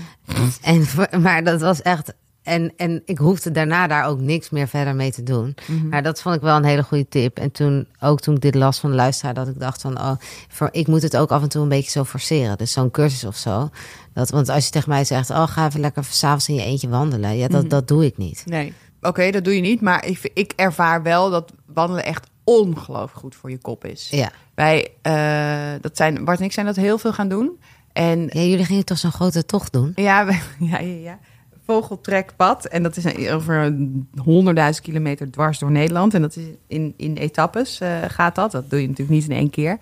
En, 0.62 0.86
maar 1.22 1.44
dat 1.44 1.62
was 1.62 1.82
echt 1.82 2.14
en, 2.44 2.74
en 2.78 3.02
ik 3.06 3.18
hoefde 3.18 3.52
daarna 3.52 3.88
daar 3.88 4.06
ook 4.06 4.20
niks 4.20 4.50
meer 4.50 4.68
verder 4.68 4.96
mee 4.96 5.12
te 5.12 5.24
doen. 5.24 5.56
Mhm. 5.68 5.88
Maar 5.88 6.04
dat 6.04 6.22
vond 6.22 6.36
ik 6.36 6.42
wel 6.42 6.56
een 6.56 6.64
hele 6.64 6.84
goede 6.84 7.08
tip. 7.08 7.38
En 7.38 7.52
toen, 7.52 7.88
ook 8.00 8.22
toen 8.22 8.36
ik 8.36 8.42
dit 8.42 8.56
las 8.56 8.80
van 8.80 8.90
de 8.90 8.96
luisteraar, 8.96 9.34
dat 9.34 9.48
ik 9.48 9.60
dacht 9.60 9.82
van, 9.82 10.00
oh, 10.00 10.12
voor, 10.48 10.70
ik 10.72 10.88
moet 10.88 11.02
het 11.02 11.18
ook 11.18 11.32
af 11.32 11.42
en 11.42 11.50
toe 11.50 11.62
een 11.64 11.70
beetje 11.70 11.92
zo 11.92 12.04
forceren. 12.04 12.58
Dus 12.58 12.72
zo'n 12.72 12.92
cursus 12.92 13.24
of 13.24 13.36
zo. 13.36 13.70
Dat, 14.14 14.30
want 14.30 14.50
als 14.50 14.66
je 14.66 14.72
tegen 14.72 14.90
mij 14.90 15.06
zegt, 15.06 15.30
oh, 15.30 15.48
ga 15.48 15.68
even 15.68 15.80
lekker 15.80 16.04
s'avonds 16.04 16.50
in 16.50 16.56
je 16.56 16.64
eentje 16.64 16.90
wandelen. 16.90 17.38
Ja, 17.38 17.48
dat, 17.48 17.62
mhm. 17.62 17.70
dat 17.70 17.88
doe 17.88 18.06
ik 18.06 18.18
niet. 18.18 18.44
Nee, 18.46 18.74
oké, 19.02 19.32
dat 19.32 19.44
doe 19.44 19.56
je 19.56 19.62
niet. 19.62 19.82
Maar 19.82 20.06
ik, 20.06 20.32
ik 20.34 20.54
ervaar 20.56 21.04
wel 21.04 21.30
dat 21.30 21.52
wandelen 21.66 22.06
echt 22.06 22.28
ongelooflijk 22.44 23.20
goed 23.20 23.36
voor 23.36 23.50
je 23.50 23.58
kop 23.58 23.86
is. 23.86 24.08
Ja. 24.12 24.32
Wij, 24.56 24.88
uh, 25.08 25.82
dat 25.82 25.98
zijn, 25.98 26.26
Bart 26.26 26.40
en 26.40 26.46
ik 26.46 26.52
zijn 26.52 26.66
dat 26.66 26.76
heel 26.76 26.98
veel 26.98 27.14
gaan 27.14 27.30
doen. 27.30 27.60
En, 27.94 28.20
ja, 28.30 28.42
jullie 28.42 28.66
gingen 28.66 28.86
toch 28.86 28.98
zo'n 28.98 29.12
grote 29.12 29.46
tocht 29.46 29.74
doen? 29.74 29.92
Ja, 29.96 30.22
ja, 30.60 30.80
ja, 30.80 30.80
ja 30.80 31.20
vogeltrekpad. 31.66 32.66
En 32.66 32.84
dat 32.84 32.98
is 32.98 33.30
over 33.30 33.76
100.000 33.76 34.82
kilometer 34.82 35.32
dwars 35.32 35.60
door 35.60 35.72
Nederland. 35.72 36.14
En 36.14 36.22
dat 36.22 36.36
is 36.36 36.46
in, 36.68 36.94
in 36.98 37.16
etappes 37.16 37.82
uh, 37.82 37.98
gaat 38.08 38.36
dat. 38.36 38.52
Dat 38.52 38.70
doe 38.70 38.82
je 38.82 38.88
natuurlijk 38.88 39.20
niet 39.20 39.30
in 39.30 39.36
één 39.36 39.50
keer. 39.50 39.78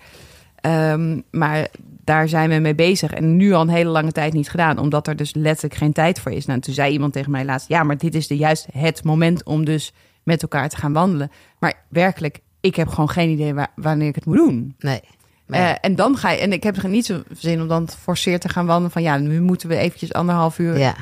Um, 0.66 1.22
maar 1.30 1.68
daar 2.04 2.28
zijn 2.28 2.50
we 2.50 2.58
mee 2.58 2.74
bezig. 2.74 3.12
En 3.12 3.36
nu 3.36 3.52
al 3.52 3.60
een 3.60 3.68
hele 3.68 3.90
lange 3.90 4.12
tijd 4.12 4.32
niet 4.32 4.50
gedaan. 4.50 4.78
Omdat 4.78 5.06
er 5.06 5.16
dus 5.16 5.34
letterlijk 5.34 5.74
geen 5.74 5.92
tijd 5.92 6.20
voor 6.20 6.32
is. 6.32 6.46
Nou, 6.46 6.60
toen 6.60 6.74
zei 6.74 6.92
iemand 6.92 7.12
tegen 7.12 7.30
mij 7.30 7.44
laatst... 7.44 7.68
Ja, 7.68 7.82
maar 7.82 7.98
dit 7.98 8.14
is 8.14 8.26
de 8.26 8.36
juist 8.36 8.66
het 8.72 9.04
moment 9.04 9.44
om 9.44 9.64
dus 9.64 9.92
met 10.22 10.42
elkaar 10.42 10.68
te 10.68 10.76
gaan 10.76 10.92
wandelen. 10.92 11.30
Maar 11.58 11.74
werkelijk, 11.88 12.40
ik 12.60 12.76
heb 12.76 12.88
gewoon 12.88 13.10
geen 13.10 13.30
idee 13.30 13.54
waar, 13.54 13.72
wanneer 13.76 14.08
ik 14.08 14.14
het 14.14 14.24
moet 14.24 14.36
doen. 14.36 14.74
Nee. 14.78 15.00
Uh, 15.46 15.72
en 15.80 15.94
dan 15.94 16.16
ga 16.16 16.30
je, 16.30 16.38
en 16.38 16.52
ik 16.52 16.62
heb 16.62 16.76
er 16.76 16.88
niet 16.88 17.06
zo 17.06 17.22
zin 17.32 17.60
om 17.60 17.68
dan 17.68 17.88
forceerd 17.88 18.40
te 18.40 18.48
gaan 18.48 18.66
wandelen 18.66 18.90
van 18.90 19.02
ja, 19.02 19.18
nu 19.18 19.40
moeten 19.40 19.68
we 19.68 19.76
eventjes 19.76 20.12
anderhalf 20.12 20.58
uur 20.58 20.78
ja. 20.78 20.94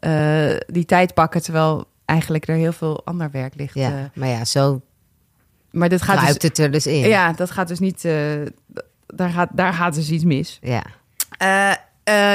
Uh, 0.00 0.56
die 0.66 0.84
tijd 0.84 1.14
pakken, 1.14 1.42
terwijl 1.42 1.84
eigenlijk 2.04 2.48
er 2.48 2.54
heel 2.54 2.72
veel 2.72 3.04
ander 3.04 3.30
werk 3.30 3.54
ligt. 3.54 3.74
Ja, 3.74 3.90
uh, 3.90 3.96
maar 4.14 4.28
ja, 4.28 4.44
zo 4.44 4.80
maar 5.70 5.88
dit 5.88 6.02
gaat 6.02 6.20
dus, 6.20 6.42
het 6.42 6.58
er 6.58 6.70
dus 6.70 6.86
in. 6.86 7.08
Ja, 7.08 7.32
dat 7.32 7.50
gaat 7.50 7.68
dus 7.68 7.78
niet, 7.78 8.04
uh, 8.04 8.46
daar, 9.06 9.30
gaat, 9.30 9.48
daar 9.52 9.72
gaat 9.72 9.94
dus 9.94 10.10
iets 10.10 10.24
mis. 10.24 10.58
Ja. 10.62 10.82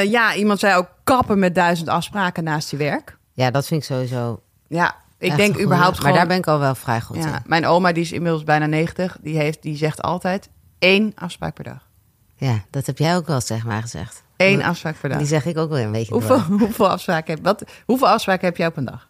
ja, 0.01 0.35
iemand 0.35 0.59
zei 0.59 0.75
ook 0.75 0.89
kappen 1.03 1.39
met 1.39 1.55
duizend 1.55 1.89
afspraken 1.89 2.43
naast 2.43 2.71
je 2.71 2.77
werk. 2.77 3.17
Ja, 3.33 3.51
dat 3.51 3.67
vind 3.67 3.81
ik 3.81 3.87
sowieso. 3.87 4.41
Ja, 4.67 4.95
ik 5.17 5.35
denk 5.35 5.59
überhaupt 5.59 6.01
Maar 6.01 6.13
daar 6.13 6.27
ben 6.27 6.37
ik 6.37 6.47
al 6.47 6.59
wel 6.59 6.75
vrij 6.75 7.01
goed 7.01 7.17
ja, 7.17 7.41
Mijn 7.45 7.65
oma, 7.65 7.91
die 7.91 8.03
is 8.03 8.11
inmiddels 8.11 8.43
bijna 8.43 8.65
90, 8.65 9.17
die, 9.21 9.37
heeft, 9.37 9.61
die 9.61 9.77
zegt 9.77 10.01
altijd 10.01 10.49
één 10.79 11.11
afspraak 11.15 11.53
per 11.53 11.63
dag. 11.63 11.87
Ja, 12.35 12.63
dat 12.69 12.85
heb 12.85 12.97
jij 12.97 13.15
ook 13.15 13.27
wel 13.27 13.41
zeg 13.41 13.65
maar 13.65 13.81
gezegd. 13.81 14.23
Eén 14.37 14.63
afspraak 14.63 14.99
per 14.99 15.09
dag. 15.09 15.17
Die 15.17 15.27
zeg 15.27 15.45
ik 15.45 15.57
ook 15.57 15.69
wel 15.69 15.79
een 15.79 15.91
beetje. 15.91 16.13
Hoeveel, 16.13 16.39
hoeveel, 16.39 16.89
afspraken, 16.89 17.33
heb, 17.33 17.43
wat, 17.43 17.63
hoeveel 17.85 18.07
afspraken 18.07 18.45
heb 18.47 18.57
jij 18.57 18.67
op 18.67 18.77
een 18.77 18.85
dag? 18.85 19.09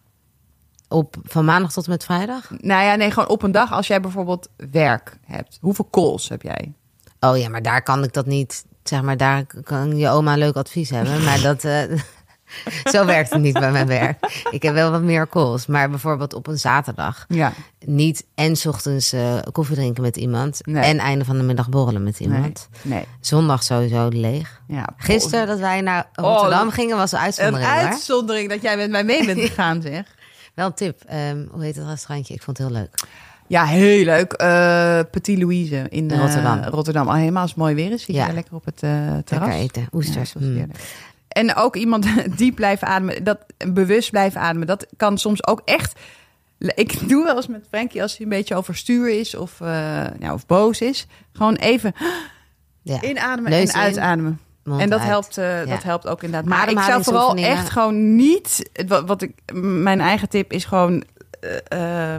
Op, 0.88 1.16
van 1.24 1.46
maandag 1.46 1.72
tot 1.72 1.86
en 1.86 1.92
met 1.92 2.06
vrijdag? 2.06 2.50
Nou 2.50 2.84
ja, 2.84 2.96
nee, 2.96 3.12
gewoon 3.12 3.30
op 3.30 3.44
een 3.44 3.52
dag 3.52 3.72
als 3.72 3.88
jij 3.88 4.00
bijvoorbeeld 4.00 4.50
werk 4.72 5.18
hebt. 5.26 5.58
Hoeveel 5.62 5.88
calls 5.92 6.30
heb 6.30 6.42
jij? 6.42 6.74
Oh 7.20 7.38
ja, 7.38 7.50
maar 7.50 7.62
daar 7.62 7.84
kan 7.84 8.04
ik 8.04 8.14
dat 8.14 8.26
niet. 8.26 8.66
Zeg 8.84 9.02
maar, 9.02 9.18
daar 9.18 9.46
kan 9.64 9.98
je 9.98 10.10
oma 10.10 10.36
leuk 10.36 10.56
advies 10.56 10.90
hebben. 10.90 11.24
Maar 11.24 11.42
dat, 11.42 11.64
uh, 11.64 11.82
Zo 12.94 13.06
werkt 13.06 13.30
het 13.30 13.42
niet 13.42 13.60
bij 13.60 13.72
mijn 13.72 13.88
werk. 13.88 14.44
Ik 14.52 14.62
heb 14.62 14.74
wel 14.74 14.92
wat 14.92 15.02
meer 15.02 15.30
calls. 15.30 15.66
Maar 15.66 15.90
bijvoorbeeld 15.90 16.34
op 16.34 16.48
een 16.48 16.58
zaterdag. 16.58 17.26
Ja. 17.28 17.54
Niet 17.86 18.26
en 18.36 18.56
ochtends 18.68 19.14
uh, 19.14 19.38
koffie 19.52 19.76
drinken 19.76 20.02
met 20.04 20.18
iemand. 20.18 20.62
En 20.62 21.00
einde 21.00 21.26
van 21.26 21.38
de 21.38 21.44
middag 21.44 21.70
borrelen 21.70 22.04
met 22.04 22.20
iemand. 22.20 22.70
Nee. 22.82 22.94
nee. 22.94 23.06
Zondag 23.20 23.64
sowieso 23.64 24.08
leeg. 24.08 24.62
Ja, 24.68 24.90
Gisteren 24.98 25.48
dat 25.48 25.60
wij 25.60 25.82
naar 25.82 26.10
Rotterdam 26.14 26.68
oh, 26.68 26.74
gingen 26.74 26.98
was 26.98 27.12
een 27.12 27.20
uitzondering. 27.20 27.70
Een 27.70 27.88
uitzondering 27.88 28.50
dat 28.50 28.62
jij 28.62 28.78
met 28.78 28.90
mij 28.90 29.04
mee 29.04 29.26
bent 29.26 29.40
gegaan 29.50 29.82
zeg. 29.82 30.16
wel 30.54 30.66
een 30.66 30.74
tip. 30.74 31.02
Um, 31.30 31.50
hoe 31.52 31.64
heet 31.64 31.76
het 31.76 31.88
restaurantje? 31.88 32.34
Ik 32.34 32.42
vond 32.42 32.58
het 32.58 32.68
heel 32.68 32.76
leuk. 32.76 32.94
Ja, 33.48 33.66
heel 33.66 34.06
leuk. 34.06 34.42
Uh, 34.42 35.00
Petit 35.12 35.38
Louise 35.38 35.86
in 35.90 36.12
Rotterdam. 36.12 36.64
Rotterdam. 36.64 37.08
Al 37.08 37.16
helemaal 37.16 37.42
als 37.42 37.52
het 37.52 37.60
mooi 37.60 37.76
weer 37.76 37.92
is. 37.92 38.04
Zit 38.04 38.16
ja. 38.16 38.28
je 38.28 38.34
lekker 38.34 38.56
op 38.56 38.66
het 38.66 38.84
uh, 38.84 38.90
terras. 38.90 39.26
Lekker 39.30 39.52
eten. 39.52 39.88
Oesters. 39.92 40.34
Ja, 40.40 40.46
mm. 40.46 40.72
En 41.36 41.56
ook 41.56 41.76
iemand 41.76 42.08
diep 42.38 42.56
blijven 42.56 42.88
ademen, 42.88 43.24
dat 43.24 43.46
bewust 43.74 44.10
blijven 44.10 44.42
ademen, 44.42 44.68
dat 44.68 44.86
kan 44.98 45.18
soms 45.18 45.48
ook 45.48 45.62
echt. 45.66 46.00
Ik 46.58 47.10
doe 47.10 47.24
wel 47.24 47.36
eens 47.36 47.48
met 47.48 47.66
Frankie 47.70 48.02
als 48.02 48.18
hij 48.18 48.22
een 48.26 48.32
beetje 48.32 48.56
overstuur 48.56 49.10
is 49.10 49.36
of, 49.36 49.60
uh, 49.60 49.68
ja, 50.20 50.34
of 50.34 50.46
boos 50.46 50.82
is. 50.82 51.08
Gewoon 51.34 51.56
even 51.56 51.94
ja. 52.82 53.02
inademen 53.02 53.52
en 53.52 53.74
uitademen. 53.74 54.40
en 54.64 54.90
dat 54.90 55.02
helpt, 55.02 55.38
uh, 55.38 55.66
dat 55.66 55.84
helpt 55.84 56.08
ook 56.08 56.24
inderdaad. 56.24 56.50
Maar 56.50 56.70
ik 56.70 56.80
zou 56.80 57.04
vooral 57.04 57.36
echt 57.36 57.70
gewoon 57.70 58.16
niet. 58.16 58.70
Wat, 58.88 59.08
wat 59.08 59.22
ik, 59.22 59.34
mijn 59.54 60.02
eigen 60.02 60.30
tip 60.30 60.52
is 60.52 60.66
gewoon. 60.66 61.04
Uh, 61.74 62.16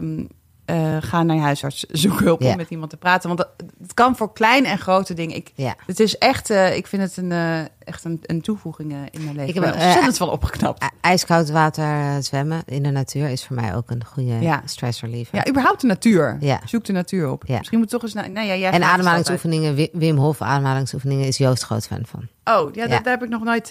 uh, 0.71 0.97
ga 1.01 1.23
naar 1.23 1.37
je 1.37 1.43
huisarts, 1.43 1.85
zoek 1.89 2.21
hulp 2.21 2.43
om 2.43 2.57
met 2.57 2.71
iemand 2.71 2.91
te 2.91 2.97
praten. 2.97 3.29
Want 3.29 3.49
het 3.81 3.95
kan 3.95 4.17
voor 4.17 4.33
kleine 4.33 4.69
en 4.69 4.79
grote 4.79 5.15
dingen. 5.15 5.37
Ik, 5.37 5.53
ja. 5.55 5.75
Het 5.87 6.01
is 6.01 6.19
echt, 6.19 6.51
uh, 6.51 6.77
ik 6.77 6.87
vind 6.87 7.03
het 7.03 7.17
een, 7.17 7.31
uh, 7.31 7.59
echt 7.79 8.05
een, 8.05 8.19
een 8.23 8.41
toevoeging 8.41 8.91
in 9.11 9.25
mijn 9.25 9.37
leven. 9.37 9.49
Ik 9.49 9.55
heb 9.55 9.75
ontzettend 9.75 10.19
wel 10.19 10.29
opgeknapt. 10.29 10.91
ijskoud 11.01 11.51
water 11.51 12.23
zwemmen 12.23 12.63
in 12.67 12.83
de 12.83 12.91
natuur 12.91 13.29
is 13.29 13.45
voor 13.45 13.57
mij 13.57 13.75
ook 13.75 13.91
een 13.91 14.05
goede 14.05 14.41
ja. 14.41 14.63
stress 14.65 15.01
reliever. 15.01 15.37
Ja, 15.37 15.49
überhaupt 15.49 15.81
de 15.81 15.87
natuur. 15.87 16.37
Ja. 16.41 16.61
Zoek 16.65 16.85
de 16.85 16.93
natuur 16.93 17.31
op. 17.31 17.43
Ja. 17.47 17.59
Misschien 17.59 17.79
moet 17.79 17.89
toch 17.89 18.03
eens 18.03 18.15
naar. 18.15 18.31
Nou 18.31 18.47
ja, 18.47 18.57
jij 18.57 18.71
en 18.71 18.83
ademhalingsoefeningen, 18.83 19.89
Wim 19.93 20.17
Hof 20.17 20.43
ademhalingsoefeningen 20.43 21.27
is 21.27 21.37
Joost 21.37 21.63
groot 21.63 21.87
fan 21.87 22.03
van. 22.07 22.29
Oh, 22.45 22.75
ja, 22.75 22.87
daar, 22.87 23.03
daar 23.03 23.13
heb 23.13 23.23
ik 23.23 23.29
nog 23.29 23.45
nooit 23.45 23.71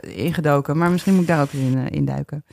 ingedoken. 0.00 0.78
Maar 0.78 0.90
misschien 0.90 1.12
moet 1.12 1.22
ik 1.22 1.28
daar 1.28 1.42
ook 1.42 1.52
in, 1.52 1.88
in 1.88 2.04
duiken. 2.04 2.44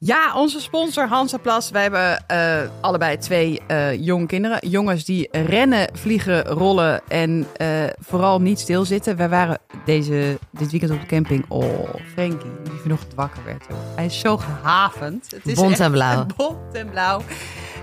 Ja, 0.00 0.34
onze 0.34 0.60
sponsor 0.60 1.08
Hansaplas. 1.08 1.70
Wij 1.70 1.82
hebben 1.82 2.24
uh, 2.32 2.70
allebei 2.80 3.16
twee 3.16 3.60
uh, 3.70 4.04
jonge 4.04 4.26
kinderen. 4.26 4.68
Jongens 4.68 5.04
die 5.04 5.28
rennen, 5.30 5.88
vliegen, 5.92 6.44
rollen 6.44 7.00
en 7.08 7.46
uh, 7.60 7.68
vooral 7.98 8.40
niet 8.40 8.58
stilzitten. 8.58 9.16
Wij 9.16 9.28
waren 9.28 9.58
deze, 9.84 10.38
dit 10.50 10.70
weekend 10.70 10.92
op 10.92 11.00
de 11.00 11.06
camping. 11.06 11.44
Oh, 11.48 11.94
Frankie, 12.12 12.50
die 12.62 12.78
vanochtend 12.82 13.14
wakker 13.14 13.44
werd. 13.44 13.66
Hij 13.94 14.04
is 14.04 14.20
zo 14.20 14.36
gehavend. 14.36 15.30
Het 15.30 15.46
is 15.46 15.54
bont 15.54 15.80
en 15.80 15.90
blauw. 15.90 16.26
Bont 16.36 16.74
en 16.74 16.90
blauw. 16.90 17.22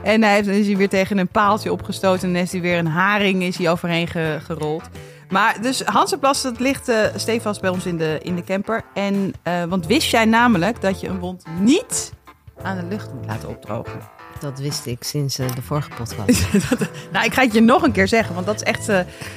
En 0.04 0.24
hij 0.24 0.34
heeft, 0.34 0.48
is 0.48 0.68
hij 0.68 0.78
weer 0.78 0.90
tegen 0.90 1.18
een 1.18 1.28
paaltje 1.28 1.72
opgestoten 1.72 2.30
en 2.30 2.36
is 2.36 2.52
hij 2.52 2.62
weer 2.62 2.78
een 2.78 2.88
haring 2.88 3.44
is 3.44 3.58
hij 3.58 3.72
overheen 3.72 4.08
gerold. 4.42 4.84
Maar 5.30 5.62
dus 5.62 5.82
Hansenplas, 5.82 6.42
dat 6.42 6.60
ligt 6.60 6.90
uh, 6.90 7.06
stevast 7.16 7.62
bij 7.62 7.70
ons 7.70 7.86
in 7.86 7.98
de, 7.98 8.20
in 8.22 8.36
de 8.36 8.44
camper. 8.44 8.84
En, 8.94 9.34
uh, 9.44 9.64
want 9.64 9.86
wist 9.86 10.12
jij 10.12 10.26
namelijk 10.26 10.82
dat 10.82 11.00
je 11.02 11.08
een 11.08 11.20
wond 11.20 11.44
niet 11.60 12.14
aan 12.62 12.78
de 12.78 12.86
lucht 12.86 13.14
moet 13.14 13.26
laten 13.26 13.50
opdrogen? 13.50 14.00
Dat 14.40 14.60
wist 14.60 14.86
ik 14.86 15.04
sinds 15.04 15.40
uh, 15.40 15.48
de 15.56 15.62
vorige 15.62 15.90
podcast. 15.90 16.52
nou, 17.14 17.26
ik 17.26 17.34
ga 17.34 17.42
het 17.42 17.54
je 17.54 17.62
nog 17.62 17.84
een 17.84 17.92
keer 17.92 18.08
zeggen, 18.08 18.34
want 18.34 18.46
dat 18.46 18.56
is 18.56 18.64
echt 18.64 18.88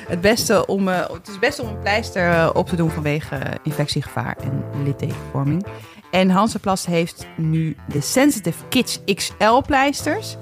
het 0.09 0.21
beste 0.21 0.67
om. 0.67 0.89
het 0.89 1.21
is 1.23 1.31
het 1.31 1.41
beste 1.41 1.63
om 1.63 1.69
een 1.69 1.79
pleister 1.79 2.55
op 2.55 2.69
te 2.69 2.77
doen 2.77 2.91
vanwege 2.91 3.39
infectiegevaar 3.63 4.37
en 4.37 4.65
littekenvorming. 4.85 5.67
En 6.11 6.31
Hansenplast 6.31 6.87
heeft 6.87 7.27
nu 7.37 7.77
de 7.89 8.01
Sensitive 8.01 8.65
Kids 8.69 9.01
XL 9.15 9.61
pleisters. 9.67 10.37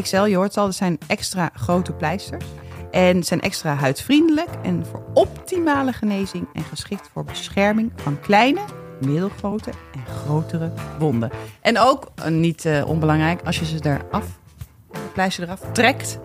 XL, 0.00 0.22
je 0.22 0.36
hoort 0.36 0.56
al, 0.56 0.64
dat 0.64 0.74
zijn 0.74 0.98
extra 1.06 1.50
grote 1.54 1.92
pleisters. 1.92 2.44
En 2.90 3.22
zijn 3.22 3.40
extra 3.40 3.74
huidvriendelijk 3.74 4.50
en 4.62 4.86
voor 4.86 5.02
optimale 5.14 5.92
genezing 5.92 6.48
en 6.52 6.62
geschikt 6.62 7.10
voor 7.12 7.24
bescherming 7.24 7.92
van 7.96 8.20
kleine, 8.20 8.60
middelgrote 9.00 9.70
en 9.70 10.06
grotere 10.06 10.72
wonden. 10.98 11.30
En 11.60 11.78
ook, 11.78 12.10
eh, 12.14 12.26
niet 12.26 12.64
uh, 12.64 12.88
onbelangrijk, 12.88 13.40
als 13.44 13.58
je 13.58 13.64
ze 13.64 13.78
eraf, 13.82 14.26
de 14.92 14.98
pleister 15.12 15.44
eraf 15.44 15.60
trekt, 15.72 16.18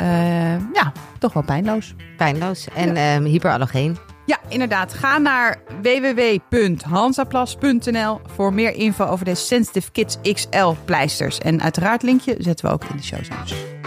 uh, 0.00 0.72
ja, 0.72 0.92
toch 1.18 1.32
wel 1.32 1.42
pijnloos. 1.42 1.94
Pijnloos 2.16 2.66
en 2.74 2.94
ja. 2.94 3.16
um, 3.16 3.24
hyperallergeen. 3.24 3.96
Ja, 4.26 4.38
inderdaad. 4.48 4.94
Ga 4.94 5.18
naar 5.18 5.62
www.hansaplas.nl 5.82 8.20
voor 8.26 8.54
meer 8.54 8.74
info 8.74 9.04
over 9.04 9.24
de 9.24 9.34
Sensitive 9.34 9.90
Kids 9.90 10.18
XL 10.32 10.72
pleisters. 10.84 11.38
En 11.38 11.62
uiteraard 11.62 12.02
linkje 12.02 12.34
zetten 12.38 12.66
we 12.66 12.72
ook 12.72 12.84
in 12.84 12.96
de 12.96 13.02
show 13.02 13.20
notes. 13.28 13.79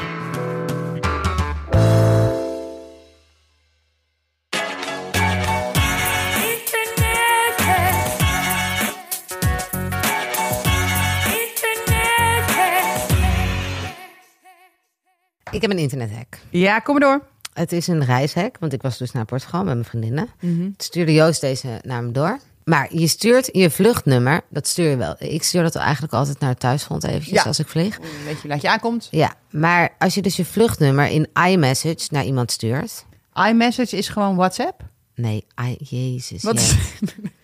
Ik 15.54 15.62
heb 15.62 15.72
een 15.72 15.78
internethek. 15.78 16.40
Ja, 16.50 16.80
kom 16.80 17.00
maar 17.00 17.10
door. 17.10 17.22
Het 17.54 17.72
is 17.72 17.88
een 17.88 18.06
reishek, 18.06 18.58
want 18.60 18.74
ik 18.74 18.82
was 18.82 18.98
dus 18.98 19.12
naar 19.12 19.26
Portugal 19.26 19.64
met 19.64 19.74
mijn 19.74 19.86
vriendinnen. 19.86 20.30
Mm 20.40 20.74
stuurde 20.78 21.14
Joost 21.14 21.42
deze 21.42 21.80
naar 21.82 22.04
me 22.04 22.12
door. 22.12 22.40
Maar 22.64 22.96
je 22.96 23.08
stuurt 23.08 23.50
je 23.52 23.70
vluchtnummer, 23.70 24.42
dat 24.50 24.68
stuur 24.68 24.90
je 24.90 24.96
wel. 24.96 25.16
Ik 25.18 25.44
stuur 25.44 25.64
dat 25.64 25.76
eigenlijk 25.76 26.14
altijd 26.14 26.40
naar 26.40 26.50
het 26.50 26.60
thuisfront 26.60 27.04
eventjes 27.04 27.46
als 27.46 27.60
ik 27.60 27.68
vlieg. 27.68 28.00
Weet 28.26 28.42
je 28.42 28.48
laat 28.48 28.62
je 28.62 28.70
aankomt. 28.70 29.08
Ja, 29.12 29.36
maar 29.50 29.96
als 30.00 30.14
je 30.14 30.22
dus 30.22 30.36
je 30.36 30.46
vluchtnummer 30.46 31.08
in 31.08 31.28
iMessage 31.48 32.08
naar 32.10 32.24
iemand 32.24 32.52
stuurt. 32.52 33.06
iMessage 33.48 33.98
is 33.98 34.10
gewoon 34.10 34.36
WhatsApp? 34.36 34.82
Nee, 35.16 35.46
I, 35.62 35.78
jezus. 35.80 36.44
Wat 36.44 36.56
is 36.56 36.76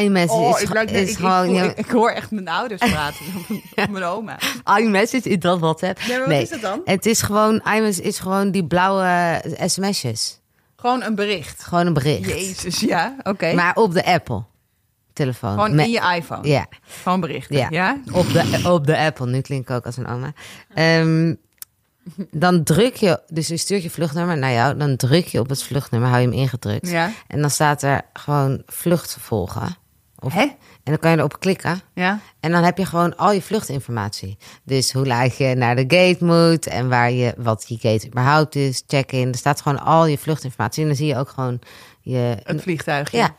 iMessage 0.00 0.40
oh, 0.40 0.60
is, 0.60 0.70
ik, 0.70 0.90
is 0.90 1.10
ik, 1.10 1.16
gewoon... 1.16 1.56
Ik, 1.56 1.76
ik, 1.76 1.90
hoor 1.90 2.10
echt 2.10 2.30
mijn 2.30 2.48
ouders 2.48 2.90
praten, 2.90 3.24
ja. 3.74 3.86
mijn 3.86 4.04
oma. 4.04 4.38
iMessage 4.78 5.28
is 5.28 5.38
dat 5.38 5.58
WhatsApp. 5.58 5.98
Nee, 6.08 6.18
wat 6.18 6.28
is 6.28 6.50
het 6.50 6.60
dan? 6.60 6.80
Het 6.84 7.06
is 7.06 7.22
gewoon, 7.22 7.54
iMessage 7.54 8.08
is 8.08 8.18
gewoon 8.18 8.50
die 8.50 8.66
blauwe 8.66 9.42
sms'jes. 9.66 10.40
Gewoon 10.76 11.02
een 11.02 11.14
bericht? 11.14 11.62
Gewoon 11.62 11.86
een 11.86 11.92
bericht. 11.92 12.28
Jezus, 12.28 12.80
ja, 12.80 13.16
oké. 13.22 13.52
Maar 13.52 13.74
op 13.74 13.92
de 13.92 14.04
Apple 14.04 14.44
telefoon. 15.12 15.50
Gewoon 15.50 15.80
in 15.80 15.90
je 15.90 16.14
iPhone? 16.16 16.48
Ja. 16.48 16.66
Gewoon 17.02 17.20
berichten, 17.20 17.56
ja? 17.56 17.66
ja? 17.70 18.00
Op, 18.12 18.32
de, 18.32 18.60
op 18.70 18.86
de 18.86 18.98
Apple, 18.98 19.26
nu 19.26 19.40
klink 19.40 19.68
ik 19.68 19.76
ook 19.76 19.86
als 19.86 19.96
een 19.96 20.06
oma. 20.06 20.32
Um, 20.74 21.38
dan 22.30 22.62
druk 22.62 22.94
je, 22.94 23.20
dus 23.28 23.48
je 23.48 23.56
stuurt 23.56 23.82
je 23.82 23.90
vluchtnummer 23.90 24.38
naar 24.38 24.52
jou, 24.52 24.76
dan 24.76 24.96
druk 24.96 25.26
je 25.26 25.40
op 25.40 25.48
het 25.48 25.62
vluchtnummer, 25.62 26.08
hou 26.08 26.20
je 26.20 26.28
hem 26.28 26.36
ingedrukt. 26.36 26.88
Ja. 26.88 27.10
En 27.26 27.40
dan 27.40 27.50
staat 27.50 27.82
er 27.82 28.02
gewoon 28.12 28.62
vlucht 28.66 29.16
volgen. 29.20 29.76
Of, 30.22 30.32
Hè? 30.32 30.42
En 30.42 30.92
dan 30.92 30.98
kan 30.98 31.10
je 31.10 31.16
erop 31.16 31.40
klikken. 31.40 31.80
Ja. 31.94 32.20
En 32.40 32.50
dan 32.50 32.62
heb 32.62 32.78
je 32.78 32.86
gewoon 32.86 33.16
al 33.16 33.32
je 33.32 33.42
vluchtinformatie. 33.42 34.38
Dus 34.62 34.92
hoe 34.92 35.06
laat 35.06 35.36
je 35.36 35.54
naar 35.54 35.76
de 35.76 35.84
gate 35.88 36.24
moet 36.24 36.66
en 36.66 36.88
waar 36.88 37.10
je, 37.10 37.34
wat 37.36 37.64
die 37.68 37.78
gate 37.78 38.06
überhaupt 38.06 38.54
is, 38.54 38.82
check-in. 38.86 39.28
Er 39.28 39.38
staat 39.38 39.60
gewoon 39.60 39.80
al 39.80 40.06
je 40.06 40.18
vluchtinformatie. 40.18 40.82
En 40.82 40.88
dan 40.88 40.96
zie 40.96 41.06
je 41.06 41.16
ook 41.16 41.28
gewoon 41.28 41.58
je... 42.00 42.36
Het 42.42 42.62
vliegtuigje? 42.62 43.16
Ja. 43.16 43.34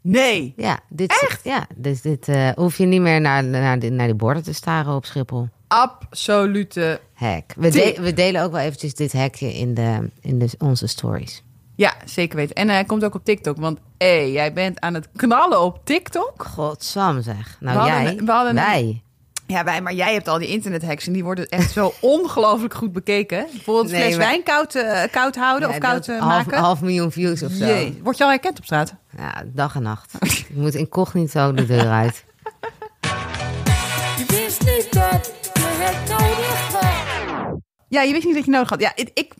Nee. 0.00 0.52
Ja, 0.56 0.80
dit, 0.88 1.10
Echt? 1.10 1.44
Ja, 1.44 1.66
dus 1.76 2.00
dit 2.00 2.28
uh, 2.28 2.50
hoef 2.54 2.78
je 2.78 2.86
niet 2.86 3.00
meer 3.00 3.20
naar, 3.20 3.44
naar, 3.44 3.78
die, 3.78 3.90
naar 3.90 4.06
die 4.06 4.16
borden 4.16 4.42
te 4.42 4.52
staren 4.52 4.94
op 4.94 5.04
Schiphol. 5.04 5.48
Absolute 5.68 7.00
hack. 7.12 7.52
We, 7.56 7.70
de, 7.70 7.96
we 8.00 8.12
delen 8.12 8.42
ook 8.42 8.52
wel 8.52 8.60
eventjes 8.60 8.94
dit 8.94 9.12
hackje 9.12 9.54
in, 9.54 9.74
de, 9.74 10.10
in 10.20 10.38
de, 10.38 10.48
onze 10.58 10.86
stories. 10.86 11.42
Ja, 11.76 11.94
zeker 12.04 12.36
weten. 12.36 12.54
En 12.54 12.68
hij 12.68 12.84
komt 12.84 13.04
ook 13.04 13.14
op 13.14 13.24
TikTok. 13.24 13.56
Want 13.56 13.78
hé, 13.98 14.06
hey, 14.06 14.32
jij 14.32 14.52
bent 14.52 14.80
aan 14.80 14.94
het 14.94 15.08
knallen 15.16 15.60
op 15.60 15.80
TikTok. 15.84 16.44
Godsam 16.44 17.22
zeg. 17.22 17.56
Nou 17.60 17.76
we 17.76 17.82
hadden, 17.82 18.02
jij, 18.02 18.24
we 18.24 18.32
hadden 18.32 18.54
wij. 18.54 18.82
Een, 18.82 19.02
ja, 19.46 19.64
wij, 19.64 19.82
maar 19.82 19.94
jij 19.94 20.12
hebt 20.12 20.28
al 20.28 20.38
die 20.38 20.48
internethacks 20.48 21.06
en 21.06 21.12
die 21.12 21.24
worden 21.24 21.48
echt 21.48 21.72
zo 21.72 21.92
ongelooflijk 22.00 22.74
goed 22.74 22.92
bekeken. 22.92 23.46
Bijvoorbeeld 23.52 23.90
nee, 23.90 24.02
fles 24.02 24.16
maar... 24.16 24.26
wijn 24.26 24.42
koud, 24.42 24.74
uh, 24.74 25.02
koud 25.10 25.36
houden 25.36 25.68
ja, 25.68 25.74
of 25.74 25.80
koud 25.80 26.08
uh, 26.08 26.18
half, 26.18 26.30
maken. 26.30 26.58
Half 26.58 26.80
miljoen 26.80 27.12
views 27.12 27.42
of 27.42 27.52
zo. 27.52 27.66
Jee. 27.66 28.00
Word 28.02 28.18
je 28.18 28.24
al 28.24 28.30
herkend 28.30 28.58
op 28.58 28.64
straat? 28.64 28.94
Ja, 29.16 29.44
dag 29.46 29.74
en 29.74 29.82
nacht. 29.82 30.12
je 30.54 30.60
moet 30.60 30.74
incognito 30.74 31.52
de 31.52 31.66
deur 31.66 31.90
uit. 31.90 32.24
Je 34.16 34.24
wist 34.28 34.60
niet 34.60 34.92
dat 34.92 35.32
je 35.54 35.62
het 35.62 36.08
nodig 36.08 36.72
had. 36.72 37.60
Ja, 37.88 38.02
je 38.02 38.12
wist 38.12 38.24
niet 38.24 38.34
dat 38.34 38.44
je 38.44 38.50
nodig 38.50 38.68
had. 38.68 38.80
Ja, 38.80 38.92
ik, 38.94 39.10
ik, 39.14 39.32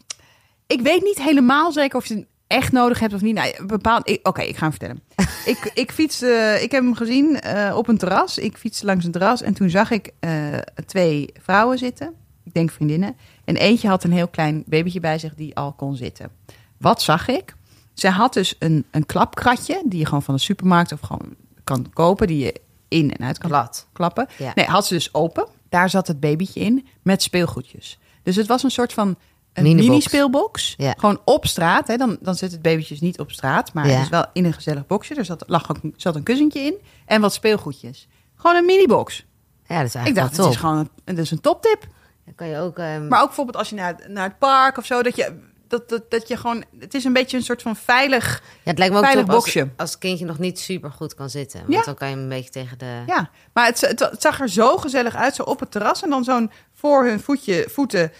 ik 0.66 0.80
weet 0.80 1.02
niet 1.02 1.22
helemaal 1.22 1.72
zeker 1.72 1.98
of 1.98 2.06
je 2.06 2.14
het 2.14 2.26
echt 2.46 2.72
nodig 2.72 2.98
hebt 3.00 3.14
of 3.14 3.20
niet. 3.20 3.34
Nou, 3.34 3.66
bepaald. 3.66 4.08
Oké, 4.08 4.28
okay, 4.28 4.46
ik 4.46 4.56
ga 4.56 4.60
hem 4.60 4.70
vertellen. 4.70 5.02
ik, 5.52 5.70
ik 5.74 5.92
fiets. 5.92 6.22
Uh, 6.22 6.62
ik 6.62 6.70
heb 6.70 6.82
hem 6.82 6.94
gezien 6.94 7.40
uh, 7.46 7.76
op 7.76 7.88
een 7.88 7.98
terras. 7.98 8.38
Ik 8.38 8.56
fiets 8.56 8.82
langs 8.82 9.04
een 9.04 9.12
terras 9.12 9.42
en 9.42 9.54
toen 9.54 9.70
zag 9.70 9.90
ik 9.90 10.10
uh, 10.20 10.58
twee 10.86 11.30
vrouwen 11.40 11.78
zitten. 11.78 12.14
Ik 12.44 12.54
denk 12.54 12.70
vriendinnen. 12.70 13.16
En 13.44 13.56
eentje 13.56 13.88
had 13.88 14.04
een 14.04 14.12
heel 14.12 14.28
klein 14.28 14.64
babytje 14.66 15.00
bij 15.00 15.18
zich 15.18 15.34
die 15.34 15.56
al 15.56 15.72
kon 15.72 15.96
zitten. 15.96 16.30
Wat 16.78 17.02
zag 17.02 17.28
ik? 17.28 17.54
Zij 17.94 18.10
had 18.10 18.32
dus 18.32 18.56
een, 18.58 18.84
een 18.90 19.06
klapkratje 19.06 19.82
die 19.84 19.98
je 19.98 20.04
gewoon 20.04 20.22
van 20.22 20.34
de 20.34 20.40
supermarkt 20.40 20.92
of 20.92 21.00
gewoon 21.00 21.34
kan 21.64 21.86
kopen, 21.92 22.26
die 22.26 22.44
je 22.44 22.60
in 22.88 23.14
en 23.16 23.26
uit 23.26 23.38
kan 23.38 23.68
klappen. 23.92 24.26
Ja. 24.38 24.52
Nee, 24.54 24.66
had 24.66 24.86
ze 24.86 24.94
dus 24.94 25.14
open. 25.14 25.46
Daar 25.68 25.90
zat 25.90 26.06
het 26.06 26.20
babytje 26.20 26.60
in 26.60 26.86
met 27.02 27.22
speelgoedjes. 27.22 27.98
Dus 28.22 28.36
het 28.36 28.46
was 28.46 28.62
een 28.62 28.70
soort 28.70 28.92
van 28.92 29.16
een 29.56 29.62
Minibox. 29.62 29.88
mini-speelbox. 29.88 30.74
Ja. 30.76 30.94
Gewoon 30.98 31.20
op 31.24 31.46
straat. 31.46 31.86
Hè. 31.88 31.96
Dan, 31.96 32.16
dan 32.20 32.34
zit 32.34 32.52
het 32.52 32.62
babytje 32.62 32.94
dus 32.94 33.02
niet 33.02 33.18
op 33.18 33.30
straat, 33.30 33.72
maar 33.72 33.86
Ja. 33.88 33.92
het 33.94 34.02
is 34.02 34.08
wel 34.08 34.24
in 34.32 34.44
een 34.44 34.52
gezellig 34.52 34.86
boxje. 34.86 35.14
Er 35.14 35.24
zat, 35.24 35.44
lag 35.46 35.70
ook, 35.70 35.76
zat 35.96 36.14
een 36.16 36.22
kussentje 36.22 36.60
in 36.60 36.74
en 37.06 37.20
wat 37.20 37.32
speelgoedjes. 37.32 38.08
Gewoon 38.36 38.56
een 38.56 38.64
minibox. 38.64 39.26
Ja, 39.66 39.76
dat 39.78 39.86
is 39.86 39.94
Ik 39.94 40.00
eigenlijk 40.00 40.14
dacht, 40.34 40.36
het 40.44 40.54
is 40.54 40.60
gewoon 40.60 40.76
een, 40.78 40.90
het 41.04 41.18
is 41.18 41.30
een 41.30 41.40
toptip. 41.40 41.86
Dan 42.24 42.34
kan 42.34 42.46
je 42.46 42.58
ook... 42.58 42.78
ehm, 42.78 43.08
Maar 43.08 43.20
ook 43.20 43.26
bijvoorbeeld 43.26 43.56
als 43.56 43.68
je 43.68 43.74
naar, 43.74 43.96
naar 44.08 44.28
het 44.28 44.38
park 44.38 44.76
of 44.78 44.84
zo, 44.86 45.02
dat 45.02 45.16
je, 45.16 45.38
dat, 45.68 45.88
dat, 45.88 46.10
dat 46.10 46.28
je 46.28 46.36
gewoon... 46.36 46.64
Het 46.78 46.94
is 46.94 47.04
een 47.04 47.12
beetje 47.12 47.36
een 47.36 47.42
soort 47.42 47.62
van 47.62 47.76
veilig... 47.76 48.42
ja, 48.62 48.70
het 48.70 48.78
lijkt 48.78 48.92
me 48.92 48.98
ook 49.00 49.04
veilig 49.06 49.26
als, 49.28 49.34
boxje. 49.36 49.68
als 49.76 49.90
het 49.90 49.98
kindje 49.98 50.24
nog 50.24 50.38
niet 50.38 50.58
super 50.60 50.90
goed 50.90 51.14
kan 51.14 51.30
zitten. 51.30 51.60
Want 51.60 51.72
Ja. 51.72 51.82
dan 51.82 51.94
kan 51.94 52.08
je 52.10 52.16
een 52.16 52.28
beetje 52.28 52.50
tegen 52.50 52.78
de... 52.78 53.02
Ja, 53.06 53.30
maar 53.52 53.66
het, 53.66 53.80
het, 53.80 54.00
het 54.00 54.22
zag 54.22 54.40
er 54.40 54.48
zo 54.48 54.76
gezellig 54.76 55.14
uit, 55.14 55.34
zo 55.34 55.42
op 55.42 55.60
het 55.60 55.70
terras. 55.70 56.02
En 56.02 56.10
dan 56.10 56.24
zo'n 56.24 56.50
voor 56.74 57.04
hun 57.04 57.20
voetje, 57.20 57.66
voeten 57.70 58.12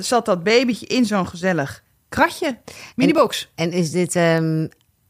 zat 0.00 0.24
dat 0.26 0.42
babytje 0.42 0.86
in 0.86 1.04
zo'n 1.06 1.28
gezellig 1.28 1.82
kratje. 2.08 2.58
Minibox. 2.96 3.48
En 3.54 3.72
is 3.72 3.90
dit 3.90 4.16
ehm, 4.16 4.66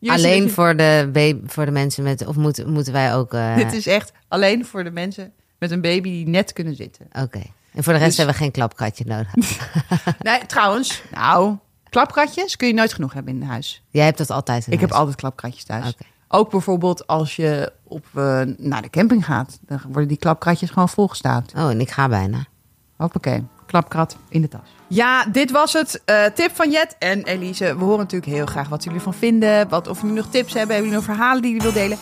alleen 0.07 0.51
voor 0.51 0.77
de, 0.77 1.09
baby, 1.13 1.41
voor 1.47 1.65
de 1.65 1.71
mensen 1.71 2.03
met... 2.05 2.27
Of 2.27 2.37
moeten, 2.37 2.71
moeten 2.73 2.93
wij 2.93 3.15
ook... 3.15 3.35
eh, 3.35 3.57
Dit 3.57 3.73
is 3.73 3.87
echt 3.87 4.13
alleen 4.29 4.65
voor 4.67 4.85
de 4.85 4.91
mensen 4.91 5.33
met 5.59 5.71
een 5.71 5.81
baby 5.81 6.11
die 6.11 6.29
net 6.29 6.53
kunnen 6.53 6.77
zitten. 6.77 7.07
Oké. 7.23 7.43
En 7.73 7.83
voor 7.83 7.93
de 7.93 7.99
rest 7.99 8.05
Dus- 8.09 8.17
hebben 8.17 8.35
we 8.35 8.41
geen 8.43 8.51
klapkatje 8.51 9.05
nodig. 9.07 9.35
Nee, 10.19 10.47
trouwens, 10.47 11.03
nou, 11.15 11.57
klapkratjes 11.91 12.57
kun 12.57 12.69
je 12.69 12.75
nooit 12.75 12.93
genoeg 12.93 13.13
hebben 13.13 13.35
in 13.35 13.43
huis. 13.43 13.83
Jij 13.91 14.05
hebt 14.05 14.19
dat 14.19 14.31
altijd 14.31 14.67
in 14.67 14.73
Ik 14.73 14.81
heb 14.81 14.93
altijd 14.93 15.17
klapkratjes 15.17 15.65
thuis. 15.65 15.95
Ook 16.29 16.51
bijvoorbeeld 16.51 17.07
als 17.07 17.37
je 17.37 17.73
op, 17.85 18.07
eh, 18.15 18.41
naar 18.57 18.83
de 18.83 18.91
camping 18.91 19.25
gaat, 19.25 19.59
dan 19.67 19.81
worden 19.89 20.09
die 20.09 20.17
klapkratjes 20.17 20.71
gewoon 20.71 20.89
volgestouwd. 20.89 21.53
Oh, 21.57 21.71
en 21.71 21.81
ik 21.81 21.91
ga 21.91 22.09
bijna. 22.09 22.45
Hoppakee, 22.97 23.45
klapkrat 23.81 24.17
in 24.29 24.41
de 24.41 24.49
tas. 24.49 24.61
Ja, 24.87 25.25
dit 25.33 25.51
was 25.51 25.73
het. 25.73 26.03
eh, 26.05 26.25
tip 26.35 26.51
van 26.57 26.71
Jet 26.71 26.97
en 26.99 27.23
Elise. 27.25 27.77
We 27.79 27.85
horen 27.85 27.99
natuurlijk 27.99 28.33
heel 28.33 28.47
graag 28.47 28.69
wat 28.69 28.85
jullie 28.85 29.01
van 29.01 29.15
vinden. 29.15 29.69
Wat, 29.69 29.89
of 29.89 30.01
jullie 30.01 30.17
nog 30.17 30.27
tips 30.27 30.53
hebben, 30.55 30.75
hebben 30.77 30.91
jullie 30.93 31.07
nog 31.07 31.17
verhalen 31.17 31.43
die 31.43 31.53
jullie 31.53 31.73
willen 31.73 31.89
delen. 31.89 31.99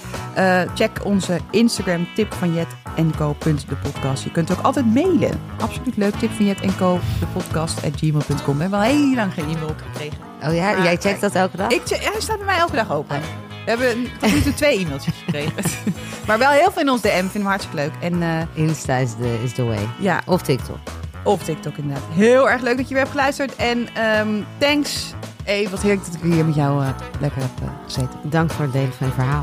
Eh, 0.66 0.74
check 0.74 1.04
onze 1.04 1.38
Instagram, 1.50 2.06
tip 2.14 2.34
van 2.34 2.54
Jet 2.54 2.66
en 2.96 3.16
Co. 3.16 3.36
de 3.44 3.76
podcast. 3.82 4.24
Je 4.24 4.30
kunt 4.30 4.52
ook 4.52 4.60
altijd 4.60 4.94
mailen. 4.94 5.40
Absoluut 5.60 5.96
leuk, 5.96 6.14
tip 6.14 6.30
van 6.30 6.46
Jet 6.46 6.60
en 6.60 6.76
Co. 6.76 7.00
de 7.20 7.26
podcast 7.26 7.84
at 7.84 7.92
gmail.com. 7.96 8.54
We 8.56 8.60
hebben 8.60 8.78
al 8.78 8.84
heel 8.84 9.14
lang 9.14 9.32
geen 9.34 9.44
e-mail 9.48 9.68
opgekregen. 9.68 10.18
Oh 10.46 10.54
ja, 10.54 10.72
Maar- 10.72 10.82
jij 10.82 10.96
checkt 10.96 11.20
dat 11.20 11.34
elke 11.34 11.56
dag? 11.56 11.70
Ik, 11.70 11.80
check- 11.84 12.04
hij 12.04 12.20
staat 12.20 12.36
bij 12.36 12.46
mij 12.46 12.56
elke 12.58 12.76
dag 12.76 12.92
open. 12.92 13.20
We 13.64 13.70
hebben 13.70 14.06
tot 14.20 14.32
nu 14.34 14.40
toe 14.42 14.54
twee 14.54 14.78
e-mailtjes 14.78 15.14
gekregen. 15.24 15.62
maar 16.26 16.38
wel 16.38 16.50
heel 16.50 16.70
veel 16.72 16.82
in 16.82 16.90
ons 16.90 17.00
DM. 17.00 17.10
Vinden 17.10 17.32
we 17.42 17.48
hartstikke 17.48 17.76
leuk. 17.76 17.92
En 18.00 18.22
eh, 18.22 18.64
Insta 18.64 18.96
is 18.96 19.16
de, 19.16 19.40
is 19.44 19.52
the 19.52 19.64
way. 19.64 19.88
ja, 19.98 20.22
Of 20.26 20.42
TikTok. 20.42 20.78
Op 21.24 21.42
TikTok 21.42 21.76
inderdaad. 21.76 22.04
Heel 22.10 22.50
erg 22.50 22.62
leuk 22.62 22.76
dat 22.76 22.88
je 22.88 22.94
weer 22.94 23.02
hebt 23.02 23.14
geluisterd. 23.14 23.56
En 23.56 23.88
ehm, 23.94 24.40
thanks 24.58 25.14
Hey, 25.44 25.68
wat 25.70 25.82
heerlijk 25.82 26.04
dat 26.04 26.14
ik 26.14 26.20
hier 26.20 26.44
met 26.44 26.54
jou 26.54 26.82
uh, 26.82 26.88
lekker 27.20 27.40
heb 27.40 27.50
uh, 27.62 27.68
gezeten. 27.84 28.20
Dank 28.22 28.50
voor 28.50 28.64
het 28.64 28.72
delen 28.72 28.92
van 28.92 29.06
je 29.06 29.12
verhaal. 29.12 29.42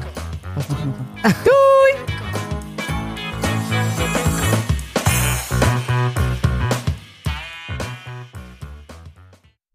Was 0.55 0.67
nog 0.67 0.79
genoeg. 0.79 0.95
Doei! 1.43 2.58